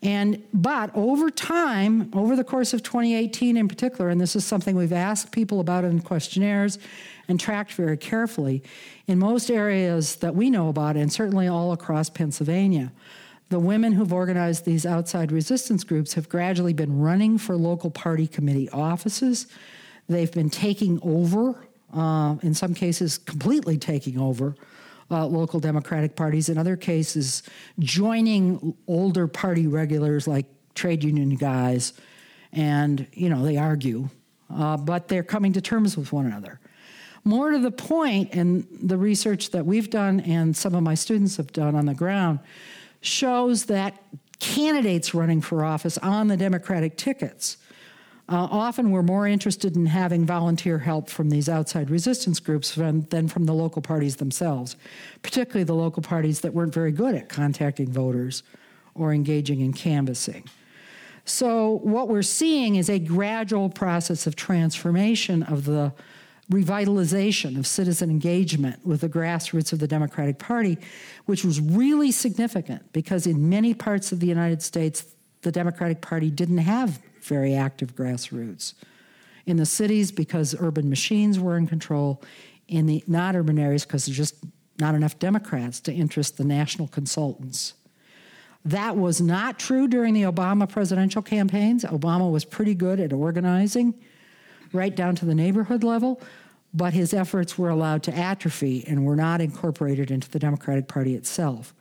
And 0.02 0.44
but 0.54 0.92
over 0.96 1.30
time, 1.30 2.12
over 2.14 2.36
the 2.36 2.44
course 2.44 2.74
of 2.74 2.84
2018 2.84 3.58
in 3.58 3.68
particular, 3.68 4.10
and 4.10 4.20
this 4.20 4.36
is 4.36 4.46
something 4.46 4.76
we've 4.76 4.94
asked 4.94 5.32
people 5.32 5.60
about 5.60 5.84
in 5.84 6.02
questionnaires 6.02 6.78
and 7.28 7.40
tracked 7.40 7.74
very 7.74 7.98
carefully, 7.98 8.62
in 9.08 9.18
most 9.18 9.50
areas 9.50 10.18
that 10.18 10.36
we 10.36 10.50
know 10.50 10.70
about, 10.70 10.96
and 10.96 11.12
certainly 11.12 11.48
all 11.48 11.72
across 11.72 12.10
Pennsylvania, 12.10 12.92
The 13.50 13.60
women 13.60 13.94
who've 13.94 14.12
organized 14.12 14.66
these 14.66 14.86
outside 14.88 15.32
resistance 15.32 15.84
groups 15.84 16.14
have 16.16 16.28
gradually 16.28 16.74
been 16.74 17.00
running 17.00 17.38
for 17.38 17.56
local 17.56 17.92
party 17.92 18.26
committee 18.28 18.70
offices. 18.72 19.48
They've 20.10 20.32
been 20.32 20.50
taking 20.50 21.00
over, 21.04 21.56
uh, 21.94 22.38
in 22.42 22.56
some 22.56 22.74
cases, 22.74 23.20
completely 23.20 23.78
taking 23.78 24.20
over 24.20 24.56
uh, 25.12 25.26
local 25.26 25.60
Democratic 25.60 26.16
parties, 26.16 26.50
in 26.50 26.58
other 26.58 26.76
cases, 26.76 27.44
joining 27.80 28.76
older 28.88 29.28
party 29.28 29.68
regulars 29.68 30.28
like 30.28 30.46
trade 30.74 31.04
union 31.04 31.36
guys. 31.36 31.94
And, 32.52 33.08
you 33.14 33.30
know, 33.30 33.44
they 33.44 33.58
argue, 33.58 34.10
uh, 34.54 34.78
but 34.78 35.08
they're 35.08 35.24
coming 35.24 35.54
to 35.54 35.62
terms 35.62 35.98
with 35.98 36.12
one 36.12 36.26
another. 36.26 36.60
More 37.24 37.52
to 37.52 37.60
the 37.60 37.72
point, 37.72 38.34
and 38.34 38.68
the 38.82 38.98
research 38.98 39.52
that 39.52 39.66
we've 39.66 39.90
done 39.90 40.20
and 40.22 40.56
some 40.56 40.76
of 40.76 40.84
my 40.84 40.94
students 40.94 41.38
have 41.38 41.52
done 41.52 41.76
on 41.76 41.86
the 41.86 41.96
ground 41.96 42.40
shows 43.02 43.66
that 43.66 44.02
candidates 44.40 45.14
running 45.14 45.42
for 45.42 45.64
office 45.64 45.98
on 46.00 46.28
the 46.28 46.38
Democratic 46.38 46.98
tickets 46.98 47.58
uh, 48.28 48.48
often 48.50 48.90
were 48.92 49.04
more 49.04 49.28
interested 49.28 49.76
in 49.76 49.86
having 49.86 50.26
volunteer 50.26 50.80
help 50.80 51.10
from 51.10 51.30
these 51.30 51.48
outside 51.48 51.90
resistance 51.90 52.40
groups 52.40 52.74
than, 52.74 53.02
than 53.10 53.28
from 53.28 53.46
the 53.46 53.54
local 53.54 53.82
parties 53.82 54.16
themselves, 54.16 54.76
particularly 55.22 55.64
the 55.64 55.76
local 55.76 56.02
parties 56.02 56.42
that 56.42 56.54
weren't 56.54 56.74
very 56.74 56.92
good 56.92 57.14
at 57.14 57.30
contacting 57.30 57.92
voters 57.92 58.42
or 58.96 59.14
engaging 59.14 59.62
in 59.62 59.74
canvassing. 59.74 60.44
So, 61.26 61.80
what 61.84 62.08
we're 62.08 62.22
seeing 62.22 62.76
is 62.76 62.90
a 62.90 63.00
gradual 63.00 63.70
process 63.70 64.28
of 64.28 64.36
transformation 64.36 65.44
of 65.44 65.66
the 65.66 65.94
revitalization 66.52 67.58
of 67.58 67.66
citizen 67.66 68.12
engagement 68.12 68.86
with 68.86 69.02
the 69.02 69.10
grassroots 69.10 69.74
of 69.74 69.80
the 69.80 69.88
Democratic 69.88 70.38
Party, 70.38 70.78
which 71.26 71.44
was 71.44 71.60
really 71.60 72.12
significant 72.12 72.92
because 72.94 73.26
in 73.26 73.50
many 73.50 73.74
parts 73.74 74.12
of 74.12 74.20
the 74.20 74.28
United 74.28 74.62
States, 74.62 75.06
the 75.42 75.52
Democratic 75.52 76.02
Party 76.02 76.30
didn't 76.30 76.60
have 76.60 77.00
very 77.28 77.56
active 77.56 77.96
grassroots. 77.96 78.74
In 79.46 79.58
the 79.58 79.66
cities, 79.66 80.12
because 80.12 80.56
urban 80.60 80.90
machines 80.90 81.40
were 81.40 81.58
in 81.58 81.68
control. 81.68 82.22
In 82.68 82.88
the 82.88 83.04
not 83.08 83.36
urban 83.36 83.60
areas, 83.60 83.86
because 83.86 84.06
there's 84.06 84.18
just 84.18 84.36
not 84.80 84.96
enough 84.96 85.20
Democrats 85.20 85.80
to 85.82 85.94
interest 85.94 86.38
the 86.38 86.44
national 86.44 86.88
consultants. 86.88 87.74
That 88.66 88.98
was 88.98 89.22
not 89.22 89.60
true 89.60 89.88
during 89.88 90.16
the 90.16 90.24
Obama 90.24 90.68
presidential 90.68 91.22
campaigns. 91.22 91.84
Obama 91.86 92.32
was 92.32 92.44
pretty 92.44 92.74
good 92.74 93.00
at 93.00 93.14
organizing 93.14 93.94
right 94.74 94.96
down 94.96 95.16
to 95.18 95.26
the 95.26 95.36
neighborhood 95.36 95.84
level, 95.84 96.20
but 96.74 96.94
his 96.94 97.14
efforts 97.14 97.58
were 97.58 97.70
allowed 97.70 98.02
to 98.04 98.16
atrophy 98.16 98.84
and 98.88 99.06
were 99.06 99.16
not 99.16 99.40
incorporated 99.40 100.10
into 100.10 100.30
the 100.30 100.40
Democratic 100.40 100.88
Party 100.88 101.16
itself. 101.16 101.76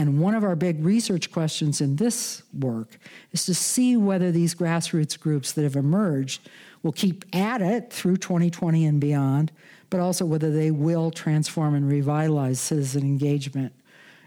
And 0.00 0.18
one 0.18 0.34
of 0.34 0.44
our 0.44 0.56
big 0.56 0.82
research 0.82 1.30
questions 1.30 1.82
in 1.82 1.96
this 1.96 2.42
work 2.58 2.98
is 3.32 3.44
to 3.44 3.52
see 3.52 3.98
whether 3.98 4.32
these 4.32 4.54
grassroots 4.54 5.20
groups 5.20 5.52
that 5.52 5.62
have 5.62 5.76
emerged 5.76 6.48
will 6.82 6.92
keep 6.92 7.26
at 7.36 7.60
it 7.60 7.92
through 7.92 8.16
2020 8.16 8.86
and 8.86 8.98
beyond, 8.98 9.52
but 9.90 10.00
also 10.00 10.24
whether 10.24 10.50
they 10.50 10.70
will 10.70 11.10
transform 11.10 11.74
and 11.74 11.86
revitalize 11.86 12.58
citizen 12.58 13.02
engagement 13.02 13.74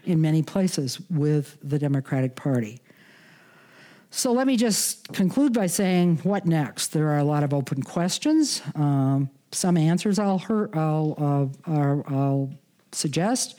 in 0.04 0.20
many 0.20 0.44
places 0.44 1.00
with 1.10 1.58
the 1.60 1.80
Democratic 1.80 2.36
Party. 2.36 2.80
So 4.12 4.30
let 4.30 4.46
me 4.46 4.56
just 4.56 5.12
conclude 5.12 5.52
by 5.52 5.66
saying 5.66 6.18
what 6.18 6.46
next? 6.46 6.92
There 6.92 7.08
are 7.08 7.18
a 7.18 7.24
lot 7.24 7.42
of 7.42 7.52
open 7.52 7.82
questions. 7.82 8.62
Um, 8.76 9.28
some 9.50 9.76
answers 9.76 10.20
I'll, 10.20 10.40
I'll, 10.72 11.50
uh, 11.66 12.14
I'll 12.14 12.50
suggest. 12.92 13.56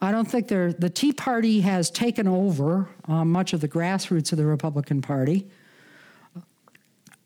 I 0.00 0.12
don't 0.12 0.26
think 0.26 0.48
there 0.48 0.72
the 0.72 0.90
Tea 0.90 1.12
Party 1.12 1.60
has 1.60 1.90
taken 1.90 2.28
over 2.28 2.88
uh, 3.06 3.24
much 3.24 3.52
of 3.52 3.60
the 3.60 3.68
grassroots 3.68 4.30
of 4.32 4.38
the 4.38 4.46
Republican 4.46 5.02
Party. 5.02 5.46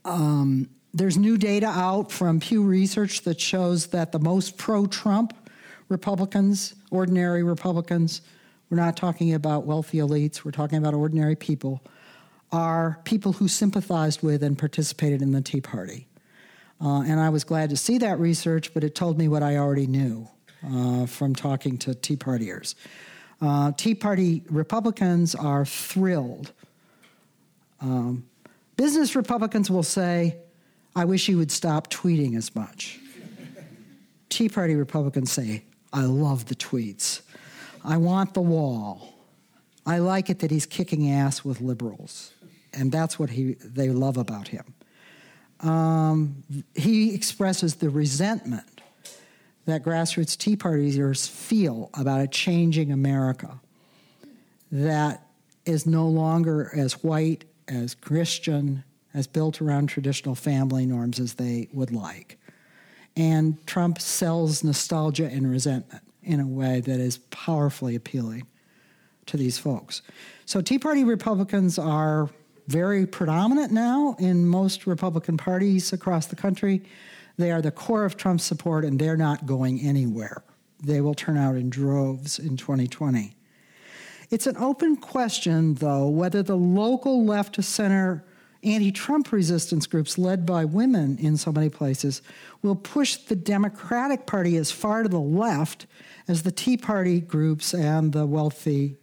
Um, 0.05 0.69
there's 0.95 1.17
new 1.17 1.37
data 1.39 1.67
out 1.67 2.11
from 2.11 2.41
Pew 2.41 2.63
Research 2.63 3.23
that 3.23 3.41
shows 3.41 3.89
that 3.89 4.13
the 4.13 4.19
most 4.19 4.57
pro 4.57 4.87
Trump 4.87 5.35
Republicans, 5.89 6.75
ordinary 6.91 7.43
Republicans, 7.43 8.23
we're 8.71 8.79
not 8.79 8.97
talking 8.97 9.35
about 9.35 9.67
wealthy 9.67 9.99
elites, 9.99 10.45
we're 10.45 10.51
talking 10.51 10.79
about 10.79 10.95
ordinary 10.95 11.37
people, 11.37 11.83
are 12.51 12.99
people 13.05 13.35
who 13.35 13.49
sympathized 13.49 14.23
with 14.23 14.43
and 14.43 14.59
participated 14.59 15.21
in 15.21 15.33
the 15.33 15.43
Tea 15.43 15.61
Party. 15.61 16.07
Uh, 16.81 17.03
and 17.03 17.21
I 17.21 17.29
was 17.29 17.45
glad 17.45 17.71
to 17.71 17.77
see 17.77 17.99
that 17.99 18.19
research, 18.19 18.73
but 18.75 18.83
it 18.83 18.95
told 18.95 19.19
me 19.19 19.29
what 19.29 19.43
I 19.43 19.57
already 19.57 19.87
knew 19.87 20.29
uh, 20.67 21.07
from 21.07 21.35
talking 21.35 21.79
to 21.79 21.95
Tea 21.95 22.17
Partiers. 22.17 22.75
Uh, 23.41 23.73
Tea 23.73 23.95
Party 23.95 24.43
Republicans 24.49 25.35
are 25.35 25.65
thrilled. 25.65 26.53
Um, 27.81 28.25
business 28.77 29.17
Republicans 29.17 29.71
will 29.71 29.83
say, 29.83 30.37
I 30.95 31.05
wish 31.05 31.29
you 31.29 31.39
would 31.39 31.51
stop 31.51 31.91
tweeting 31.91 32.37
as 32.37 32.55
much. 32.55 33.01
Tea 34.29 34.49
Party 34.49 34.75
Republicans 34.75 35.33
say, 35.33 35.65
I 35.93 36.05
love 36.05 36.47
the 36.47 36.55
tweets. 36.55 37.23
I 37.85 37.97
want 37.97 38.35
the 38.35 38.41
wall. 38.41 39.15
I 39.85 39.99
like 39.99 40.31
it 40.31 40.39
that 40.39 40.51
he's 40.51 40.67
kicking 40.67 41.11
ass 41.11 41.45
with 41.45 41.61
liberals. 41.61 42.33
And 42.73 42.93
that's 42.93 43.19
what 43.19 43.31
he, 43.31 43.55
they 43.55 43.91
love 43.91 44.17
about 44.17 44.49
him. 44.49 44.65
Um, 45.61 46.45
he 46.75 47.15
expresses 47.15 47.77
the 47.77 47.91
resentment 47.91 48.82
that 49.67 49.85
grassroots 49.85 50.37
Tea 50.37 50.57
Partiers 50.57 51.29
feel 51.29 51.91
about 51.95 52.21
a 52.21 52.27
changing 52.27 52.91
America 52.91 53.61
that 54.71 55.27
is 55.65 55.87
no 55.87 56.09
longer 56.09 56.71
as 56.75 57.03
white, 57.05 57.45
as 57.69 57.95
Christian, 57.95 58.83
as 59.15 59.27
built 59.27 59.61
around 59.61 59.89
traditional 59.89 60.35
family 60.35 60.87
norms 60.87 61.21
as 61.21 61.35
they 61.35 61.69
would 61.73 61.93
like. 61.93 62.39
And 63.17 63.65
Trump 63.67 64.01
sells 64.01 64.65
nostalgia 64.65 65.27
and 65.27 65.49
resentment 65.51 66.03
in 66.23 66.41
a 66.41 66.47
way 66.47 66.81
that 66.81 66.99
is 66.99 67.19
powerfully 67.19 67.95
appealing 67.95 68.47
to 69.27 69.37
these 69.37 69.59
folks. 69.59 70.03
So, 70.47 70.61
Tea 70.61 70.79
Party 70.79 71.05
Republicans 71.05 71.79
are 71.79 72.31
very 72.69 73.07
predominant 73.07 73.73
now 73.73 74.17
in 74.19 74.47
most 74.47 74.87
Republican 74.87 75.37
parties 75.37 75.93
across 75.93 76.27
the 76.27 76.37
country. 76.37 76.83
They 77.37 77.51
are 77.51 77.63
the 77.63 77.71
core 77.71 78.05
of 78.05 78.17
Trump's 78.17 78.45
support, 78.45 78.85
and 78.85 78.99
they're 78.99 79.17
not 79.17 79.47
going 79.47 79.81
anywhere. 79.81 80.43
They 80.83 81.01
will 81.01 81.15
turn 81.15 81.37
out 81.37 81.57
in 81.57 81.71
droves 81.71 82.39
in 82.39 82.57
2020. 82.57 83.37
It's 84.31 84.47
an 84.47 84.57
open 84.57 84.97
question, 84.97 85.75
though, 85.75 86.09
whether 86.09 86.43
the 86.43 86.57
local 86.57 87.25
left 87.25 87.55
to 87.57 87.63
center 87.63 88.25
anti 88.63 88.93
Trump 88.93 89.33
resistance 89.33 89.87
groups 89.87 90.17
led 90.17 90.47
by 90.47 90.65
women 90.65 91.19
in 91.19 91.37
so 91.37 91.53
many 91.53 91.69
places 91.69 92.23
will 92.63 92.77
push 92.77 93.17
the 93.17 93.37
Democratic 93.37 94.27
Party 94.27 94.57
as 94.57 94.71
far 94.71 95.03
to 95.03 95.09
the 95.09 95.21
left 95.21 95.87
as 96.29 96.43
the 96.43 96.53
Tea 96.53 96.77
Party 96.77 97.21
groups 97.21 97.75
and 97.75 98.13
the 98.13 98.25
wealthy 98.25 98.97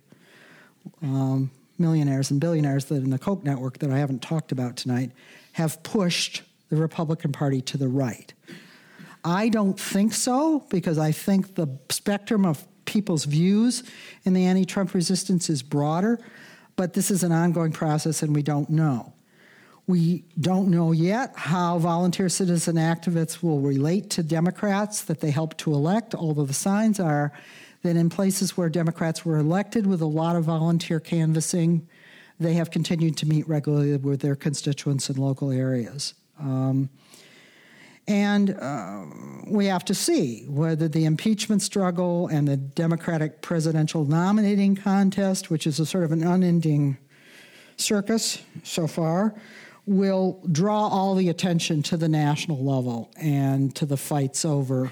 um, 1.01 1.51
millionaires 1.77 2.31
and 2.31 2.39
billionaires 2.39 2.85
that 2.85 2.95
in 2.95 3.09
the 3.09 3.19
Koch 3.19 3.43
network 3.43 3.79
that 3.79 3.91
I 3.91 3.97
haven't 3.97 4.21
talked 4.21 4.51
about 4.51 4.77
tonight 4.77 5.11
have 5.53 5.81
pushed 5.83 6.43
the 6.69 6.75
Republican 6.75 7.31
Party 7.31 7.61
to 7.61 7.77
the 7.77 7.87
right. 7.87 8.33
I 9.23 9.49
don't 9.49 9.79
think 9.79 10.13
so 10.13 10.65
because 10.69 10.97
I 10.97 11.11
think 11.11 11.55
the 11.55 11.67
spectrum 11.89 12.45
of 12.45 12.65
people's 12.85 13.25
views 13.25 13.83
in 14.23 14.33
the 14.33 14.45
anti 14.45 14.65
Trump 14.65 14.93
resistance 14.93 15.49
is 15.49 15.61
broader, 15.61 16.19
but 16.75 16.93
this 16.93 17.11
is 17.11 17.23
an 17.23 17.31
ongoing 17.31 17.71
process 17.71 18.23
and 18.23 18.33
we 18.33 18.41
don't 18.41 18.69
know. 18.69 19.13
We 19.87 20.23
don't 20.39 20.69
know 20.69 20.91
yet 20.91 21.33
how 21.35 21.79
volunteer 21.79 22.29
citizen 22.29 22.75
activists 22.75 23.41
will 23.41 23.59
relate 23.59 24.11
to 24.11 24.23
Democrats 24.23 25.01
that 25.05 25.19
they 25.19 25.31
helped 25.31 25.57
to 25.59 25.73
elect, 25.73 26.13
although 26.13 26.45
the 26.45 26.53
signs 26.53 26.99
are 26.99 27.33
that 27.81 27.95
in 27.95 28.09
places 28.09 28.55
where 28.55 28.69
Democrats 28.69 29.25
were 29.25 29.37
elected 29.37 29.87
with 29.87 30.01
a 30.01 30.05
lot 30.05 30.35
of 30.35 30.43
volunteer 30.43 30.99
canvassing, 30.99 31.87
they 32.39 32.53
have 32.53 32.71
continued 32.71 33.17
to 33.17 33.25
meet 33.25 33.47
regularly 33.47 33.95
with 33.97 34.21
their 34.21 34.35
constituents 34.35 35.09
in 35.09 35.15
local 35.15 35.51
areas. 35.51 36.13
Um, 36.39 36.89
and 38.07 38.57
uh, 38.59 39.05
we 39.47 39.67
have 39.67 39.85
to 39.85 39.93
see 39.93 40.45
whether 40.47 40.87
the 40.87 41.05
impeachment 41.05 41.61
struggle 41.61 42.27
and 42.27 42.47
the 42.47 42.57
Democratic 42.57 43.41
presidential 43.41 44.03
nominating 44.03 44.75
contest, 44.75 45.51
which 45.51 45.67
is 45.67 45.79
a 45.79 45.85
sort 45.85 46.03
of 46.03 46.11
an 46.11 46.23
unending 46.23 46.97
circus 47.77 48.41
so 48.63 48.87
far, 48.87 49.35
will 49.85 50.41
draw 50.51 50.87
all 50.87 51.13
the 51.13 51.29
attention 51.29 51.83
to 51.83 51.97
the 51.97 52.09
national 52.09 52.63
level 52.63 53.11
and 53.17 53.75
to 53.75 53.85
the 53.85 53.97
fights 53.97 54.43
over 54.43 54.91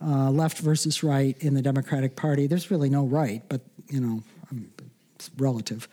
uh, 0.00 0.30
left 0.30 0.58
versus 0.58 1.02
right 1.02 1.36
in 1.40 1.54
the 1.54 1.62
Democratic 1.62 2.14
Party. 2.14 2.46
There's 2.46 2.70
really 2.70 2.90
no 2.90 3.06
right, 3.06 3.42
but 3.48 3.60
you 3.88 4.00
know, 4.00 4.22
it's 5.16 5.30
relative. 5.38 5.88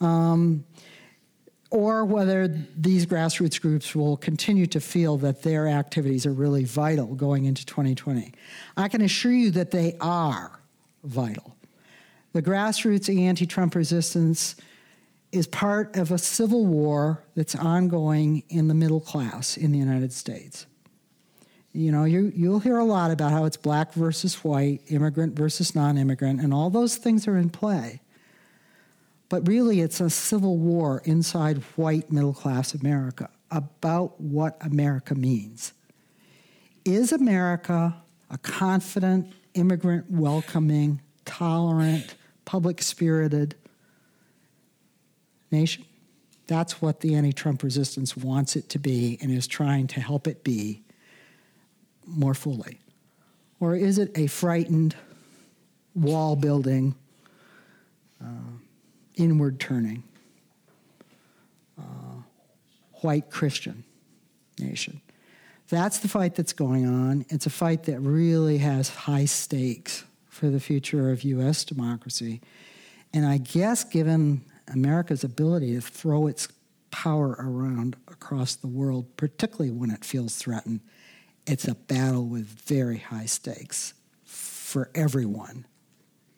Um, 0.00 0.64
or 1.72 2.04
whether 2.04 2.48
these 2.76 3.06
grassroots 3.06 3.58
groups 3.58 3.94
will 3.94 4.18
continue 4.18 4.66
to 4.66 4.78
feel 4.78 5.16
that 5.16 5.42
their 5.42 5.66
activities 5.66 6.26
are 6.26 6.32
really 6.32 6.64
vital 6.64 7.14
going 7.14 7.46
into 7.46 7.64
2020. 7.64 8.30
I 8.76 8.88
can 8.88 9.00
assure 9.00 9.32
you 9.32 9.50
that 9.52 9.70
they 9.70 9.96
are 9.98 10.60
vital. 11.02 11.56
The 12.34 12.42
grassroots 12.42 13.08
anti 13.18 13.46
Trump 13.46 13.74
resistance 13.74 14.54
is 15.32 15.46
part 15.46 15.96
of 15.96 16.12
a 16.12 16.18
civil 16.18 16.66
war 16.66 17.24
that's 17.34 17.54
ongoing 17.54 18.42
in 18.50 18.68
the 18.68 18.74
middle 18.74 19.00
class 19.00 19.56
in 19.56 19.72
the 19.72 19.78
United 19.78 20.12
States. 20.12 20.66
You 21.72 21.90
know, 21.90 22.04
you, 22.04 22.30
you'll 22.36 22.60
hear 22.60 22.76
a 22.76 22.84
lot 22.84 23.10
about 23.10 23.32
how 23.32 23.46
it's 23.46 23.56
black 23.56 23.94
versus 23.94 24.44
white, 24.44 24.82
immigrant 24.88 25.34
versus 25.34 25.74
non 25.74 25.96
immigrant, 25.96 26.42
and 26.42 26.52
all 26.52 26.68
those 26.68 26.96
things 26.96 27.26
are 27.26 27.38
in 27.38 27.48
play. 27.48 28.01
But 29.32 29.48
really, 29.48 29.80
it's 29.80 29.98
a 29.98 30.10
civil 30.10 30.58
war 30.58 31.00
inside 31.06 31.56
white 31.76 32.12
middle 32.12 32.34
class 32.34 32.74
America 32.74 33.30
about 33.50 34.20
what 34.20 34.58
America 34.60 35.14
means. 35.14 35.72
Is 36.84 37.12
America 37.12 37.96
a 38.28 38.36
confident, 38.36 39.32
immigrant 39.54 40.10
welcoming, 40.10 41.00
tolerant, 41.24 42.14
public 42.44 42.82
spirited 42.82 43.54
nation? 45.50 45.86
That's 46.46 46.82
what 46.82 47.00
the 47.00 47.14
anti 47.14 47.32
Trump 47.32 47.62
resistance 47.62 48.14
wants 48.14 48.54
it 48.54 48.68
to 48.68 48.78
be 48.78 49.16
and 49.22 49.30
is 49.30 49.46
trying 49.46 49.86
to 49.86 50.00
help 50.02 50.26
it 50.26 50.44
be 50.44 50.82
more 52.04 52.34
fully? 52.34 52.80
Or 53.60 53.74
is 53.76 53.96
it 53.96 54.12
a 54.14 54.26
frightened, 54.26 54.94
wall 55.94 56.36
building, 56.36 56.96
uh, 58.22 58.51
inward 59.16 59.60
turning, 59.60 60.02
uh, 61.78 62.22
white 63.00 63.30
Christian 63.30 63.84
nation? 64.58 65.00
That's 65.68 65.98
the 66.00 66.08
fight 66.08 66.34
that's 66.34 66.52
going 66.52 66.86
on. 66.86 67.24
It's 67.30 67.46
a 67.46 67.50
fight 67.50 67.84
that 67.84 68.00
really 68.00 68.58
has 68.58 68.90
high 68.90 69.24
stakes 69.24 70.04
for 70.28 70.50
the 70.50 70.60
future 70.60 71.10
of 71.10 71.22
U.S. 71.22 71.64
democracy. 71.64 72.40
And 73.14 73.24
I 73.24 73.38
guess, 73.38 73.84
given 73.84 74.44
America's 74.68 75.24
ability 75.24 75.74
to 75.74 75.80
throw 75.80 76.26
its 76.26 76.48
power 76.90 77.36
around 77.38 77.96
across 78.08 78.54
the 78.54 78.66
world, 78.66 79.16
particularly 79.16 79.70
when 79.70 79.90
it 79.90 80.04
feels 80.04 80.36
threatened, 80.36 80.80
it's 81.46 81.66
a 81.66 81.74
battle 81.74 82.26
with 82.26 82.46
very 82.46 82.98
high 82.98 83.26
stakes 83.26 83.94
for 84.24 84.90
everyone 84.94 85.66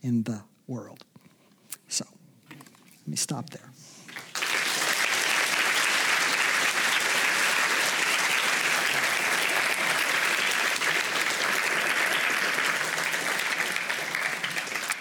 in 0.00 0.22
the 0.22 0.42
world. 0.66 1.04
Let 3.04 3.08
me 3.08 3.16
stop 3.16 3.50
there. 3.50 3.60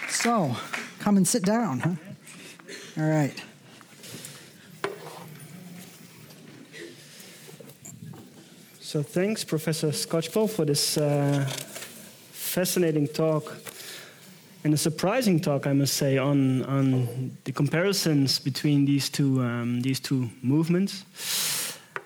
So, 0.09 0.55
come 0.99 1.15
and 1.15 1.25
sit 1.25 1.43
down, 1.43 1.79
huh? 1.79 1.95
All 2.97 3.09
right. 3.09 3.33
So 8.79 9.01
thanks, 9.01 9.43
Professor 9.43 9.87
Skocpol, 9.87 10.49
for 10.49 10.65
this 10.65 10.97
uh, 10.97 11.45
fascinating 12.31 13.07
talk 13.07 13.45
and 14.63 14.73
a 14.73 14.77
surprising 14.77 15.39
talk, 15.39 15.67
I 15.67 15.73
must 15.73 15.93
say, 15.93 16.17
on 16.17 16.63
on 16.65 17.37
the 17.43 17.51
comparisons 17.51 18.39
between 18.39 18.85
these 18.85 19.09
two 19.09 19.41
um, 19.41 19.81
these 19.81 19.99
two 19.99 20.29
movements. 20.41 21.05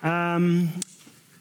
Um, 0.03 0.69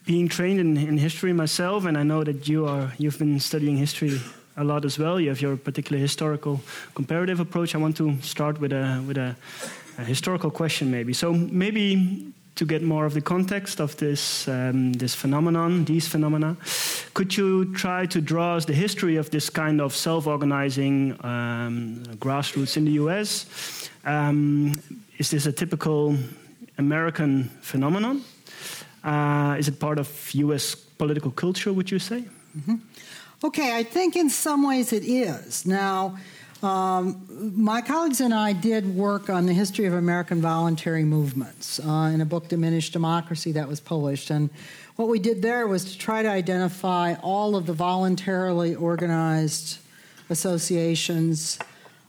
being 0.04 0.28
trained 0.28 0.60
in, 0.60 0.76
in 0.76 0.98
history 0.98 1.32
myself, 1.32 1.84
and 1.84 1.98
I 1.98 2.04
know 2.04 2.24
that 2.24 2.48
you 2.48 2.66
are 2.66 2.92
you've 2.98 3.18
been 3.18 3.40
studying 3.40 3.76
history 3.76 4.20
a 4.56 4.64
lot 4.64 4.84
as 4.84 4.98
well. 4.98 5.20
You 5.20 5.28
have 5.28 5.42
your 5.42 5.56
particular 5.56 6.00
historical 6.00 6.60
comparative 6.94 7.40
approach. 7.40 7.74
I 7.74 7.78
want 7.78 7.96
to 7.96 8.16
start 8.22 8.60
with 8.60 8.72
a 8.72 9.02
with 9.06 9.18
a, 9.18 9.34
a 9.98 10.04
historical 10.04 10.50
question, 10.50 10.90
maybe. 10.90 11.12
So 11.12 11.32
maybe 11.32 12.32
to 12.56 12.64
get 12.64 12.82
more 12.82 13.04
of 13.06 13.12
the 13.12 13.20
context 13.20 13.80
of 13.80 13.96
this, 13.96 14.48
um, 14.48 14.94
this 14.94 15.14
phenomenon, 15.14 15.84
these 15.84 16.08
phenomena, 16.08 16.56
could 17.16 17.34
you 17.34 17.72
try 17.72 18.04
to 18.04 18.20
draw 18.20 18.56
us 18.56 18.66
the 18.66 18.74
history 18.74 19.16
of 19.16 19.30
this 19.30 19.48
kind 19.48 19.80
of 19.80 19.94
self 19.94 20.26
organizing 20.26 21.12
um, 21.24 22.02
grassroots 22.18 22.76
in 22.76 22.84
the 22.84 22.92
US? 23.02 23.88
Um, 24.04 24.74
is 25.16 25.30
this 25.30 25.46
a 25.46 25.52
typical 25.52 26.14
American 26.76 27.44
phenomenon? 27.62 28.22
Uh, 29.02 29.56
is 29.58 29.66
it 29.66 29.80
part 29.80 29.98
of 29.98 30.08
US 30.34 30.74
political 30.74 31.30
culture, 31.30 31.72
would 31.72 31.90
you 31.90 31.98
say? 31.98 32.24
Mm-hmm. 32.54 32.76
Okay, 33.44 33.78
I 33.78 33.82
think 33.82 34.14
in 34.14 34.28
some 34.28 34.68
ways 34.68 34.92
it 34.92 35.04
is. 35.04 35.64
Now, 35.64 36.18
um, 36.62 37.52
my 37.56 37.80
colleagues 37.80 38.20
and 38.20 38.34
I 38.34 38.52
did 38.52 38.84
work 38.94 39.30
on 39.30 39.46
the 39.46 39.54
history 39.54 39.86
of 39.86 39.94
American 39.94 40.42
voluntary 40.42 41.04
movements 41.04 41.80
uh, 41.80 42.10
in 42.12 42.20
a 42.20 42.26
book, 42.26 42.48
Diminished 42.48 42.92
Democracy, 42.92 43.52
that 43.52 43.68
was 43.68 43.80
published. 43.80 44.30
And 44.30 44.50
what 44.96 45.08
we 45.08 45.18
did 45.18 45.42
there 45.42 45.66
was 45.66 45.92
to 45.92 45.98
try 45.98 46.22
to 46.22 46.28
identify 46.28 47.14
all 47.22 47.54
of 47.54 47.66
the 47.66 47.72
voluntarily 47.72 48.74
organized 48.74 49.78
associations 50.30 51.58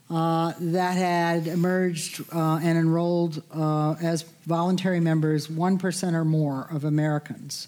uh, 0.10 0.54
that 0.60 0.98
had 0.98 1.48
emerged 1.48 2.24
uh, 2.34 2.60
and 2.64 2.78
enrolled 2.78 3.44
uh, 3.54 3.96
as 4.02 4.24
voluntary 4.46 5.02
members 5.02 5.48
1% 5.48 6.14
or 6.14 6.24
more 6.24 6.68
of 6.72 6.86
Americans 6.86 7.68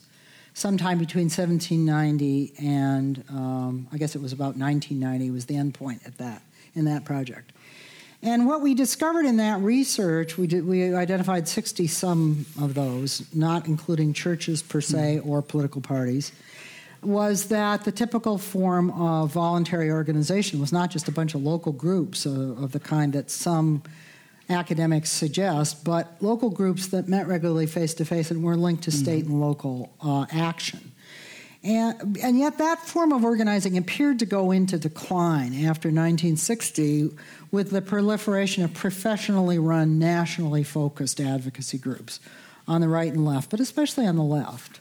sometime 0.53 0.97
between 0.97 1.25
1790 1.25 2.53
and 2.57 3.23
um, 3.29 3.87
I 3.91 3.97
guess 3.97 4.15
it 4.15 4.21
was 4.21 4.33
about 4.33 4.55
1990 4.55 5.31
was 5.31 5.45
the 5.45 5.57
end 5.57 5.73
point 5.73 6.01
at 6.05 6.17
that 6.17 6.41
in 6.75 6.85
that 6.85 7.03
project. 7.03 7.51
And 8.21 8.47
what 8.47 8.61
we 8.61 8.73
discovered 8.73 9.25
in 9.25 9.37
that 9.37 9.61
research, 9.61 10.37
we, 10.37 10.45
did, 10.45 10.65
we 10.65 10.93
identified 10.93 11.47
60 11.47 11.87
some 11.87 12.45
of 12.59 12.73
those, 12.73 13.23
not 13.33 13.67
including 13.67 14.13
churches 14.13 14.61
per 14.61 14.81
se 14.81 15.17
mm-hmm. 15.17 15.29
or 15.29 15.41
political 15.41 15.81
parties, 15.81 16.33
was 17.01 17.47
that 17.47 17.85
the 17.85 17.93
typical 17.93 18.37
form 18.37 18.91
of 18.91 19.31
voluntary 19.31 19.89
organization 19.89 20.59
was 20.59 20.73
not 20.73 20.91
just 20.91 21.07
a 21.07 21.13
bunch 21.13 21.33
of 21.33 21.41
local 21.41 21.71
groups 21.71 22.25
of, 22.25 22.61
of 22.61 22.71
the 22.73 22.79
kind 22.79 23.13
that 23.13 23.31
some 23.31 23.83
academics 24.49 25.09
suggest, 25.09 25.85
but 25.85 26.17
local 26.19 26.49
groups 26.49 26.87
that 26.87 27.07
met 27.07 27.25
regularly 27.25 27.67
face 27.67 27.93
to 27.93 28.03
face 28.03 28.31
and 28.31 28.43
were 28.43 28.57
linked 28.57 28.83
to 28.83 28.91
state 28.91 29.23
mm-hmm. 29.23 29.33
and 29.33 29.41
local 29.41 29.93
uh, 30.01 30.25
action. 30.31 30.91
And, 31.63 32.17
and 32.23 32.39
yet, 32.39 32.57
that 32.59 32.79
form 32.79 33.11
of 33.11 33.25
organizing 33.25 33.77
appeared 33.77 34.19
to 34.19 34.25
go 34.25 34.51
into 34.51 34.77
decline 34.77 35.53
after 35.53 35.89
1960 35.89 37.11
with 37.51 37.71
the 37.71 37.81
proliferation 37.81 38.63
of 38.63 38.73
professionally 38.73 39.57
run, 39.57 39.97
nationally 39.99 40.63
focused 40.63 41.19
advocacy 41.19 41.77
groups 41.77 42.19
on 42.67 42.81
the 42.81 42.87
right 42.87 43.11
and 43.11 43.25
left, 43.25 43.49
but 43.49 43.59
especially 43.59 44.05
on 44.05 44.15
the 44.15 44.23
left. 44.23 44.79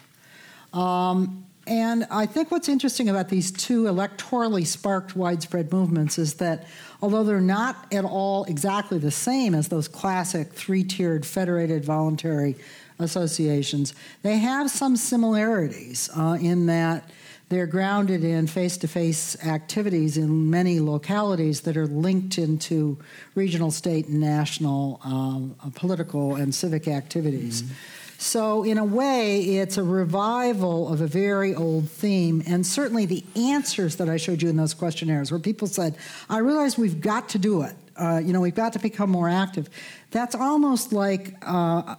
Um, 0.73 1.47
and 1.67 2.07
I 2.11 2.25
think 2.25 2.51
what's 2.51 2.69
interesting 2.69 3.11
about 3.11 3.29
these 3.29 3.51
two 3.51 3.85
electorally 3.85 4.67
sparked 4.67 5.15
widespread 5.15 5.71
movements 5.71 6.19
is 6.19 6.35
that 6.35 6.67
although 7.03 7.25
they're 7.25 7.41
not 7.41 7.87
at 7.93 8.05
all 8.05 8.45
exactly 8.45 8.99
the 8.99 9.11
same 9.11 9.55
as 9.55 9.69
those 9.69 9.87
classic 9.87 10.53
three 10.53 10.83
tiered 10.83 11.27
federated 11.27 11.85
voluntary 11.85 12.57
associations, 12.99 13.95
they 14.23 14.39
have 14.39 14.71
some 14.71 14.97
similarities 14.97 16.09
uh, 16.17 16.39
in 16.41 16.67
that 16.67 17.09
they're 17.49 17.67
grounded 17.67 18.25
in 18.25 18.47
face 18.47 18.77
to 18.79 18.89
face 18.89 19.43
activities 19.45 20.19
in 20.19 20.51
many 20.51 20.81
localities 20.81 21.63
that 21.63 21.77
are 21.77 21.87
linked 21.87 22.37
into 22.37 22.99
regional, 23.35 23.71
state, 23.71 24.09
and 24.09 24.21
national 24.21 25.01
um, 25.03 25.57
uh, 25.65 25.71
political 25.75 26.35
and 26.35 26.55
civic 26.55 26.89
activities. 26.89 27.63
Mm-hmm. 27.63 27.75
So, 28.21 28.65
in 28.65 28.79
a 28.79 28.85
way, 28.85 29.41
it's 29.59 29.79
a 29.79 29.83
revival 29.85 30.93
of 30.93 31.01
a 31.01 31.07
very 31.07 31.55
old 31.55 31.89
theme, 31.89 32.43
and 32.47 32.67
certainly 32.67 33.07
the 33.07 33.25
answers 33.37 33.95
that 33.97 34.09
I 34.09 34.17
showed 34.17 34.43
you 34.43 34.49
in 34.49 34.57
those 34.57 34.75
questionnaires, 34.75 35.31
where 35.31 35.39
people 35.39 35.69
said, 35.69 35.97
I 36.29 36.39
realize 36.39 36.77
we've 36.77 37.01
got 37.01 37.29
to 37.31 37.39
do 37.39 37.63
it. 37.63 37.77
Uh, 37.97 38.21
you 38.23 38.33
know, 38.33 38.41
we've 38.41 38.55
got 38.55 38.73
to 38.73 38.81
become 38.81 39.09
more 39.09 39.29
active. 39.29 39.71
That's 40.11 40.35
almost 40.35 40.93
like 40.93 41.37
uh, 41.43 41.95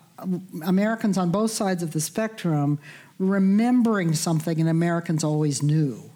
Americans 0.66 1.18
on 1.18 1.32
both 1.32 1.52
sides 1.52 1.84
of 1.84 1.94
the 1.94 2.02
spectrum 2.02 2.80
remembering 3.20 4.14
something 4.14 4.60
and 4.60 4.70
Americans 4.70 5.24
always 5.24 5.62
knew. 5.62 6.10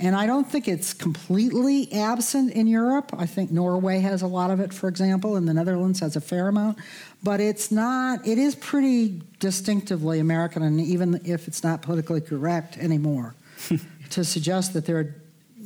And 0.00 0.16
I 0.16 0.26
don't 0.26 0.50
think 0.50 0.66
it's 0.66 0.92
completely 0.92 1.92
absent 1.92 2.52
in 2.52 2.66
Europe. 2.66 3.12
I 3.16 3.26
think 3.26 3.52
Norway 3.52 4.00
has 4.00 4.22
a 4.22 4.26
lot 4.26 4.50
of 4.50 4.58
it, 4.58 4.72
for 4.72 4.88
example, 4.88 5.36
and 5.36 5.46
the 5.46 5.54
Netherlands 5.54 6.00
has 6.00 6.16
a 6.16 6.20
fair 6.20 6.48
amount. 6.48 6.78
But 7.22 7.40
it's 7.40 7.70
not, 7.70 8.26
it 8.26 8.38
is 8.38 8.56
pretty 8.56 9.22
distinctively 9.38 10.18
American, 10.18 10.62
and 10.62 10.80
even 10.80 11.20
if 11.24 11.46
it's 11.46 11.62
not 11.62 11.82
politically 11.82 12.20
correct 12.20 12.76
anymore, 12.78 13.34
to 14.10 14.24
suggest 14.24 14.72
that 14.72 14.84
there 14.84 14.98
are 14.98 15.14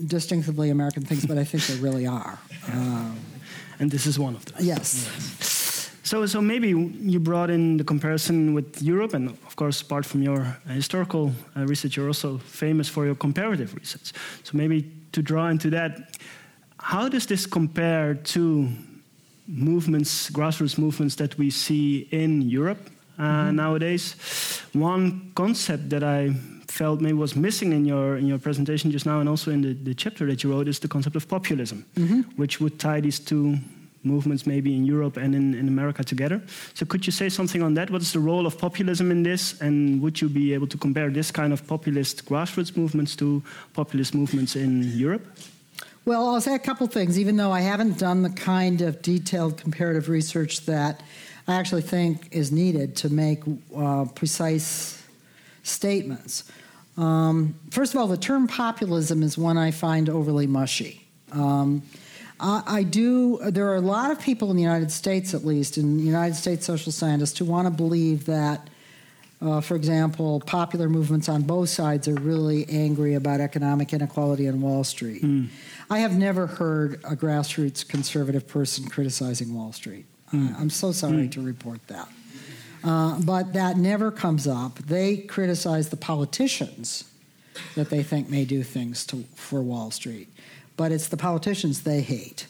distinctively 0.07 0.68
American 0.70 1.05
things, 1.05 1.24
but 1.24 1.39
I 1.39 1.45
think 1.45 1.66
they 1.66 1.76
really 1.76 2.07
are. 2.07 2.39
Um, 2.70 3.18
and 3.78 3.91
this 3.91 4.07
is 4.07 4.18
one 4.18 4.34
of 4.34 4.45
them. 4.45 4.57
Yes. 4.61 5.09
yes. 5.11 5.57
So, 6.09 6.24
so 6.24 6.40
maybe 6.40 6.68
you 6.68 7.20
brought 7.20 7.50
in 7.50 7.76
the 7.76 7.84
comparison 7.84 8.54
with 8.54 8.80
Europe, 8.82 9.12
and 9.12 9.28
of 9.28 9.56
course, 9.56 9.82
apart 9.82 10.06
from 10.06 10.22
your 10.22 10.40
uh, 10.40 10.72
historical 10.72 11.32
uh, 11.54 11.66
research, 11.66 11.98
you're 11.98 12.06
also 12.06 12.38
famous 12.38 12.88
for 12.88 13.04
your 13.04 13.14
comparative 13.14 13.74
research. 13.74 14.14
So 14.42 14.56
maybe 14.56 14.90
to 15.12 15.20
draw 15.20 15.48
into 15.48 15.68
that, 15.68 16.16
how 16.78 17.11
does 17.11 17.26
this 17.26 17.44
compare 17.44 18.14
to 18.14 18.68
movements, 19.46 20.30
grassroots 20.30 20.78
movements 20.78 21.16
that 21.16 21.36
we 21.36 21.50
see 21.50 22.09
in 22.11 22.40
Europe 22.40 22.88
uh, 23.18 23.22
mm-hmm. 23.22 23.56
nowadays? 23.56 24.16
One 24.72 25.32
concept 25.34 25.90
that 25.90 26.02
I 26.02 26.32
felt 26.68 27.02
maybe 27.02 27.18
was 27.18 27.36
missing 27.36 27.72
in 27.72 27.84
your 27.84 28.16
in 28.16 28.26
your 28.26 28.38
presentation 28.38 28.90
just 28.90 29.04
now, 29.04 29.20
and 29.20 29.28
also 29.28 29.50
in 29.50 29.61
the, 29.61 29.74
the 29.74 29.94
chapter 29.94 30.24
that 30.24 30.42
you 30.42 30.50
wrote, 30.50 30.68
is 30.68 30.78
the 30.78 30.88
concept 30.88 31.16
of 31.16 31.28
populism, 31.28 31.84
mm-hmm. 31.94 32.22
which 32.36 32.61
would 32.61 32.78
tie 32.78 33.02
these 33.02 33.20
two 33.20 33.59
movements 34.09 34.46
maybe 34.46 34.70
in 34.74 34.84
Europe 34.84 35.16
and 35.16 35.34
in, 35.34 35.54
in 35.54 35.68
America 35.68 36.02
together. 36.02 36.40
So 36.74 36.86
could 36.86 37.06
you 37.06 37.12
say 37.12 37.28
something 37.28 37.62
on 37.62 37.74
that? 37.74 37.90
What 37.90 38.02
is 38.02 38.12
the 38.12 38.20
role 38.20 38.46
of 38.46 38.56
populism 38.59 39.11
in 39.11 39.22
this? 39.22 39.61
And 39.61 40.02
would 40.02 40.20
you 40.20 40.28
be 40.28 40.54
able 40.54 40.66
to 40.66 40.78
compare 40.78 41.11
this 41.11 41.30
kind 41.30 41.52
of 41.52 41.66
populist 41.66 42.24
grassroots 42.24 42.76
movements 42.76 43.16
to 43.16 43.42
populist 43.74 44.14
movements 44.14 44.56
in 44.56 44.82
Europe? 44.98 45.24
Well, 46.04 46.28
I'll 46.28 46.40
say 46.40 46.54
a 46.54 46.59
couple 46.59 46.86
things, 46.86 47.18
even 47.18 47.36
though 47.36 47.52
I 47.52 47.61
haven't 47.61 47.98
done 47.98 48.22
the 48.22 48.30
kind 48.30 48.80
of 48.80 49.02
detailed 49.02 49.59
comparative 49.59 50.09
research 50.09 50.64
that 50.64 51.02
I 51.46 51.54
actually 51.54 51.82
think 51.82 52.28
is 52.30 52.50
needed 52.50 52.96
to 52.96 53.11
make 53.11 53.42
uh, 53.76 54.06
precise 54.14 55.02
statements. 55.62 56.44
Um, 56.96 57.54
first 57.70 57.94
of 57.94 58.00
all, 58.00 58.06
the 58.06 58.16
term 58.16 58.48
populism 58.48 59.22
is 59.22 59.38
one 59.38 59.59
I 59.59 59.70
find 59.70 60.09
overly 60.09 60.46
mushy. 60.46 61.06
Um, 61.32 61.82
I, 62.41 62.62
I 62.66 62.82
do. 62.82 63.39
There 63.51 63.68
are 63.68 63.76
a 63.76 63.80
lot 63.80 64.11
of 64.11 64.20
people 64.20 64.51
in 64.51 64.57
the 64.57 64.62
United 64.62 64.91
States, 64.91 65.34
at 65.34 65.45
least, 65.45 65.78
in 65.78 65.99
United 65.99 66.34
States 66.34 66.66
social 66.66 66.93
scientists, 66.93 67.39
who 67.39 67.45
want 67.45 67.66
to 67.66 67.70
believe 67.70 68.26
that, 68.26 68.68
uh, 69.43 69.61
for 69.61 69.76
example, 69.76 70.41
popular 70.41 70.89
movements 70.89 71.28
on 71.28 71.43
both 71.43 71.68
sides 71.68 72.07
are 72.09 72.14
really 72.14 72.68
angry 72.68 73.14
about 73.14 73.41
economic 73.41 73.93
inequality 73.93 74.49
on 74.49 74.61
Wall 74.61 74.84
Street. 74.84 75.22
Mm. 75.22 75.49
I 75.91 76.01
have 76.01 76.16
never 76.16 76.47
heard 76.47 76.97
a 77.05 77.16
grassroots 77.16 77.86
conservative 77.86 78.47
person 78.47 78.89
criticizing 78.89 79.55
Wall 79.55 79.72
Street. 79.72 80.07
Mm. 80.32 80.55
Uh, 80.55 80.59
I'm 80.59 80.70
so 80.70 80.93
sorry 80.93 81.28
mm. 81.28 81.32
to 81.32 81.41
report 81.41 81.86
that. 81.89 82.09
Uh, 82.84 83.18
but 83.20 83.53
that 83.55 83.76
never 83.76 84.12
comes 84.12 84.47
up. 84.47 84.78
They 84.78 85.16
criticize 85.16 85.89
the 85.89 85.97
politicians 85.97 87.05
that 87.74 87.91
they 87.91 88.05
think 88.05 88.28
may 88.28 88.45
do 88.45 88.62
things 88.62 89.05
to, 89.07 89.24
for 89.34 89.62
Wall 89.62 89.91
Street 89.91 90.28
but 90.78 90.92
it's 90.92 91.08
the 91.08 91.18
politicians 91.18 91.82
they 91.82 92.00
hate. 92.00 92.46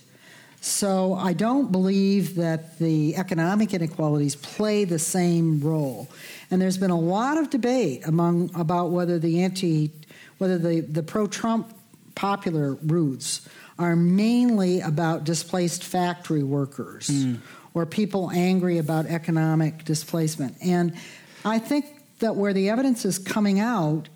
So 0.61 1.15
I 1.15 1.33
don't 1.33 1.73
believe 1.73 2.35
that 2.37 2.79
the 2.79 3.17
economic 3.17 3.75
inequalities 3.75 4.37
play 4.37 4.85
the 4.85 4.99
same 4.99 5.61
role. 5.61 6.09
And 6.51 6.61
there's 6.61 6.79
been 6.79 6.91
a 6.91 6.99
lot 6.99 7.39
of 7.39 7.49
debate 7.51 8.07
among 8.07 8.51
about 8.55 8.91
whether 8.91 9.19
the 9.19 9.43
anti 9.43 9.91
whether 10.39 10.57
the, 10.57 10.81
the 10.81 11.03
pro-Trump 11.03 11.75
popular 12.15 12.75
roots 12.75 13.49
are 13.77 13.97
mainly 13.97 14.81
about 14.81 15.25
displaced 15.25 15.83
factory 15.83 16.45
workers 16.45 17.09
mm. 17.09 17.39
or 17.75 17.87
people 17.87 18.31
angry 18.31 18.79
about 18.79 19.07
economic 19.07 19.85
displacement. 19.85 20.57
And 20.63 20.95
I 21.45 21.59
think 21.59 21.87
that 22.21 22.37
where 22.37 22.53
the 22.53 22.71
evidence 22.71 23.05
is 23.05 23.19
coming 23.19 23.59
out 23.59 24.09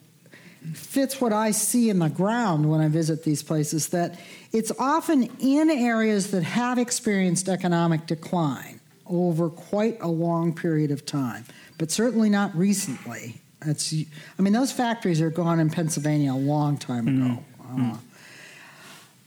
fits 0.74 1.20
what 1.20 1.32
I 1.32 1.50
see 1.50 1.90
in 1.90 1.98
the 1.98 2.08
ground 2.08 2.70
when 2.70 2.80
I 2.80 2.88
visit 2.88 3.24
these 3.24 3.42
places 3.42 3.88
that 3.88 4.18
it's 4.52 4.72
often 4.78 5.24
in 5.40 5.70
areas 5.70 6.30
that 6.30 6.42
have 6.42 6.78
experienced 6.78 7.48
economic 7.48 8.06
decline 8.06 8.80
over 9.06 9.48
quite 9.48 9.98
a 10.00 10.08
long 10.08 10.54
period 10.54 10.90
of 10.90 11.04
time, 11.04 11.44
but 11.78 11.90
certainly 11.90 12.30
not 12.30 12.54
recently. 12.56 13.40
It's, 13.64 13.94
I 14.38 14.42
mean, 14.42 14.52
those 14.52 14.72
factories 14.72 15.20
are 15.20 15.30
gone 15.30 15.60
in 15.60 15.70
Pennsylvania 15.70 16.32
a 16.32 16.34
long 16.34 16.78
time 16.78 17.08
ago. 17.08 17.44
Mm. 17.70 17.94
Uh, 17.94 17.96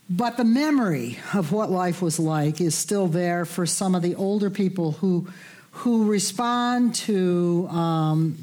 but 0.08 0.36
the 0.36 0.44
memory 0.44 1.18
of 1.34 1.52
what 1.52 1.70
life 1.70 2.00
was 2.00 2.18
like 2.18 2.60
is 2.60 2.74
still 2.74 3.08
there 3.08 3.44
for 3.44 3.66
some 3.66 3.94
of 3.94 4.02
the 4.02 4.14
older 4.14 4.50
people 4.50 4.92
who, 4.92 5.28
who 5.72 6.04
respond 6.10 6.94
to 6.94 7.66
um, 7.70 8.38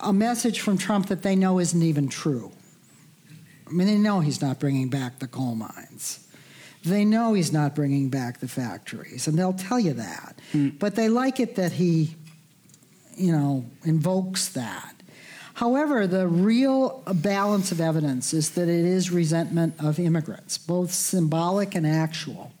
a 0.00 0.12
message 0.12 0.60
from 0.60 0.78
Trump 0.78 1.06
that 1.08 1.22
they 1.22 1.36
know 1.36 1.58
isn't 1.58 1.82
even 1.82 2.08
true. 2.08 2.52
I 3.66 3.70
mean, 3.70 3.86
they 3.86 3.98
know 3.98 4.20
he's 4.20 4.40
not 4.40 4.60
bringing 4.60 4.88
back 4.88 5.18
the 5.18 5.26
coal 5.26 5.54
mines. 5.54 6.26
They 6.84 7.04
know 7.04 7.32
he's 7.32 7.52
not 7.52 7.74
bringing 7.74 8.10
back 8.10 8.38
the 8.38 8.46
factories, 8.46 9.26
and 9.26 9.36
they'll 9.36 9.52
tell 9.52 9.80
you 9.80 9.94
that. 9.94 10.38
Mm. 10.52 10.78
But 10.78 10.94
they 10.94 11.08
like 11.08 11.40
it 11.40 11.56
that 11.56 11.72
he, 11.72 12.14
you 13.16 13.32
know, 13.32 13.64
invokes 13.84 14.50
that. 14.50 14.94
However, 15.54 16.06
the 16.06 16.28
real 16.28 17.02
balance 17.12 17.72
of 17.72 17.80
evidence 17.80 18.34
is 18.34 18.50
that 18.50 18.68
it 18.68 18.84
is 18.84 19.10
resentment 19.10 19.74
of 19.80 19.98
immigrants, 19.98 20.58
both 20.58 20.92
symbolic 20.92 21.74
and 21.74 21.86
actual. 21.86 22.52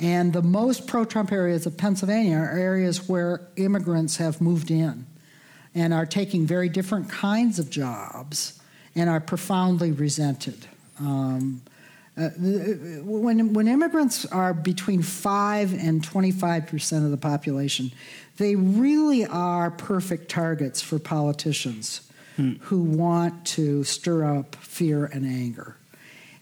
And 0.00 0.32
the 0.32 0.42
most 0.42 0.86
pro 0.86 1.04
Trump 1.04 1.32
areas 1.32 1.66
of 1.66 1.76
Pennsylvania 1.76 2.36
are 2.36 2.56
areas 2.56 3.08
where 3.08 3.40
immigrants 3.56 4.18
have 4.18 4.40
moved 4.40 4.70
in 4.70 5.07
and 5.78 5.94
are 5.94 6.06
taking 6.06 6.44
very 6.44 6.68
different 6.68 7.08
kinds 7.08 7.60
of 7.60 7.70
jobs 7.70 8.60
and 8.96 9.08
are 9.08 9.20
profoundly 9.20 9.92
resented. 9.92 10.66
Um, 10.98 11.62
uh, 12.16 12.30
when, 13.04 13.52
when 13.52 13.68
immigrants 13.68 14.26
are 14.26 14.52
between 14.52 15.02
5 15.02 15.72
and 15.72 16.02
25% 16.02 17.04
of 17.04 17.12
the 17.12 17.16
population, 17.16 17.92
they 18.38 18.56
really 18.56 19.24
are 19.24 19.70
perfect 19.70 20.28
targets 20.28 20.82
for 20.82 20.98
politicians 20.98 22.00
hmm. 22.34 22.54
who 22.62 22.82
want 22.82 23.46
to 23.46 23.84
stir 23.84 24.24
up 24.24 24.56
fear 24.56 25.04
and 25.04 25.24
anger. 25.24 25.76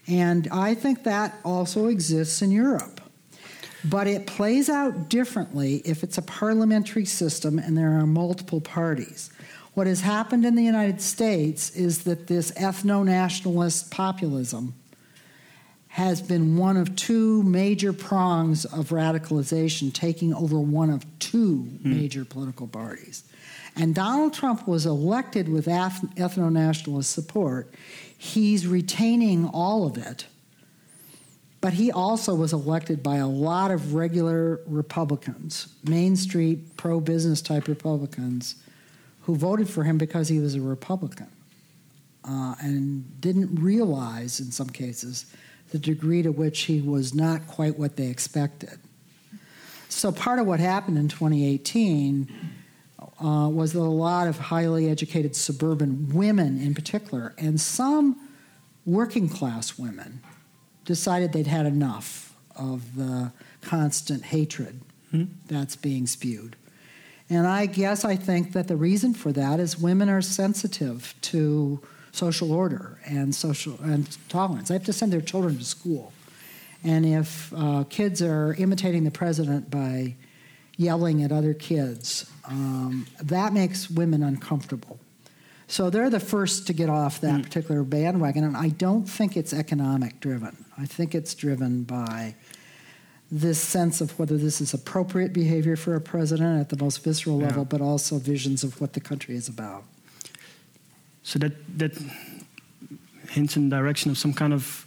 And 0.07 0.47
I 0.51 0.73
think 0.73 1.03
that 1.03 1.35
also 1.45 1.87
exists 1.87 2.41
in 2.41 2.49
Europe. 2.49 2.96
But 3.89 4.07
it 4.07 4.27
plays 4.27 4.69
out 4.69 5.09
differently 5.09 5.81
if 5.85 6.03
it's 6.03 6.17
a 6.17 6.21
parliamentary 6.21 7.05
system 7.05 7.59
and 7.59 7.77
there 7.77 7.91
are 7.99 8.07
multiple 8.07 8.61
parties. 8.61 9.29
What 9.73 9.87
has 9.87 10.01
happened 10.01 10.45
in 10.45 10.55
the 10.55 10.63
United 10.63 11.01
States 11.01 11.69
is 11.75 12.03
that 12.05 12.27
this 12.27 12.51
ethno 12.53 13.05
nationalist 13.05 13.91
populism 13.91 14.73
has 15.89 16.21
been 16.21 16.57
one 16.57 16.77
of 16.77 16.95
two 16.95 17.43
major 17.43 17.93
prongs 17.93 18.65
of 18.65 18.89
radicalization, 18.89 19.93
taking 19.93 20.33
over 20.33 20.59
one 20.59 20.89
of 20.89 21.05
two 21.19 21.63
mm. 21.63 21.85
major 21.85 22.25
political 22.25 22.67
parties. 22.67 23.23
And 23.75 23.93
Donald 23.93 24.33
Trump 24.33 24.67
was 24.67 24.85
elected 24.85 25.47
with 25.47 25.67
ethno 25.67 26.51
nationalist 26.51 27.11
support. 27.11 27.73
He's 28.17 28.65
retaining 28.65 29.47
all 29.47 29.85
of 29.85 29.97
it 29.97 30.25
but 31.59 31.73
he 31.73 31.91
also 31.91 32.35
was 32.35 32.53
elected 32.53 33.01
by 33.01 33.17
a 33.17 33.27
lot 33.27 33.71
of 33.71 33.93
regular 33.93 34.61
Republicans, 34.67 35.75
Main 35.83 36.15
Street 36.15 36.77
pro 36.77 36.99
business 36.99 37.41
type 37.41 37.67
Republicans, 37.67 38.55
who 39.21 39.35
voted 39.35 39.69
for 39.69 39.83
him 39.83 39.97
because 39.97 40.29
he 40.29 40.39
was 40.39 40.55
a 40.55 40.61
Republican 40.61 41.29
uh, 42.23 42.55
and 42.59 43.19
didn't 43.21 43.55
realize, 43.55 44.39
in 44.39 44.51
some 44.51 44.69
cases, 44.69 45.25
the 45.71 45.79
degree 45.79 46.21
to 46.21 46.31
which 46.31 46.61
he 46.61 46.81
was 46.81 47.13
not 47.13 47.45
quite 47.47 47.77
what 47.77 47.95
they 47.95 48.07
expected. 48.07 48.79
So, 49.89 50.11
part 50.11 50.39
of 50.39 50.45
what 50.45 50.59
happened 50.59 50.97
in 50.97 51.07
2018 51.07 52.29
uh, 52.99 53.49
was 53.51 53.73
that 53.73 53.79
a 53.79 53.81
lot 53.81 54.27
of 54.27 54.37
highly 54.37 54.89
educated 54.89 55.35
suburban 55.35 56.09
women, 56.13 56.61
in 56.61 56.73
particular, 56.73 57.33
and 57.37 57.59
some 57.59 58.29
working 58.85 59.27
class 59.27 59.77
women, 59.77 60.21
decided 60.87 61.33
they'd 61.33 61.45
had 61.45 61.67
enough 61.67 62.33
of 62.55 62.95
the 62.95 63.31
constant 63.61 64.23
hatred 64.23 64.81
hmm? 65.11 65.25
that's 65.45 65.75
being 65.75 66.07
spewed. 66.07 66.55
And 67.29 67.45
I 67.45 67.65
guess 67.65 68.05
I 68.05 68.15
think 68.15 68.53
that 68.53 68.67
the 68.67 68.77
reason 68.77 69.13
for 69.13 69.31
that 69.33 69.59
is 69.59 69.77
women 69.77 70.09
are 70.09 70.21
sensitive 70.21 71.13
to 71.23 71.81
social 72.13 72.53
order 72.53 72.99
and 73.05 73.35
social 73.35 73.77
and 73.83 74.17
tolerance. 74.29 74.69
They 74.69 74.75
have 74.75 74.85
to 74.85 74.93
send 74.93 75.11
their 75.11 75.21
children 75.21 75.57
to 75.57 75.65
school, 75.65 76.13
and 76.83 77.05
if 77.05 77.53
uh, 77.55 77.83
kids 77.89 78.21
are 78.21 78.55
imitating 78.57 79.03
the 79.03 79.11
president 79.11 79.69
by 79.69 80.15
yelling 80.77 81.21
at 81.21 81.31
other 81.31 81.53
kids, 81.53 82.31
um, 82.45 83.07
that 83.21 83.51
makes 83.51 83.89
women 83.89 84.23
uncomfortable. 84.23 84.99
So 85.67 85.89
they're 85.89 86.09
the 86.09 86.19
first 86.19 86.65
to 86.67 86.73
get 86.73 86.89
off 86.89 87.19
that 87.21 87.41
mm. 87.41 87.43
particular 87.43 87.83
bandwagon, 87.83 88.45
and 88.45 88.55
I 88.55 88.69
don't 88.69 89.03
think 89.03 89.35
it's 89.35 89.53
economic 89.53 90.19
driven. 90.21 90.65
I 90.77 90.85
think 90.85 91.13
it's 91.13 91.35
driven 91.35 91.83
by 91.83 92.35
this 93.29 93.59
sense 93.59 93.99
of 93.99 94.17
whether 94.17 94.37
this 94.37 94.61
is 94.61 94.73
appropriate 94.73 95.33
behavior 95.33 95.75
for 95.75 95.95
a 95.95 96.01
president 96.01 96.61
at 96.61 96.69
the 96.69 96.81
most 96.81 97.03
visceral 97.03 97.37
level, 97.37 97.63
yeah. 97.63 97.67
but 97.69 97.81
also 97.81 98.17
visions 98.17 98.63
of 98.63 98.79
what 98.79 98.93
the 98.93 99.01
country 99.01 99.35
is 99.35 99.49
about. 99.49 99.83
So 101.23 101.37
that 101.39 101.77
that 101.77 101.91
hints 103.29 103.57
in 103.57 103.67
the 103.67 103.75
direction 103.75 104.09
of 104.09 104.17
some 104.17 104.33
kind 104.33 104.53
of 104.53 104.85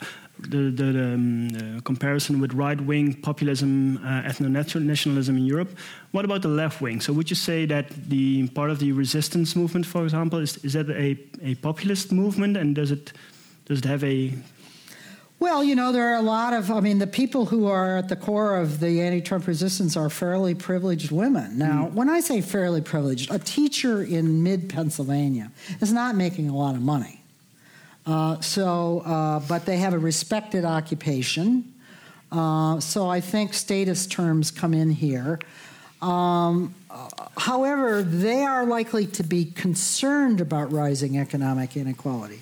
the, 0.48 0.70
the, 0.70 0.92
the, 0.92 1.14
um, 1.14 1.48
the 1.50 1.82
comparison 1.82 2.40
with 2.40 2.52
right 2.54 2.80
wing 2.80 3.14
populism, 3.14 3.98
uh, 3.98 4.22
ethno 4.22 4.48
nationalism 4.80 5.36
in 5.36 5.44
Europe. 5.44 5.70
What 6.12 6.24
about 6.24 6.42
the 6.42 6.48
left 6.48 6.80
wing? 6.80 7.00
So, 7.00 7.12
would 7.12 7.30
you 7.30 7.36
say 7.36 7.66
that 7.66 7.90
the 8.08 8.48
part 8.48 8.70
of 8.70 8.78
the 8.78 8.92
resistance 8.92 9.54
movement, 9.56 9.86
for 9.86 10.04
example, 10.04 10.38
is, 10.38 10.56
is 10.64 10.72
that 10.74 10.90
a, 10.90 11.18
a 11.42 11.54
populist 11.56 12.12
movement, 12.12 12.56
and 12.56 12.74
does 12.74 12.90
it 12.90 13.12
does 13.66 13.78
it 13.78 13.84
have 13.84 14.02
a 14.04 14.32
Well, 15.38 15.62
you 15.64 15.74
know, 15.74 15.92
there 15.92 16.12
are 16.12 16.16
a 16.16 16.22
lot 16.22 16.52
of, 16.52 16.70
I 16.70 16.80
mean, 16.80 16.98
the 16.98 17.06
people 17.06 17.46
who 17.46 17.66
are 17.66 17.96
at 17.96 18.08
the 18.08 18.16
core 18.16 18.56
of 18.56 18.80
the 18.80 19.00
anti 19.00 19.20
Trump 19.20 19.46
resistance 19.46 19.96
are 19.96 20.10
fairly 20.10 20.54
privileged 20.54 21.10
women. 21.10 21.56
Now, 21.56 21.86
mm. 21.86 21.92
when 21.92 22.10
I 22.10 22.20
say 22.20 22.40
fairly 22.40 22.80
privileged, 22.80 23.30
a 23.30 23.38
teacher 23.38 24.02
in 24.02 24.42
mid 24.42 24.68
Pennsylvania 24.68 25.50
is 25.80 25.92
not 25.92 26.14
making 26.14 26.48
a 26.48 26.56
lot 26.56 26.74
of 26.74 26.82
money. 26.82 27.19
Uh, 28.10 28.40
so, 28.40 29.00
uh, 29.00 29.38
but 29.40 29.66
they 29.66 29.76
have 29.76 29.92
a 29.92 29.98
respected 29.98 30.64
occupation. 30.64 31.72
Uh, 32.32 32.80
so 32.80 33.08
I 33.08 33.20
think 33.20 33.54
status 33.54 34.06
terms 34.06 34.50
come 34.50 34.74
in 34.74 34.90
here. 34.90 35.38
Um, 36.02 36.74
however, 37.36 38.02
they 38.02 38.42
are 38.42 38.66
likely 38.66 39.06
to 39.06 39.22
be 39.22 39.44
concerned 39.44 40.40
about 40.40 40.72
rising 40.72 41.18
economic 41.18 41.76
inequality. 41.76 42.40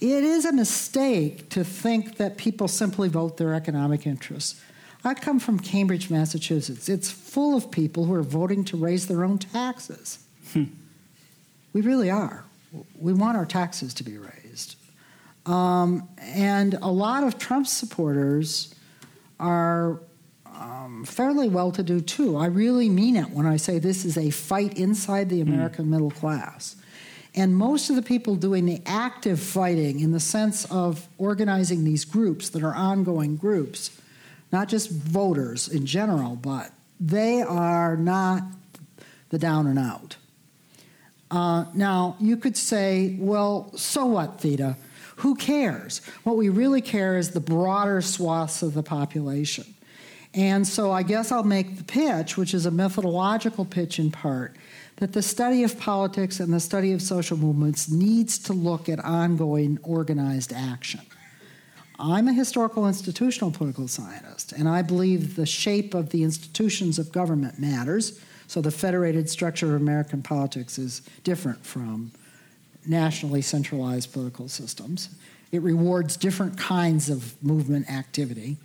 It 0.00 0.24
is 0.24 0.44
a 0.44 0.52
mistake 0.52 1.48
to 1.50 1.64
think 1.64 2.18
that 2.18 2.36
people 2.36 2.68
simply 2.68 3.08
vote 3.08 3.38
their 3.38 3.54
economic 3.54 4.06
interests. 4.06 4.60
I 5.04 5.14
come 5.14 5.38
from 5.38 5.58
Cambridge, 5.58 6.10
Massachusetts. 6.10 6.88
It's 6.88 7.10
full 7.10 7.56
of 7.56 7.70
people 7.70 8.04
who 8.04 8.14
are 8.14 8.22
voting 8.22 8.62
to 8.66 8.76
raise 8.76 9.06
their 9.06 9.24
own 9.24 9.38
taxes. 9.38 10.18
Hmm. 10.52 10.64
We 11.72 11.80
really 11.80 12.10
are. 12.10 12.44
We 13.00 13.14
want 13.14 13.38
our 13.38 13.46
taxes 13.46 13.94
to 13.94 14.04
be 14.04 14.18
raised. 14.18 14.37
Um, 15.48 16.06
and 16.18 16.74
a 16.74 16.90
lot 16.90 17.24
of 17.24 17.38
Trump 17.38 17.66
supporters 17.66 18.74
are 19.40 20.00
um, 20.44 21.04
fairly 21.06 21.48
well 21.48 21.72
to 21.72 21.82
do 21.82 22.00
too. 22.00 22.36
I 22.36 22.46
really 22.46 22.90
mean 22.90 23.16
it 23.16 23.30
when 23.30 23.46
I 23.46 23.56
say 23.56 23.78
this 23.78 24.04
is 24.04 24.18
a 24.18 24.28
fight 24.30 24.76
inside 24.76 25.30
the 25.30 25.40
hmm. 25.42 25.52
American 25.52 25.86
mm. 25.86 25.90
middle 25.90 26.10
class. 26.10 26.76
And 27.34 27.56
most 27.56 27.88
of 27.88 27.96
the 27.96 28.02
people 28.02 28.34
doing 28.34 28.66
the 28.66 28.82
active 28.84 29.40
fighting, 29.40 30.00
in 30.00 30.12
the 30.12 30.20
sense 30.20 30.64
of 30.66 31.06
organizing 31.18 31.84
these 31.84 32.04
groups 32.04 32.48
that 32.50 32.62
are 32.62 32.74
ongoing 32.74 33.36
groups, 33.36 33.96
not 34.50 34.68
just 34.68 34.90
voters 34.90 35.68
in 35.68 35.86
general, 35.86 36.36
but 36.36 36.72
they 36.98 37.40
are 37.42 37.96
not 37.96 38.42
the 39.28 39.38
down 39.38 39.66
and 39.66 39.78
out. 39.78 40.16
Uh, 41.30 41.66
now, 41.74 42.16
you 42.18 42.36
could 42.36 42.56
say, 42.56 43.16
well, 43.20 43.70
so 43.76 44.06
what, 44.06 44.40
Theda? 44.40 44.76
Who 45.18 45.34
cares? 45.34 46.00
What 46.22 46.36
we 46.36 46.48
really 46.48 46.80
care 46.80 47.18
is 47.18 47.30
the 47.30 47.40
broader 47.40 48.00
swaths 48.00 48.62
of 48.62 48.74
the 48.74 48.84
population. 48.84 49.74
And 50.32 50.66
so 50.66 50.92
I 50.92 51.02
guess 51.02 51.32
I'll 51.32 51.42
make 51.42 51.76
the 51.76 51.84
pitch, 51.84 52.36
which 52.36 52.54
is 52.54 52.66
a 52.66 52.70
methodological 52.70 53.64
pitch 53.64 53.98
in 53.98 54.12
part, 54.12 54.56
that 54.96 55.12
the 55.12 55.22
study 55.22 55.64
of 55.64 55.78
politics 55.78 56.38
and 56.38 56.52
the 56.52 56.60
study 56.60 56.92
of 56.92 57.02
social 57.02 57.36
movements 57.36 57.90
needs 57.90 58.38
to 58.40 58.52
look 58.52 58.88
at 58.88 59.00
ongoing 59.04 59.80
organized 59.82 60.52
action. 60.52 61.00
I'm 61.98 62.28
a 62.28 62.32
historical 62.32 62.86
institutional 62.86 63.50
political 63.50 63.88
scientist, 63.88 64.52
and 64.52 64.68
I 64.68 64.82
believe 64.82 65.34
the 65.34 65.46
shape 65.46 65.94
of 65.94 66.10
the 66.10 66.22
institutions 66.22 67.00
of 67.00 67.10
government 67.10 67.58
matters. 67.58 68.20
So 68.46 68.60
the 68.60 68.70
federated 68.70 69.28
structure 69.28 69.74
of 69.74 69.80
American 69.80 70.22
politics 70.22 70.78
is 70.78 71.02
different 71.24 71.66
from 71.66 72.12
nationally 72.88 73.42
centralized 73.42 74.12
political 74.12 74.48
systems. 74.48 75.10
It 75.52 75.62
rewards 75.62 76.16
different 76.16 76.58
kinds 76.58 77.08
of 77.08 77.40
movement 77.42 77.90
activity. 77.90 78.56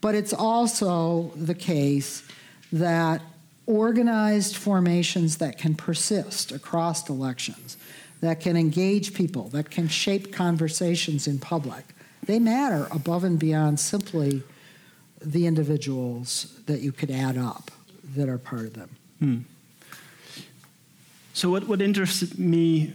But 0.00 0.14
it's 0.14 0.32
also 0.32 1.32
the 1.34 1.54
case 1.54 2.22
that 2.72 3.22
organized 3.66 4.56
formations 4.56 5.38
that 5.38 5.56
can 5.56 5.74
persist 5.74 6.52
across 6.52 7.08
elections, 7.08 7.76
that 8.20 8.40
can 8.40 8.56
engage 8.56 9.14
people, 9.14 9.48
that 9.48 9.70
can 9.70 9.88
shape 9.88 10.32
conversations 10.32 11.26
in 11.26 11.38
public, 11.38 11.84
they 12.26 12.38
matter 12.38 12.86
above 12.90 13.24
and 13.24 13.38
beyond 13.38 13.80
simply 13.80 14.42
the 15.20 15.46
individuals 15.46 16.60
that 16.66 16.80
you 16.80 16.92
could 16.92 17.10
add 17.10 17.38
up 17.38 17.70
that 18.14 18.28
are 18.28 18.38
part 18.38 18.66
of 18.66 18.74
them. 18.74 18.90
Hmm. 19.18 19.38
So, 21.32 21.50
what, 21.50 21.66
what 21.66 21.82
interested 21.82 22.38
me 22.38 22.92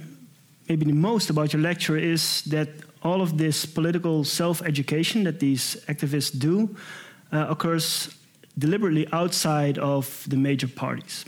maybe 0.70 0.86
the 0.86 0.94
most 0.94 1.30
about 1.30 1.52
your 1.52 1.62
lecture 1.62 1.98
is 1.98 2.44
that 2.44 2.70
all 3.02 3.22
of 3.22 3.38
this 3.38 3.66
political 3.66 4.24
self 4.24 4.62
education 4.62 5.24
that 5.24 5.40
these 5.40 5.76
activists 5.88 6.38
do 6.38 6.76
uh, 7.32 7.48
occurs 7.50 8.16
deliberately 8.58 9.08
outside 9.12 9.78
of 9.78 10.26
the 10.28 10.38
major 10.38 10.68
parties. 10.68 11.26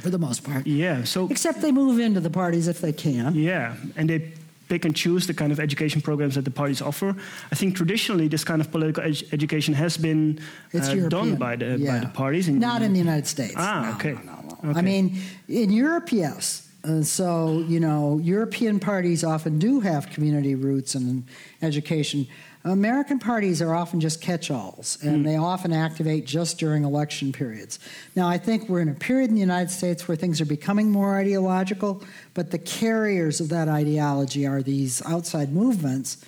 For 0.00 0.10
the 0.10 0.18
most 0.18 0.44
part. 0.44 0.66
Yeah. 0.66 1.04
So 1.04 1.28
except 1.30 1.60
they 1.60 1.72
move 1.72 2.00
into 2.00 2.20
the 2.20 2.30
parties 2.30 2.68
if 2.68 2.80
they 2.80 2.92
can. 2.92 3.34
Yeah, 3.34 3.76
and 3.96 4.08
they 4.08 4.32
pick 4.68 4.84
and 4.84 4.94
choose 4.94 5.26
the 5.26 5.34
kind 5.34 5.52
of 5.52 5.60
education 5.60 6.00
programs 6.00 6.34
that 6.36 6.44
the 6.44 6.50
parties 6.50 6.80
offer. 6.80 7.14
I 7.52 7.54
think 7.54 7.76
traditionally 7.76 8.28
this 8.28 8.44
kind 8.44 8.60
of 8.60 8.70
political 8.70 9.02
ed 9.02 9.22
education 9.32 9.74
has 9.74 9.98
been 9.98 10.38
uh, 10.72 11.08
done 11.08 11.34
by 11.34 11.56
the 11.56 11.76
yeah. 11.76 11.92
by 11.92 11.98
the 12.06 12.12
parties. 12.12 12.48
In, 12.48 12.58
Not 12.58 12.82
in 12.82 12.92
the 12.92 13.00
United 13.00 13.26
States. 13.26 13.54
Ah, 13.56 13.82
no, 13.82 13.94
okay. 13.96 14.14
No, 14.24 14.32
no, 14.62 14.70
okay. 14.70 14.78
I 14.78 14.82
mean, 14.82 15.20
in 15.48 15.70
Europe, 15.70 16.12
yes. 16.12 16.69
And 16.82 17.06
so, 17.06 17.64
you 17.68 17.78
know, 17.78 18.18
European 18.22 18.80
parties 18.80 19.22
often 19.22 19.58
do 19.58 19.80
have 19.80 20.08
community 20.10 20.54
roots 20.54 20.94
and 20.94 21.24
education. 21.60 22.26
American 22.64 23.18
parties 23.18 23.62
are 23.62 23.74
often 23.74 24.00
just 24.00 24.20
catch 24.20 24.50
alls, 24.50 24.98
and 25.02 25.20
mm. 25.20 25.24
they 25.24 25.36
often 25.36 25.72
activate 25.72 26.26
just 26.26 26.58
during 26.58 26.84
election 26.84 27.32
periods. 27.32 27.78
Now, 28.14 28.28
I 28.28 28.36
think 28.36 28.68
we're 28.68 28.80
in 28.80 28.90
a 28.90 28.94
period 28.94 29.30
in 29.30 29.34
the 29.34 29.40
United 29.40 29.70
States 29.70 30.06
where 30.06 30.16
things 30.16 30.42
are 30.42 30.46
becoming 30.46 30.90
more 30.90 31.16
ideological, 31.16 32.02
but 32.34 32.50
the 32.50 32.58
carriers 32.58 33.40
of 33.40 33.48
that 33.48 33.68
ideology 33.68 34.46
are 34.46 34.62
these 34.62 35.02
outside 35.06 35.52
movements. 35.52 36.18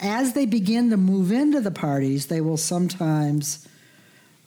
As 0.00 0.32
they 0.32 0.46
begin 0.46 0.88
to 0.90 0.96
move 0.96 1.30
into 1.30 1.60
the 1.60 1.70
parties, 1.70 2.26
they 2.26 2.40
will 2.40 2.56
sometimes 2.56 3.68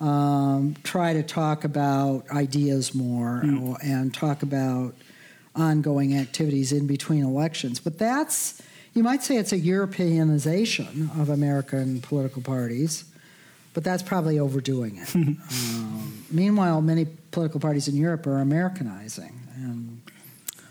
um, 0.01 0.75
try 0.83 1.13
to 1.13 1.23
talk 1.23 1.63
about 1.63 2.29
ideas 2.31 2.95
more 2.95 3.41
mm. 3.45 3.77
and 3.83 4.13
talk 4.13 4.41
about 4.41 4.95
ongoing 5.55 6.17
activities 6.17 6.71
in 6.71 6.87
between 6.87 7.23
elections. 7.23 7.79
But 7.79 7.97
that's 7.97 8.61
you 8.93 9.03
might 9.03 9.23
say 9.23 9.35
it's 9.37 9.51
a 9.51 9.59
Europeanization 9.59 11.19
of 11.19 11.29
American 11.29 12.01
political 12.01 12.41
parties, 12.41 13.03
but 13.73 13.83
that's 13.83 14.01
probably 14.01 14.39
overdoing 14.39 14.97
it. 14.97 15.13
um, 15.15 16.23
meanwhile, 16.31 16.81
many 16.81 17.05
political 17.31 17.59
parties 17.59 17.87
in 17.87 17.95
Europe 17.95 18.25
are 18.25 18.39
Americanizing 18.39 19.33
and 19.55 20.01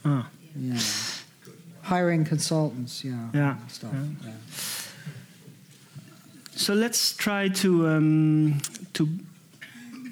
ah. 0.04 0.28
yeah, 0.56 0.78
hiring 1.82 2.24
consultants, 2.24 3.04
yeah, 3.04 3.28
yeah, 3.34 3.56
stuff. 3.68 3.92
Yeah. 3.92 4.28
Yeah. 4.28 4.32
So 6.56 6.72
let's 6.72 7.14
try 7.16 7.48
to 7.48 7.88
um, 7.88 8.60
to 8.94 9.08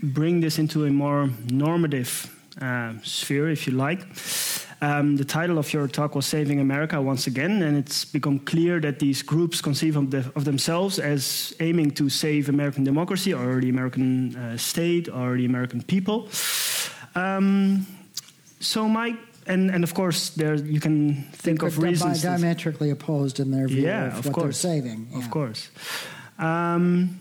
bring 0.02 0.40
this 0.40 0.58
into 0.58 0.84
a 0.84 0.90
more 0.90 1.30
normative 1.50 2.28
uh, 2.60 2.92
sphere, 3.02 3.48
if 3.48 3.66
you 3.66 3.72
like. 3.72 4.00
Um, 4.82 5.14
the 5.14 5.24
title 5.24 5.58
of 5.58 5.72
your 5.72 5.86
talk 5.86 6.16
was 6.16 6.26
Saving 6.26 6.58
America 6.58 7.00
once 7.00 7.28
again, 7.28 7.62
and 7.62 7.76
it's 7.76 8.04
become 8.04 8.40
clear 8.40 8.80
that 8.80 8.98
these 8.98 9.22
groups 9.22 9.60
conceive 9.60 9.96
of, 9.96 10.10
the, 10.10 10.32
of 10.34 10.44
themselves 10.44 10.98
as 10.98 11.54
aiming 11.60 11.92
to 11.92 12.08
save 12.08 12.48
American 12.48 12.82
democracy 12.82 13.32
or 13.32 13.60
the 13.60 13.68
American 13.68 14.34
uh, 14.34 14.56
state 14.56 15.08
or 15.08 15.36
the 15.36 15.44
American 15.44 15.82
people. 15.82 16.28
Um, 17.14 17.86
so, 18.58 18.88
my 18.88 19.16
and, 19.46 19.70
and 19.70 19.84
of 19.84 19.94
course, 19.94 20.30
there 20.30 20.54
you 20.54 20.80
can 20.80 21.22
think 21.32 21.62
of 21.62 21.78
reasons. 21.78 22.22
diametrically 22.22 22.90
opposed 22.90 23.38
in 23.38 23.52
their 23.52 23.68
view 23.68 23.84
yeah, 23.84 24.06
of, 24.06 24.18
of 24.18 24.26
what 24.26 24.34
course, 24.34 24.62
they're 24.62 24.82
saving. 24.82 25.08
Yeah. 25.12 25.18
Of 25.18 25.30
course. 25.30 25.70
Um, 26.38 27.20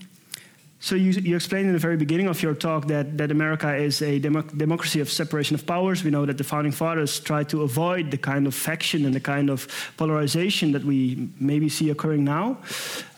so 0.84 0.96
you, 0.96 1.12
you 1.12 1.36
explained 1.36 1.68
in 1.68 1.74
the 1.74 1.80
very 1.80 1.96
beginning 1.96 2.26
of 2.26 2.42
your 2.42 2.56
talk 2.56 2.88
that, 2.88 3.16
that 3.20 3.30
America 3.30 3.72
is 3.76 4.02
a 4.02 4.18
demo 4.18 4.42
democracy 4.42 5.00
of 5.00 5.12
separation 5.12 5.54
of 5.54 5.64
powers. 5.68 6.04
We 6.04 6.10
know 6.10 6.26
that 6.26 6.40
the 6.40 6.44
founding 6.44 6.72
fathers 6.72 7.20
tried 7.20 7.50
to 7.50 7.62
avoid 7.62 8.10
the 8.10 8.18
kind 8.18 8.48
of 8.48 8.56
faction 8.56 9.06
and 9.06 9.14
the 9.14 9.20
kind 9.20 9.52
of 9.52 9.68
polarization 9.98 10.72
that 10.72 10.84
we 10.84 11.30
maybe 11.40 11.70
see 11.70 11.92
occurring 11.92 12.24
now. 12.24 12.58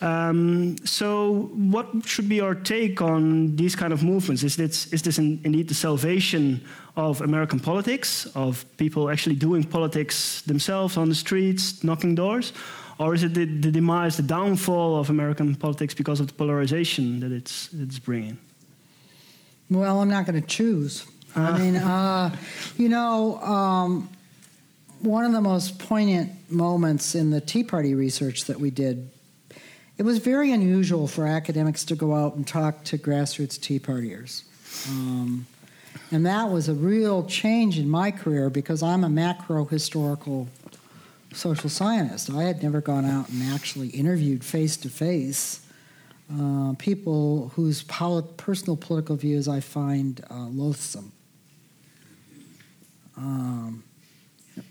Um, 0.02 0.76
so 0.84 1.50
what 1.54 1.88
should 2.04 2.28
be 2.28 2.42
our 2.42 2.54
take 2.54 3.00
on 3.00 3.56
these 3.56 3.74
kind 3.74 3.94
of 3.94 4.04
movements? 4.04 4.42
Is 4.42 4.56
this, 4.56 4.92
is 4.92 5.00
this 5.00 5.18
in, 5.18 5.40
indeed 5.42 5.68
the 5.68 5.74
salvation 5.74 6.62
of 6.96 7.22
American 7.22 7.60
politics, 7.60 8.26
of 8.34 8.66
people 8.76 9.08
actually 9.08 9.36
doing 9.36 9.64
politics 9.64 10.42
themselves 10.42 10.98
on 10.98 11.08
the 11.08 11.14
streets, 11.14 11.82
knocking 11.82 12.14
doors? 12.14 12.52
Or 12.98 13.14
is 13.14 13.22
it 13.24 13.34
the, 13.34 13.44
the 13.44 13.70
demise, 13.70 14.16
the 14.16 14.22
downfall 14.22 14.98
of 14.98 15.10
American 15.10 15.54
politics 15.56 15.94
because 15.94 16.20
of 16.20 16.28
the 16.28 16.34
polarization 16.34 17.20
that 17.20 17.32
it's, 17.32 17.72
it's 17.74 17.98
bringing? 17.98 18.38
Well, 19.70 20.00
I'm 20.00 20.10
not 20.10 20.26
going 20.26 20.40
to 20.40 20.46
choose. 20.46 21.06
I 21.34 21.58
mean, 21.58 21.76
uh, 21.76 22.34
you 22.76 22.88
know, 22.88 23.38
um, 23.40 24.08
one 25.00 25.24
of 25.24 25.32
the 25.32 25.40
most 25.40 25.78
poignant 25.78 26.30
moments 26.50 27.14
in 27.14 27.30
the 27.30 27.40
Tea 27.40 27.64
Party 27.64 27.94
research 27.94 28.44
that 28.44 28.60
we 28.60 28.70
did, 28.70 29.10
it 29.98 30.04
was 30.04 30.18
very 30.18 30.52
unusual 30.52 31.08
for 31.08 31.26
academics 31.26 31.84
to 31.86 31.96
go 31.96 32.14
out 32.14 32.36
and 32.36 32.46
talk 32.46 32.84
to 32.84 32.98
grassroots 32.98 33.60
Tea 33.60 33.80
Partiers. 33.80 34.44
Um, 34.88 35.46
and 36.10 36.24
that 36.26 36.50
was 36.50 36.68
a 36.68 36.74
real 36.74 37.24
change 37.24 37.78
in 37.78 37.88
my 37.88 38.10
career 38.10 38.50
because 38.50 38.82
I'm 38.82 39.02
a 39.02 39.08
macro 39.08 39.64
historical 39.64 40.48
social 41.34 41.68
scientist. 41.68 42.30
I 42.30 42.44
had 42.44 42.62
never 42.62 42.80
gone 42.80 43.04
out 43.04 43.28
and 43.28 43.42
actually 43.52 43.88
interviewed 43.88 44.44
face 44.44 44.76
to 44.78 44.88
face 44.88 45.60
people 46.78 47.50
whose 47.54 47.82
personal 47.82 48.76
political 48.76 49.16
views 49.16 49.48
I 49.48 49.60
find 49.60 50.24
uh, 50.30 50.46
loathsome. 50.48 51.12
Um, 53.16 53.84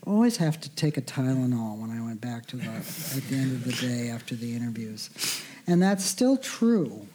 always 0.05 0.37
have 0.37 0.59
to 0.61 0.69
take 0.75 0.97
a 0.97 1.01
Tylenol 1.01 1.77
when 1.77 1.91
I 1.91 2.01
went 2.03 2.21
back 2.21 2.45
to 2.47 2.57
the 2.57 2.65
at 2.65 3.23
the 3.29 3.35
end 3.35 3.53
of 3.53 3.63
the 3.63 3.73
day 3.73 4.09
after 4.09 4.35
the 4.35 4.53
interviews, 4.53 5.09
and 5.67 5.81
that's 5.81 6.03
still 6.03 6.37
true. 6.37 7.07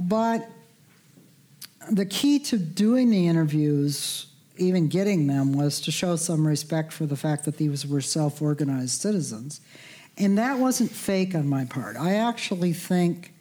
But 0.00 0.48
the 1.90 2.06
key 2.06 2.38
to 2.40 2.58
doing 2.58 3.10
the 3.10 3.28
interviews, 3.28 4.25
even 4.58 4.88
getting 4.88 5.26
them, 5.26 5.52
was 5.52 5.80
to 5.82 5.90
show 5.90 6.16
some 6.16 6.46
respect 6.46 6.92
for 6.92 7.06
the 7.06 7.16
fact 7.16 7.44
that 7.44 7.56
these 7.56 7.86
were 7.86 8.00
self-organized 8.00 9.00
citizens, 9.00 9.60
and 10.18 10.38
that 10.38 10.58
wasn't 10.58 10.90
fake 10.90 11.34
on 11.34 11.48
my 11.48 11.64
part. 11.64 11.96
I 11.96 12.14
actually 12.14 12.72
think 12.72 13.32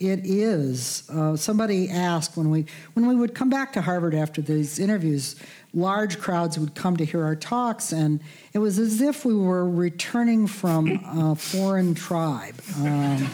it 0.00 0.20
is. 0.24 1.08
Uh, 1.10 1.36
somebody 1.36 1.90
asked 1.90 2.34
when 2.36 2.48
we 2.48 2.64
when 2.94 3.06
we 3.06 3.14
would 3.14 3.34
come 3.34 3.50
back 3.50 3.74
to 3.74 3.82
Harvard 3.82 4.14
after 4.14 4.40
these 4.40 4.78
interviews, 4.78 5.36
large 5.74 6.18
crowds 6.18 6.58
would 6.58 6.74
come 6.74 6.96
to 6.96 7.04
hear 7.04 7.22
our 7.22 7.36
talks, 7.36 7.92
and 7.92 8.20
it 8.54 8.58
was 8.58 8.78
as 8.78 9.02
if 9.02 9.26
we 9.26 9.34
were 9.34 9.68
returning 9.68 10.46
from 10.46 10.88
a 11.04 11.34
foreign 11.36 11.94
tribe 11.94 12.54
um, 12.78 13.28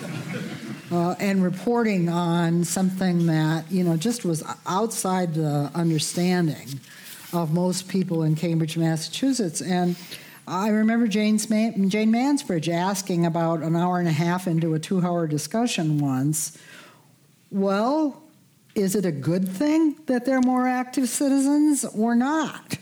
uh, 0.90 1.14
and 1.20 1.42
reporting 1.42 2.08
on 2.08 2.64
something 2.64 3.26
that 3.26 3.70
you 3.70 3.84
know 3.84 3.96
just 3.96 4.24
was 4.24 4.42
outside 4.66 5.34
the 5.34 5.70
understanding 5.72 6.80
of 7.32 7.52
most 7.52 7.88
people 7.88 8.22
in 8.22 8.34
Cambridge, 8.36 8.76
Massachusetts, 8.76 9.60
and. 9.60 9.96
I 10.48 10.68
remember 10.68 11.08
Jane's 11.08 11.46
Jane 11.46 12.12
Mansbridge 12.12 12.72
asking 12.72 13.26
about 13.26 13.64
an 13.64 13.74
hour 13.74 13.98
and 13.98 14.06
a 14.06 14.12
half 14.12 14.46
into 14.46 14.74
a 14.74 14.78
two 14.78 15.04
hour 15.04 15.26
discussion 15.26 15.98
once, 15.98 16.56
well, 17.50 18.22
is 18.76 18.94
it 18.94 19.04
a 19.04 19.10
good 19.10 19.48
thing 19.48 19.96
that 20.06 20.24
they're 20.24 20.40
more 20.40 20.68
active 20.68 21.08
citizens 21.08 21.84
or 21.84 22.14
not? 22.14 22.76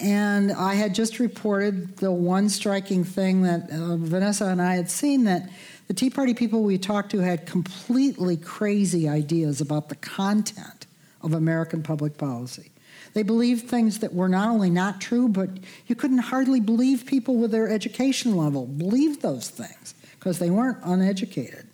And 0.00 0.52
I 0.52 0.74
had 0.74 0.94
just 0.94 1.18
reported 1.18 1.96
the 1.96 2.12
one 2.12 2.48
striking 2.48 3.02
thing 3.02 3.42
that 3.42 3.70
uh, 3.70 3.96
Vanessa 3.96 4.46
and 4.46 4.62
I 4.62 4.76
had 4.76 4.88
seen 4.88 5.24
that 5.24 5.50
the 5.88 5.94
Tea 5.94 6.08
Party 6.08 6.34
people 6.34 6.62
we 6.62 6.78
talked 6.78 7.10
to 7.10 7.18
had 7.18 7.46
completely 7.46 8.36
crazy 8.36 9.08
ideas 9.08 9.60
about 9.60 9.88
the 9.88 9.96
content 9.96 10.86
of 11.20 11.34
American 11.34 11.82
public 11.82 12.16
policy. 12.16 12.70
They 13.18 13.24
believed 13.24 13.68
things 13.68 13.98
that 13.98 14.14
were 14.14 14.28
not 14.28 14.48
only 14.48 14.70
not 14.70 15.00
true, 15.00 15.26
but 15.26 15.50
you 15.88 15.96
couldn't 15.96 16.18
hardly 16.18 16.60
believe 16.60 17.04
people 17.04 17.34
with 17.34 17.50
their 17.50 17.68
education 17.68 18.36
level 18.36 18.64
believed 18.64 19.22
those 19.22 19.50
things 19.50 19.96
because 20.12 20.38
they 20.38 20.50
weren't 20.50 20.78
uneducated. 20.84 21.66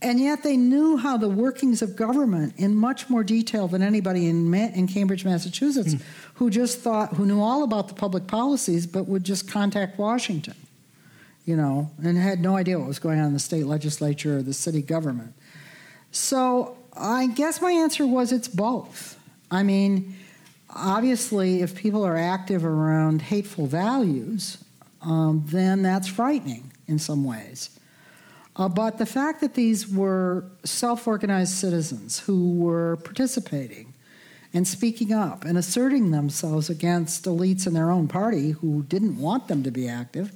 And 0.00 0.20
yet 0.20 0.44
they 0.44 0.56
knew 0.56 0.96
how 0.96 1.16
the 1.16 1.28
workings 1.28 1.82
of 1.82 1.96
government 1.96 2.54
in 2.56 2.76
much 2.76 3.10
more 3.10 3.24
detail 3.24 3.66
than 3.66 3.82
anybody 3.82 4.28
in, 4.28 4.48
Ma- 4.48 4.70
in 4.72 4.86
Cambridge, 4.86 5.24
Massachusetts, 5.24 5.94
mm. 5.94 6.02
who 6.34 6.50
just 6.50 6.78
thought, 6.78 7.14
who 7.14 7.26
knew 7.26 7.40
all 7.40 7.64
about 7.64 7.88
the 7.88 7.94
public 7.94 8.28
policies, 8.28 8.86
but 8.86 9.08
would 9.08 9.24
just 9.24 9.50
contact 9.50 9.98
Washington, 9.98 10.54
you 11.46 11.56
know, 11.56 11.90
and 12.00 12.16
had 12.16 12.38
no 12.38 12.54
idea 12.54 12.78
what 12.78 12.86
was 12.86 13.00
going 13.00 13.18
on 13.18 13.26
in 13.26 13.32
the 13.32 13.40
state 13.40 13.66
legislature 13.66 14.36
or 14.36 14.42
the 14.42 14.54
city 14.54 14.82
government. 14.82 15.34
So 16.12 16.78
I 16.96 17.26
guess 17.26 17.60
my 17.60 17.72
answer 17.72 18.06
was 18.06 18.30
it's 18.30 18.46
both. 18.46 19.16
I 19.50 19.62
mean, 19.62 20.14
obviously, 20.68 21.62
if 21.62 21.74
people 21.74 22.04
are 22.04 22.16
active 22.16 22.64
around 22.64 23.22
hateful 23.22 23.66
values, 23.66 24.62
um, 25.02 25.44
then 25.46 25.82
that's 25.82 26.08
frightening 26.08 26.70
in 26.86 26.98
some 26.98 27.24
ways. 27.24 27.78
Uh, 28.56 28.68
but 28.68 28.98
the 28.98 29.06
fact 29.06 29.40
that 29.40 29.54
these 29.54 29.88
were 29.88 30.44
self 30.64 31.06
organized 31.06 31.52
citizens 31.52 32.18
who 32.20 32.54
were 32.54 32.96
participating 32.98 33.94
and 34.52 34.66
speaking 34.66 35.12
up 35.12 35.44
and 35.44 35.56
asserting 35.56 36.10
themselves 36.10 36.68
against 36.68 37.24
elites 37.24 37.66
in 37.66 37.72
their 37.72 37.90
own 37.90 38.08
party 38.08 38.50
who 38.50 38.82
didn't 38.84 39.18
want 39.18 39.48
them 39.48 39.62
to 39.62 39.70
be 39.70 39.88
active 39.88 40.32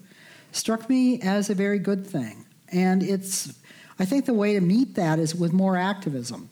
struck 0.53 0.89
me 0.89 1.21
as 1.21 1.51
a 1.51 1.55
very 1.55 1.79
good 1.79 2.07
thing. 2.07 2.45
And 2.69 3.03
it's, 3.03 3.53
I 3.99 4.05
think 4.05 4.25
the 4.25 4.35
way 4.35 4.55
to 4.55 4.61
meet 4.61 4.95
that 4.95 5.19
is 5.19 5.35
with 5.35 5.53
more 5.53 5.77
activism. 5.77 6.49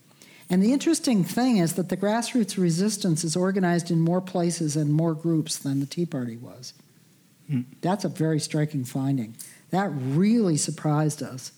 And 0.53 0.63
the 0.63 0.75
interesting 0.75 1.25
thing 1.25 1.57
is 1.57 1.77
that 1.77 1.89
the 1.89 1.97
grassroots 1.97 2.59
resistance 2.59 3.25
is 3.25 3.37
organized 3.37 3.91
in 3.91 3.99
more 3.99 4.21
places 4.21 4.77
and 4.77 4.93
more 4.93 5.15
groups 5.15 5.57
than 5.57 5.81
the 5.81 5.87
Tea 5.87 6.05
Party 6.05 6.37
was. 6.37 6.75
Hmm. 7.49 7.63
That's 7.81 8.05
a 8.05 8.11
very 8.11 8.39
striking 8.39 8.85
finding. 8.85 9.35
That 9.71 9.91
really 9.95 10.59
surprised 10.59 11.23
us. 11.23 11.53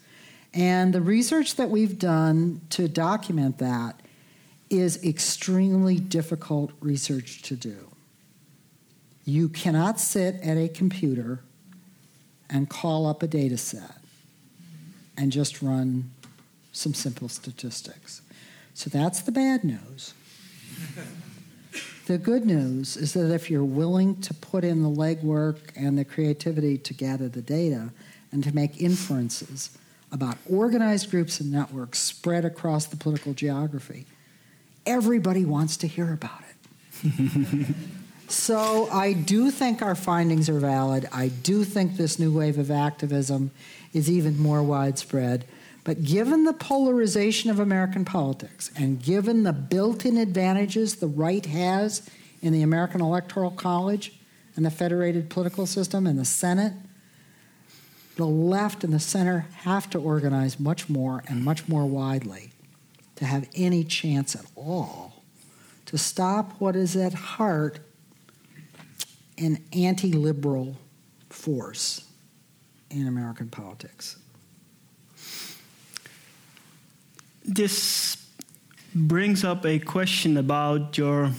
And 0.55 0.95
the 0.95 1.01
research 1.01 1.57
that 1.57 1.71
we've 1.71 1.99
done 1.99 2.61
to 2.71 2.87
document 2.87 3.59
that 3.59 3.99
is 4.71 5.05
extremely 5.05 5.99
difficult 5.99 6.71
research 6.79 7.43
to 7.43 7.57
do. 7.57 7.89
You 9.25 9.49
cannot 9.49 9.99
sit 9.99 10.37
at 10.37 10.57
a 10.57 10.69
computer 10.69 11.41
and 12.49 12.71
call 12.71 13.09
up 13.09 13.25
a 13.25 13.27
data 13.27 13.59
set 13.59 13.97
and 15.17 15.33
just 15.33 15.63
run 15.63 16.13
some 16.71 16.95
simple 16.95 17.29
statistics. 17.29 18.23
So 18.75 18.91
that's 18.91 19.23
the 19.23 19.33
bad 19.33 19.65
news. 19.65 20.15
the 22.07 22.19
good 22.19 22.45
news 22.45 22.97
is 22.97 23.15
that 23.15 23.33
if 23.33 23.51
you're 23.51 23.65
willing 23.65 24.21
to 24.23 24.35
put 24.35 24.65
in 24.65 24.83
the 24.83 24.89
legwork 24.89 25.59
and 25.77 25.97
the 25.97 26.05
creativity 26.05 26.77
to 26.79 26.93
gather 26.93 27.29
the 27.29 27.43
data 27.43 27.91
and 28.33 28.45
to 28.45 28.55
make 28.55 28.81
inferences, 28.81 29.71
about 30.15 30.39
organized 30.49 31.11
groups 31.11 31.41
and 31.41 31.51
networks 31.51 31.99
spread 31.99 32.45
across 32.45 32.87
the 32.87 32.97
political 32.97 33.35
geography. 33.35 34.07
Everybody 34.87 35.45
wants 35.45 35.77
to 35.79 35.89
hear 35.89 36.13
about 36.13 36.41
it. 37.03 37.75
so 38.29 38.89
I 38.93 39.13
do 39.13 39.51
think 39.51 39.83
our 39.83 39.97
findings 39.97 40.49
are 40.49 40.61
valid. 40.61 41.09
I 41.13 41.29
do 41.29 41.65
think 41.65 41.97
this 41.97 42.21
new 42.21 42.33
wave 42.33 42.59
of 42.59 42.71
activism 42.71 43.51
is 43.93 44.09
even 44.09 44.39
more 44.39 44.63
widespread. 44.63 45.47
But 45.85 46.03
given 46.03 46.45
the 46.45 46.55
polarization 46.55 47.51
of 47.51 47.61
American 47.61 48.07
politics 48.07 48.71
and 48.77 49.03
given 49.03 49.43
the 49.43 49.53
built 49.53 50.07
in 50.07 50.17
advantages 50.17 50.97
the 50.97 51.07
right 51.07 51.45
has 51.45 52.09
in 52.41 52.55
the 52.55 52.63
American 52.63 53.03
Electoral 53.03 53.51
College 53.51 54.15
and 54.57 54.65
the 54.65 54.71
federated 54.71 55.29
political 55.29 55.67
system 55.67 56.07
and 56.07 56.19
the 56.19 56.25
Senate, 56.25 56.73
the 58.17 58.27
left 58.27 58.83
and 58.83 58.93
the 58.93 59.01
center 59.01 59.47
have 59.59 59.91
to 59.91 59.99
organize 59.99 60.59
much 60.59 60.89
more 60.89 61.23
and 61.29 61.45
much 61.45 61.69
more 61.69 61.85
widely 61.85 62.51
to 63.17 63.27
have 63.27 63.49
any 63.55 63.85
chance 63.85 64.35
at 64.35 64.45
all 64.57 65.23
to 65.87 65.99
stop 65.99 66.53
what 66.61 66.75
is 66.75 66.97
at 66.97 67.13
heart 67.13 67.79
an 69.39 69.63
anti 69.73 70.13
liberal 70.13 70.77
force 71.29 72.09
in 72.91 73.07
American 73.07 73.49
politics. 73.49 74.17
This 77.45 78.17
brings 78.95 79.45
up 79.45 79.67
a 79.67 79.79
question 79.79 80.37
about 80.37 80.97
your 80.97 81.33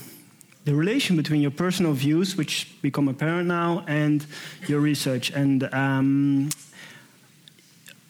the 0.66 0.74
relation 0.74 1.16
between 1.16 1.40
your 1.40 1.52
personal 1.52 1.92
views, 1.92 2.36
which 2.36 2.68
become 2.82 3.06
apparent 3.08 3.46
now, 3.46 3.84
and 3.86 4.26
your 4.66 4.80
research. 4.80 5.30
And 5.30 5.62
um, 5.72 6.48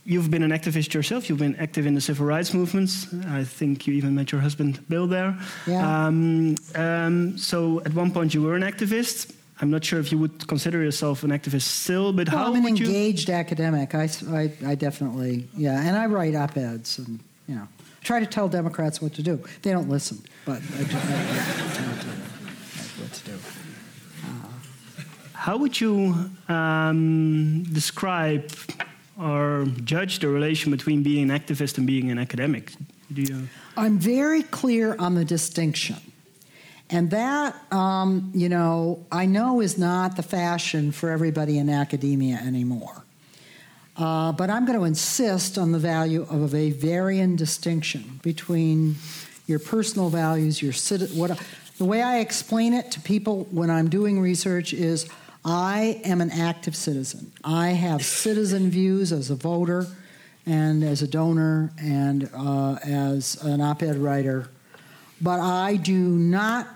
you've 0.06 0.30
been 0.30 0.42
an 0.42 0.52
activist 0.52 0.94
yourself. 0.94 1.28
You've 1.28 1.38
been 1.38 1.56
active 1.56 1.84
in 1.84 1.94
the 1.94 2.00
civil 2.00 2.24
rights 2.24 2.54
movements. 2.54 3.12
I 3.26 3.44
think 3.44 3.86
you 3.86 3.92
even 3.92 4.14
met 4.14 4.32
your 4.32 4.40
husband 4.40 4.80
Bill 4.88 5.06
there. 5.06 5.38
Yeah. 5.66 6.06
Um, 6.06 6.56
um, 6.74 7.36
so 7.36 7.82
at 7.84 7.92
one 7.92 8.10
point 8.10 8.32
you 8.32 8.42
were 8.42 8.56
an 8.56 8.62
activist. 8.62 9.34
I'm 9.60 9.70
not 9.70 9.84
sure 9.84 10.00
if 10.00 10.10
you 10.10 10.18
would 10.18 10.46
consider 10.48 10.82
yourself 10.82 11.24
an 11.24 11.30
activist 11.30 11.62
still, 11.62 12.12
but 12.12 12.28
well, 12.28 12.38
how 12.38 12.54
I'm 12.54 12.64
an 12.64 12.68
engaged 12.68 13.28
you... 13.28 13.34
academic. 13.34 13.94
I, 13.94 14.08
I, 14.28 14.52
I, 14.66 14.74
definitely, 14.74 15.48
yeah, 15.56 15.80
and 15.80 15.96
I 15.96 16.06
write 16.06 16.34
op-eds 16.34 16.98
and 16.98 17.20
you 17.48 17.54
know 17.54 17.68
try 18.06 18.20
to 18.20 18.26
tell 18.26 18.48
Democrats 18.48 19.02
what 19.02 19.12
to 19.14 19.22
do. 19.22 19.42
They 19.62 19.72
don't 19.72 19.88
listen, 19.88 20.22
but 20.44 20.62
I, 20.62 20.78
I, 20.78 20.82
what 23.00 23.12
to 23.12 23.24
do. 23.24 23.38
How 25.32 25.56
would 25.56 25.80
you 25.80 26.30
um, 26.48 27.64
describe 27.64 28.50
or 29.20 29.66
judge 29.84 30.20
the 30.20 30.28
relation 30.28 30.70
between 30.70 31.02
being 31.02 31.30
an 31.30 31.38
activist 31.38 31.78
and 31.78 31.86
being 31.86 32.10
an 32.10 32.18
academic? 32.18 32.72
Do 33.12 33.22
you? 33.22 33.48
I'm 33.76 33.98
very 33.98 34.42
clear 34.42 34.96
on 34.98 35.14
the 35.14 35.24
distinction. 35.24 35.96
And 36.90 37.10
that, 37.10 37.56
um, 37.72 38.30
you 38.34 38.48
know, 38.48 39.04
I 39.10 39.26
know 39.26 39.60
is 39.60 39.76
not 39.76 40.16
the 40.16 40.22
fashion 40.22 40.92
for 40.92 41.10
everybody 41.10 41.58
in 41.58 41.68
academia 41.68 42.36
anymore. 42.36 43.05
Uh, 43.96 44.32
but 44.32 44.50
I'm 44.50 44.66
going 44.66 44.78
to 44.78 44.84
insist 44.84 45.56
on 45.56 45.72
the 45.72 45.78
value 45.78 46.22
of 46.28 46.52
a 46.52 46.72
Weberian 46.72 47.36
distinction 47.36 48.20
between 48.22 48.96
your 49.46 49.58
personal 49.58 50.10
values, 50.10 50.60
your 50.60 50.72
what 51.14 51.40
the 51.78 51.84
way 51.84 52.02
I 52.02 52.18
explain 52.18 52.74
it 52.74 52.90
to 52.92 53.00
people 53.00 53.46
when 53.50 53.70
I'm 53.70 53.88
doing 53.88 54.20
research 54.20 54.72
is 54.72 55.08
I 55.44 56.00
am 56.04 56.20
an 56.20 56.30
active 56.30 56.76
citizen. 56.76 57.32
I 57.44 57.68
have 57.68 58.04
citizen 58.04 58.70
views 58.78 59.12
as 59.12 59.30
a 59.30 59.34
voter, 59.34 59.86
and 60.46 60.84
as 60.84 61.02
a 61.02 61.08
donor 61.08 61.72
and 61.78 62.30
uh, 62.32 62.78
as 62.84 63.42
an 63.42 63.60
op 63.60 63.82
ed 63.82 63.96
writer. 63.96 64.48
But 65.20 65.40
I 65.40 65.76
do 65.76 65.96
not 65.96 66.68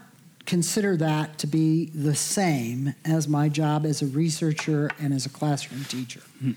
consider 0.50 0.96
that 0.96 1.38
to 1.38 1.46
be 1.46 1.84
the 1.94 2.14
same 2.14 2.92
as 3.04 3.28
my 3.28 3.48
job 3.48 3.86
as 3.86 4.02
a 4.02 4.06
researcher 4.06 4.90
and 4.98 5.14
as 5.14 5.24
a 5.24 5.28
classroom 5.28 5.84
teacher. 5.84 6.18
Mm-hmm. 6.42 6.52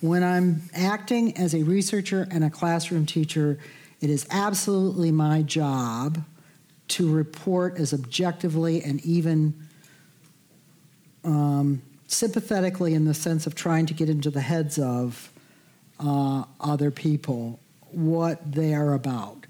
When 0.00 0.24
I'm 0.24 0.62
acting 0.74 1.38
as 1.38 1.54
a 1.54 1.62
researcher 1.62 2.26
and 2.32 2.42
a 2.42 2.50
classroom 2.50 3.06
teacher, 3.06 3.60
it 4.00 4.10
is 4.10 4.26
absolutely 4.32 5.12
my 5.12 5.42
job 5.42 6.24
to 6.88 7.08
report 7.08 7.78
as 7.78 7.94
objectively 7.94 8.82
and 8.82 9.00
even 9.06 9.54
um, 11.22 11.82
sympathetically 12.08 12.94
in 12.94 13.04
the 13.04 13.14
sense 13.14 13.46
of 13.46 13.54
trying 13.54 13.86
to 13.86 13.94
get 13.94 14.08
into 14.08 14.28
the 14.28 14.40
heads 14.40 14.76
of 14.76 15.30
uh, 16.00 16.42
other 16.60 16.90
people 16.90 17.60
what 17.92 18.52
they 18.52 18.74
are 18.74 18.92
about. 18.92 19.46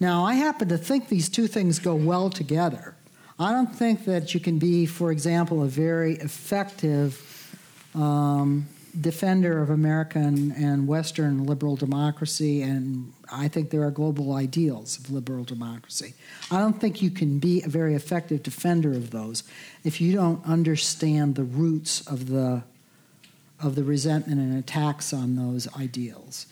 Now, 0.00 0.24
I 0.24 0.34
happen 0.34 0.68
to 0.68 0.78
think 0.78 1.08
these 1.08 1.28
two 1.28 1.46
things 1.46 1.78
go 1.78 1.94
well 1.94 2.30
together. 2.30 2.94
I 3.40 3.52
don't 3.52 3.72
think 3.72 4.04
that 4.06 4.34
you 4.34 4.40
can 4.40 4.58
be, 4.58 4.84
for 4.84 5.12
example, 5.12 5.62
a 5.62 5.68
very 5.68 6.14
effective 6.14 7.22
um, 7.94 8.66
defender 9.00 9.62
of 9.62 9.70
American 9.70 10.50
and 10.52 10.88
Western 10.88 11.46
liberal 11.46 11.76
democracy, 11.76 12.62
and 12.62 13.12
I 13.30 13.46
think 13.46 13.70
there 13.70 13.82
are 13.84 13.90
global 13.90 14.34
ideals 14.34 14.98
of 14.98 15.10
liberal 15.10 15.44
democracy. 15.44 16.14
I 16.50 16.58
don't 16.58 16.80
think 16.80 17.00
you 17.00 17.10
can 17.10 17.38
be 17.38 17.62
a 17.62 17.68
very 17.68 17.94
effective 17.94 18.42
defender 18.42 18.90
of 18.90 19.10
those 19.10 19.44
if 19.84 20.00
you 20.00 20.12
don't 20.12 20.44
understand 20.44 21.36
the 21.36 21.44
roots 21.44 22.06
of 22.06 22.28
the 22.28 22.62
of 23.60 23.74
the 23.74 23.82
resentment 23.82 24.40
and 24.40 24.56
attacks 24.56 25.12
on 25.12 25.34
those 25.34 25.66
ideals. 25.76 26.46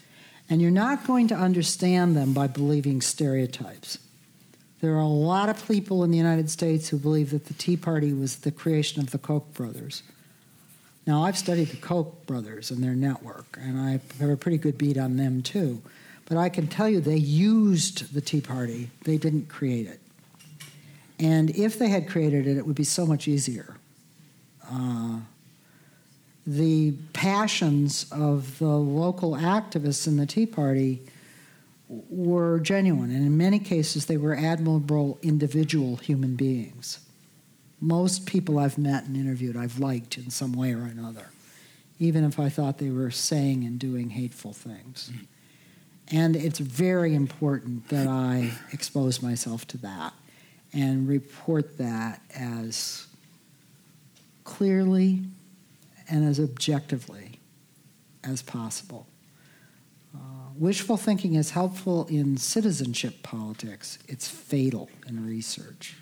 And 0.50 0.60
you're 0.60 0.72
not 0.72 1.06
going 1.06 1.28
to 1.28 1.36
understand 1.36 2.16
them 2.16 2.32
by 2.32 2.48
believing 2.48 3.00
stereotypes. 3.00 3.98
There 4.86 4.94
are 4.94 5.00
a 5.00 5.08
lot 5.08 5.48
of 5.48 5.66
people 5.66 6.04
in 6.04 6.12
the 6.12 6.16
United 6.16 6.48
States 6.48 6.88
who 6.88 6.96
believe 6.96 7.30
that 7.30 7.46
the 7.46 7.54
Tea 7.54 7.76
Party 7.76 8.12
was 8.12 8.36
the 8.36 8.52
creation 8.52 9.02
of 9.02 9.10
the 9.10 9.18
Koch 9.18 9.52
brothers. 9.52 10.04
Now, 11.08 11.24
I've 11.24 11.36
studied 11.36 11.70
the 11.70 11.76
Koch 11.76 12.24
brothers 12.24 12.70
and 12.70 12.84
their 12.84 12.94
network, 12.94 13.58
and 13.60 13.80
I 13.80 13.98
have 14.20 14.30
a 14.30 14.36
pretty 14.36 14.58
good 14.58 14.78
beat 14.78 14.96
on 14.96 15.16
them 15.16 15.42
too. 15.42 15.82
But 16.26 16.38
I 16.38 16.48
can 16.50 16.68
tell 16.68 16.88
you 16.88 17.00
they 17.00 17.16
used 17.16 18.14
the 18.14 18.20
Tea 18.20 18.40
Party, 18.40 18.90
they 19.02 19.16
didn't 19.16 19.48
create 19.48 19.88
it. 19.88 19.98
And 21.18 21.50
if 21.50 21.80
they 21.80 21.88
had 21.88 22.08
created 22.08 22.46
it, 22.46 22.56
it 22.56 22.64
would 22.64 22.76
be 22.76 22.84
so 22.84 23.06
much 23.06 23.26
easier. 23.26 23.78
Uh, 24.70 25.18
the 26.46 26.92
passions 27.12 28.06
of 28.12 28.60
the 28.60 28.68
local 28.68 29.32
activists 29.32 30.06
in 30.06 30.16
the 30.16 30.26
Tea 30.26 30.46
Party 30.46 31.02
were 31.88 32.58
genuine, 32.60 33.10
and 33.10 33.24
in 33.24 33.36
many 33.36 33.58
cases, 33.58 34.06
they 34.06 34.16
were 34.16 34.34
admirable 34.34 35.18
individual 35.22 35.96
human 35.96 36.34
beings. 36.34 37.00
Most 37.80 38.26
people 38.26 38.58
I've 38.58 38.78
met 38.78 39.04
and 39.04 39.16
interviewed, 39.16 39.56
I've 39.56 39.78
liked 39.78 40.18
in 40.18 40.30
some 40.30 40.52
way 40.52 40.72
or 40.72 40.82
another, 40.82 41.28
even 41.98 42.24
if 42.24 42.40
I 42.40 42.48
thought 42.48 42.78
they 42.78 42.90
were 42.90 43.10
saying 43.10 43.64
and 43.64 43.78
doing 43.78 44.10
hateful 44.10 44.52
things. 44.52 45.10
And 46.08 46.36
it's 46.36 46.58
very 46.58 47.14
important 47.14 47.88
that 47.88 48.06
I 48.06 48.52
expose 48.72 49.22
myself 49.22 49.66
to 49.68 49.78
that 49.78 50.14
and 50.72 51.08
report 51.08 51.78
that 51.78 52.20
as 52.34 53.06
clearly 54.44 55.22
and 56.08 56.24
as 56.24 56.38
objectively 56.38 57.40
as 58.22 58.42
possible. 58.42 59.06
Wishful 60.58 60.96
thinking 60.96 61.34
is 61.34 61.50
helpful 61.50 62.06
in 62.06 62.38
citizenship 62.38 63.22
politics, 63.22 63.98
it's 64.08 64.26
fatal 64.28 64.88
in 65.06 65.26
research. 65.26 65.94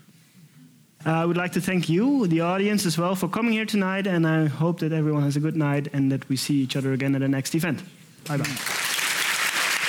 Uh, 1.05 1.11
I 1.11 1.25
would 1.25 1.37
like 1.37 1.53
to 1.53 1.61
thank 1.61 1.89
you, 1.89 2.27
the 2.29 2.41
audience, 2.41 2.87
as 2.87 2.97
well, 2.97 3.15
for 3.15 3.29
coming 3.29 3.53
here 3.53 3.67
tonight, 3.67 4.07
and 4.07 4.27
I 4.27 4.47
hope 4.47 4.79
that 4.81 4.93
everyone 4.93 5.23
has 5.23 5.37
a 5.37 5.41
good 5.41 5.57
night 5.57 5.89
and 5.93 6.11
that 6.13 6.29
we 6.29 6.37
see 6.37 6.55
each 6.55 6.77
other 6.77 6.93
again 6.93 7.15
at 7.15 7.21
the 7.21 7.29
next 7.29 7.55
event. 7.55 7.83
Bye 8.27 8.39
bye. 8.39 8.45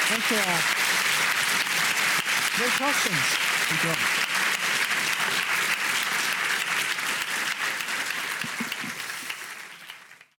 Thank 0.08 0.32
you 0.32 0.38
all. 0.38 0.62
Great 2.58 2.72
questions. 2.72 3.16
Thank 3.16 3.84
you 3.84 3.90
all. 3.90 4.24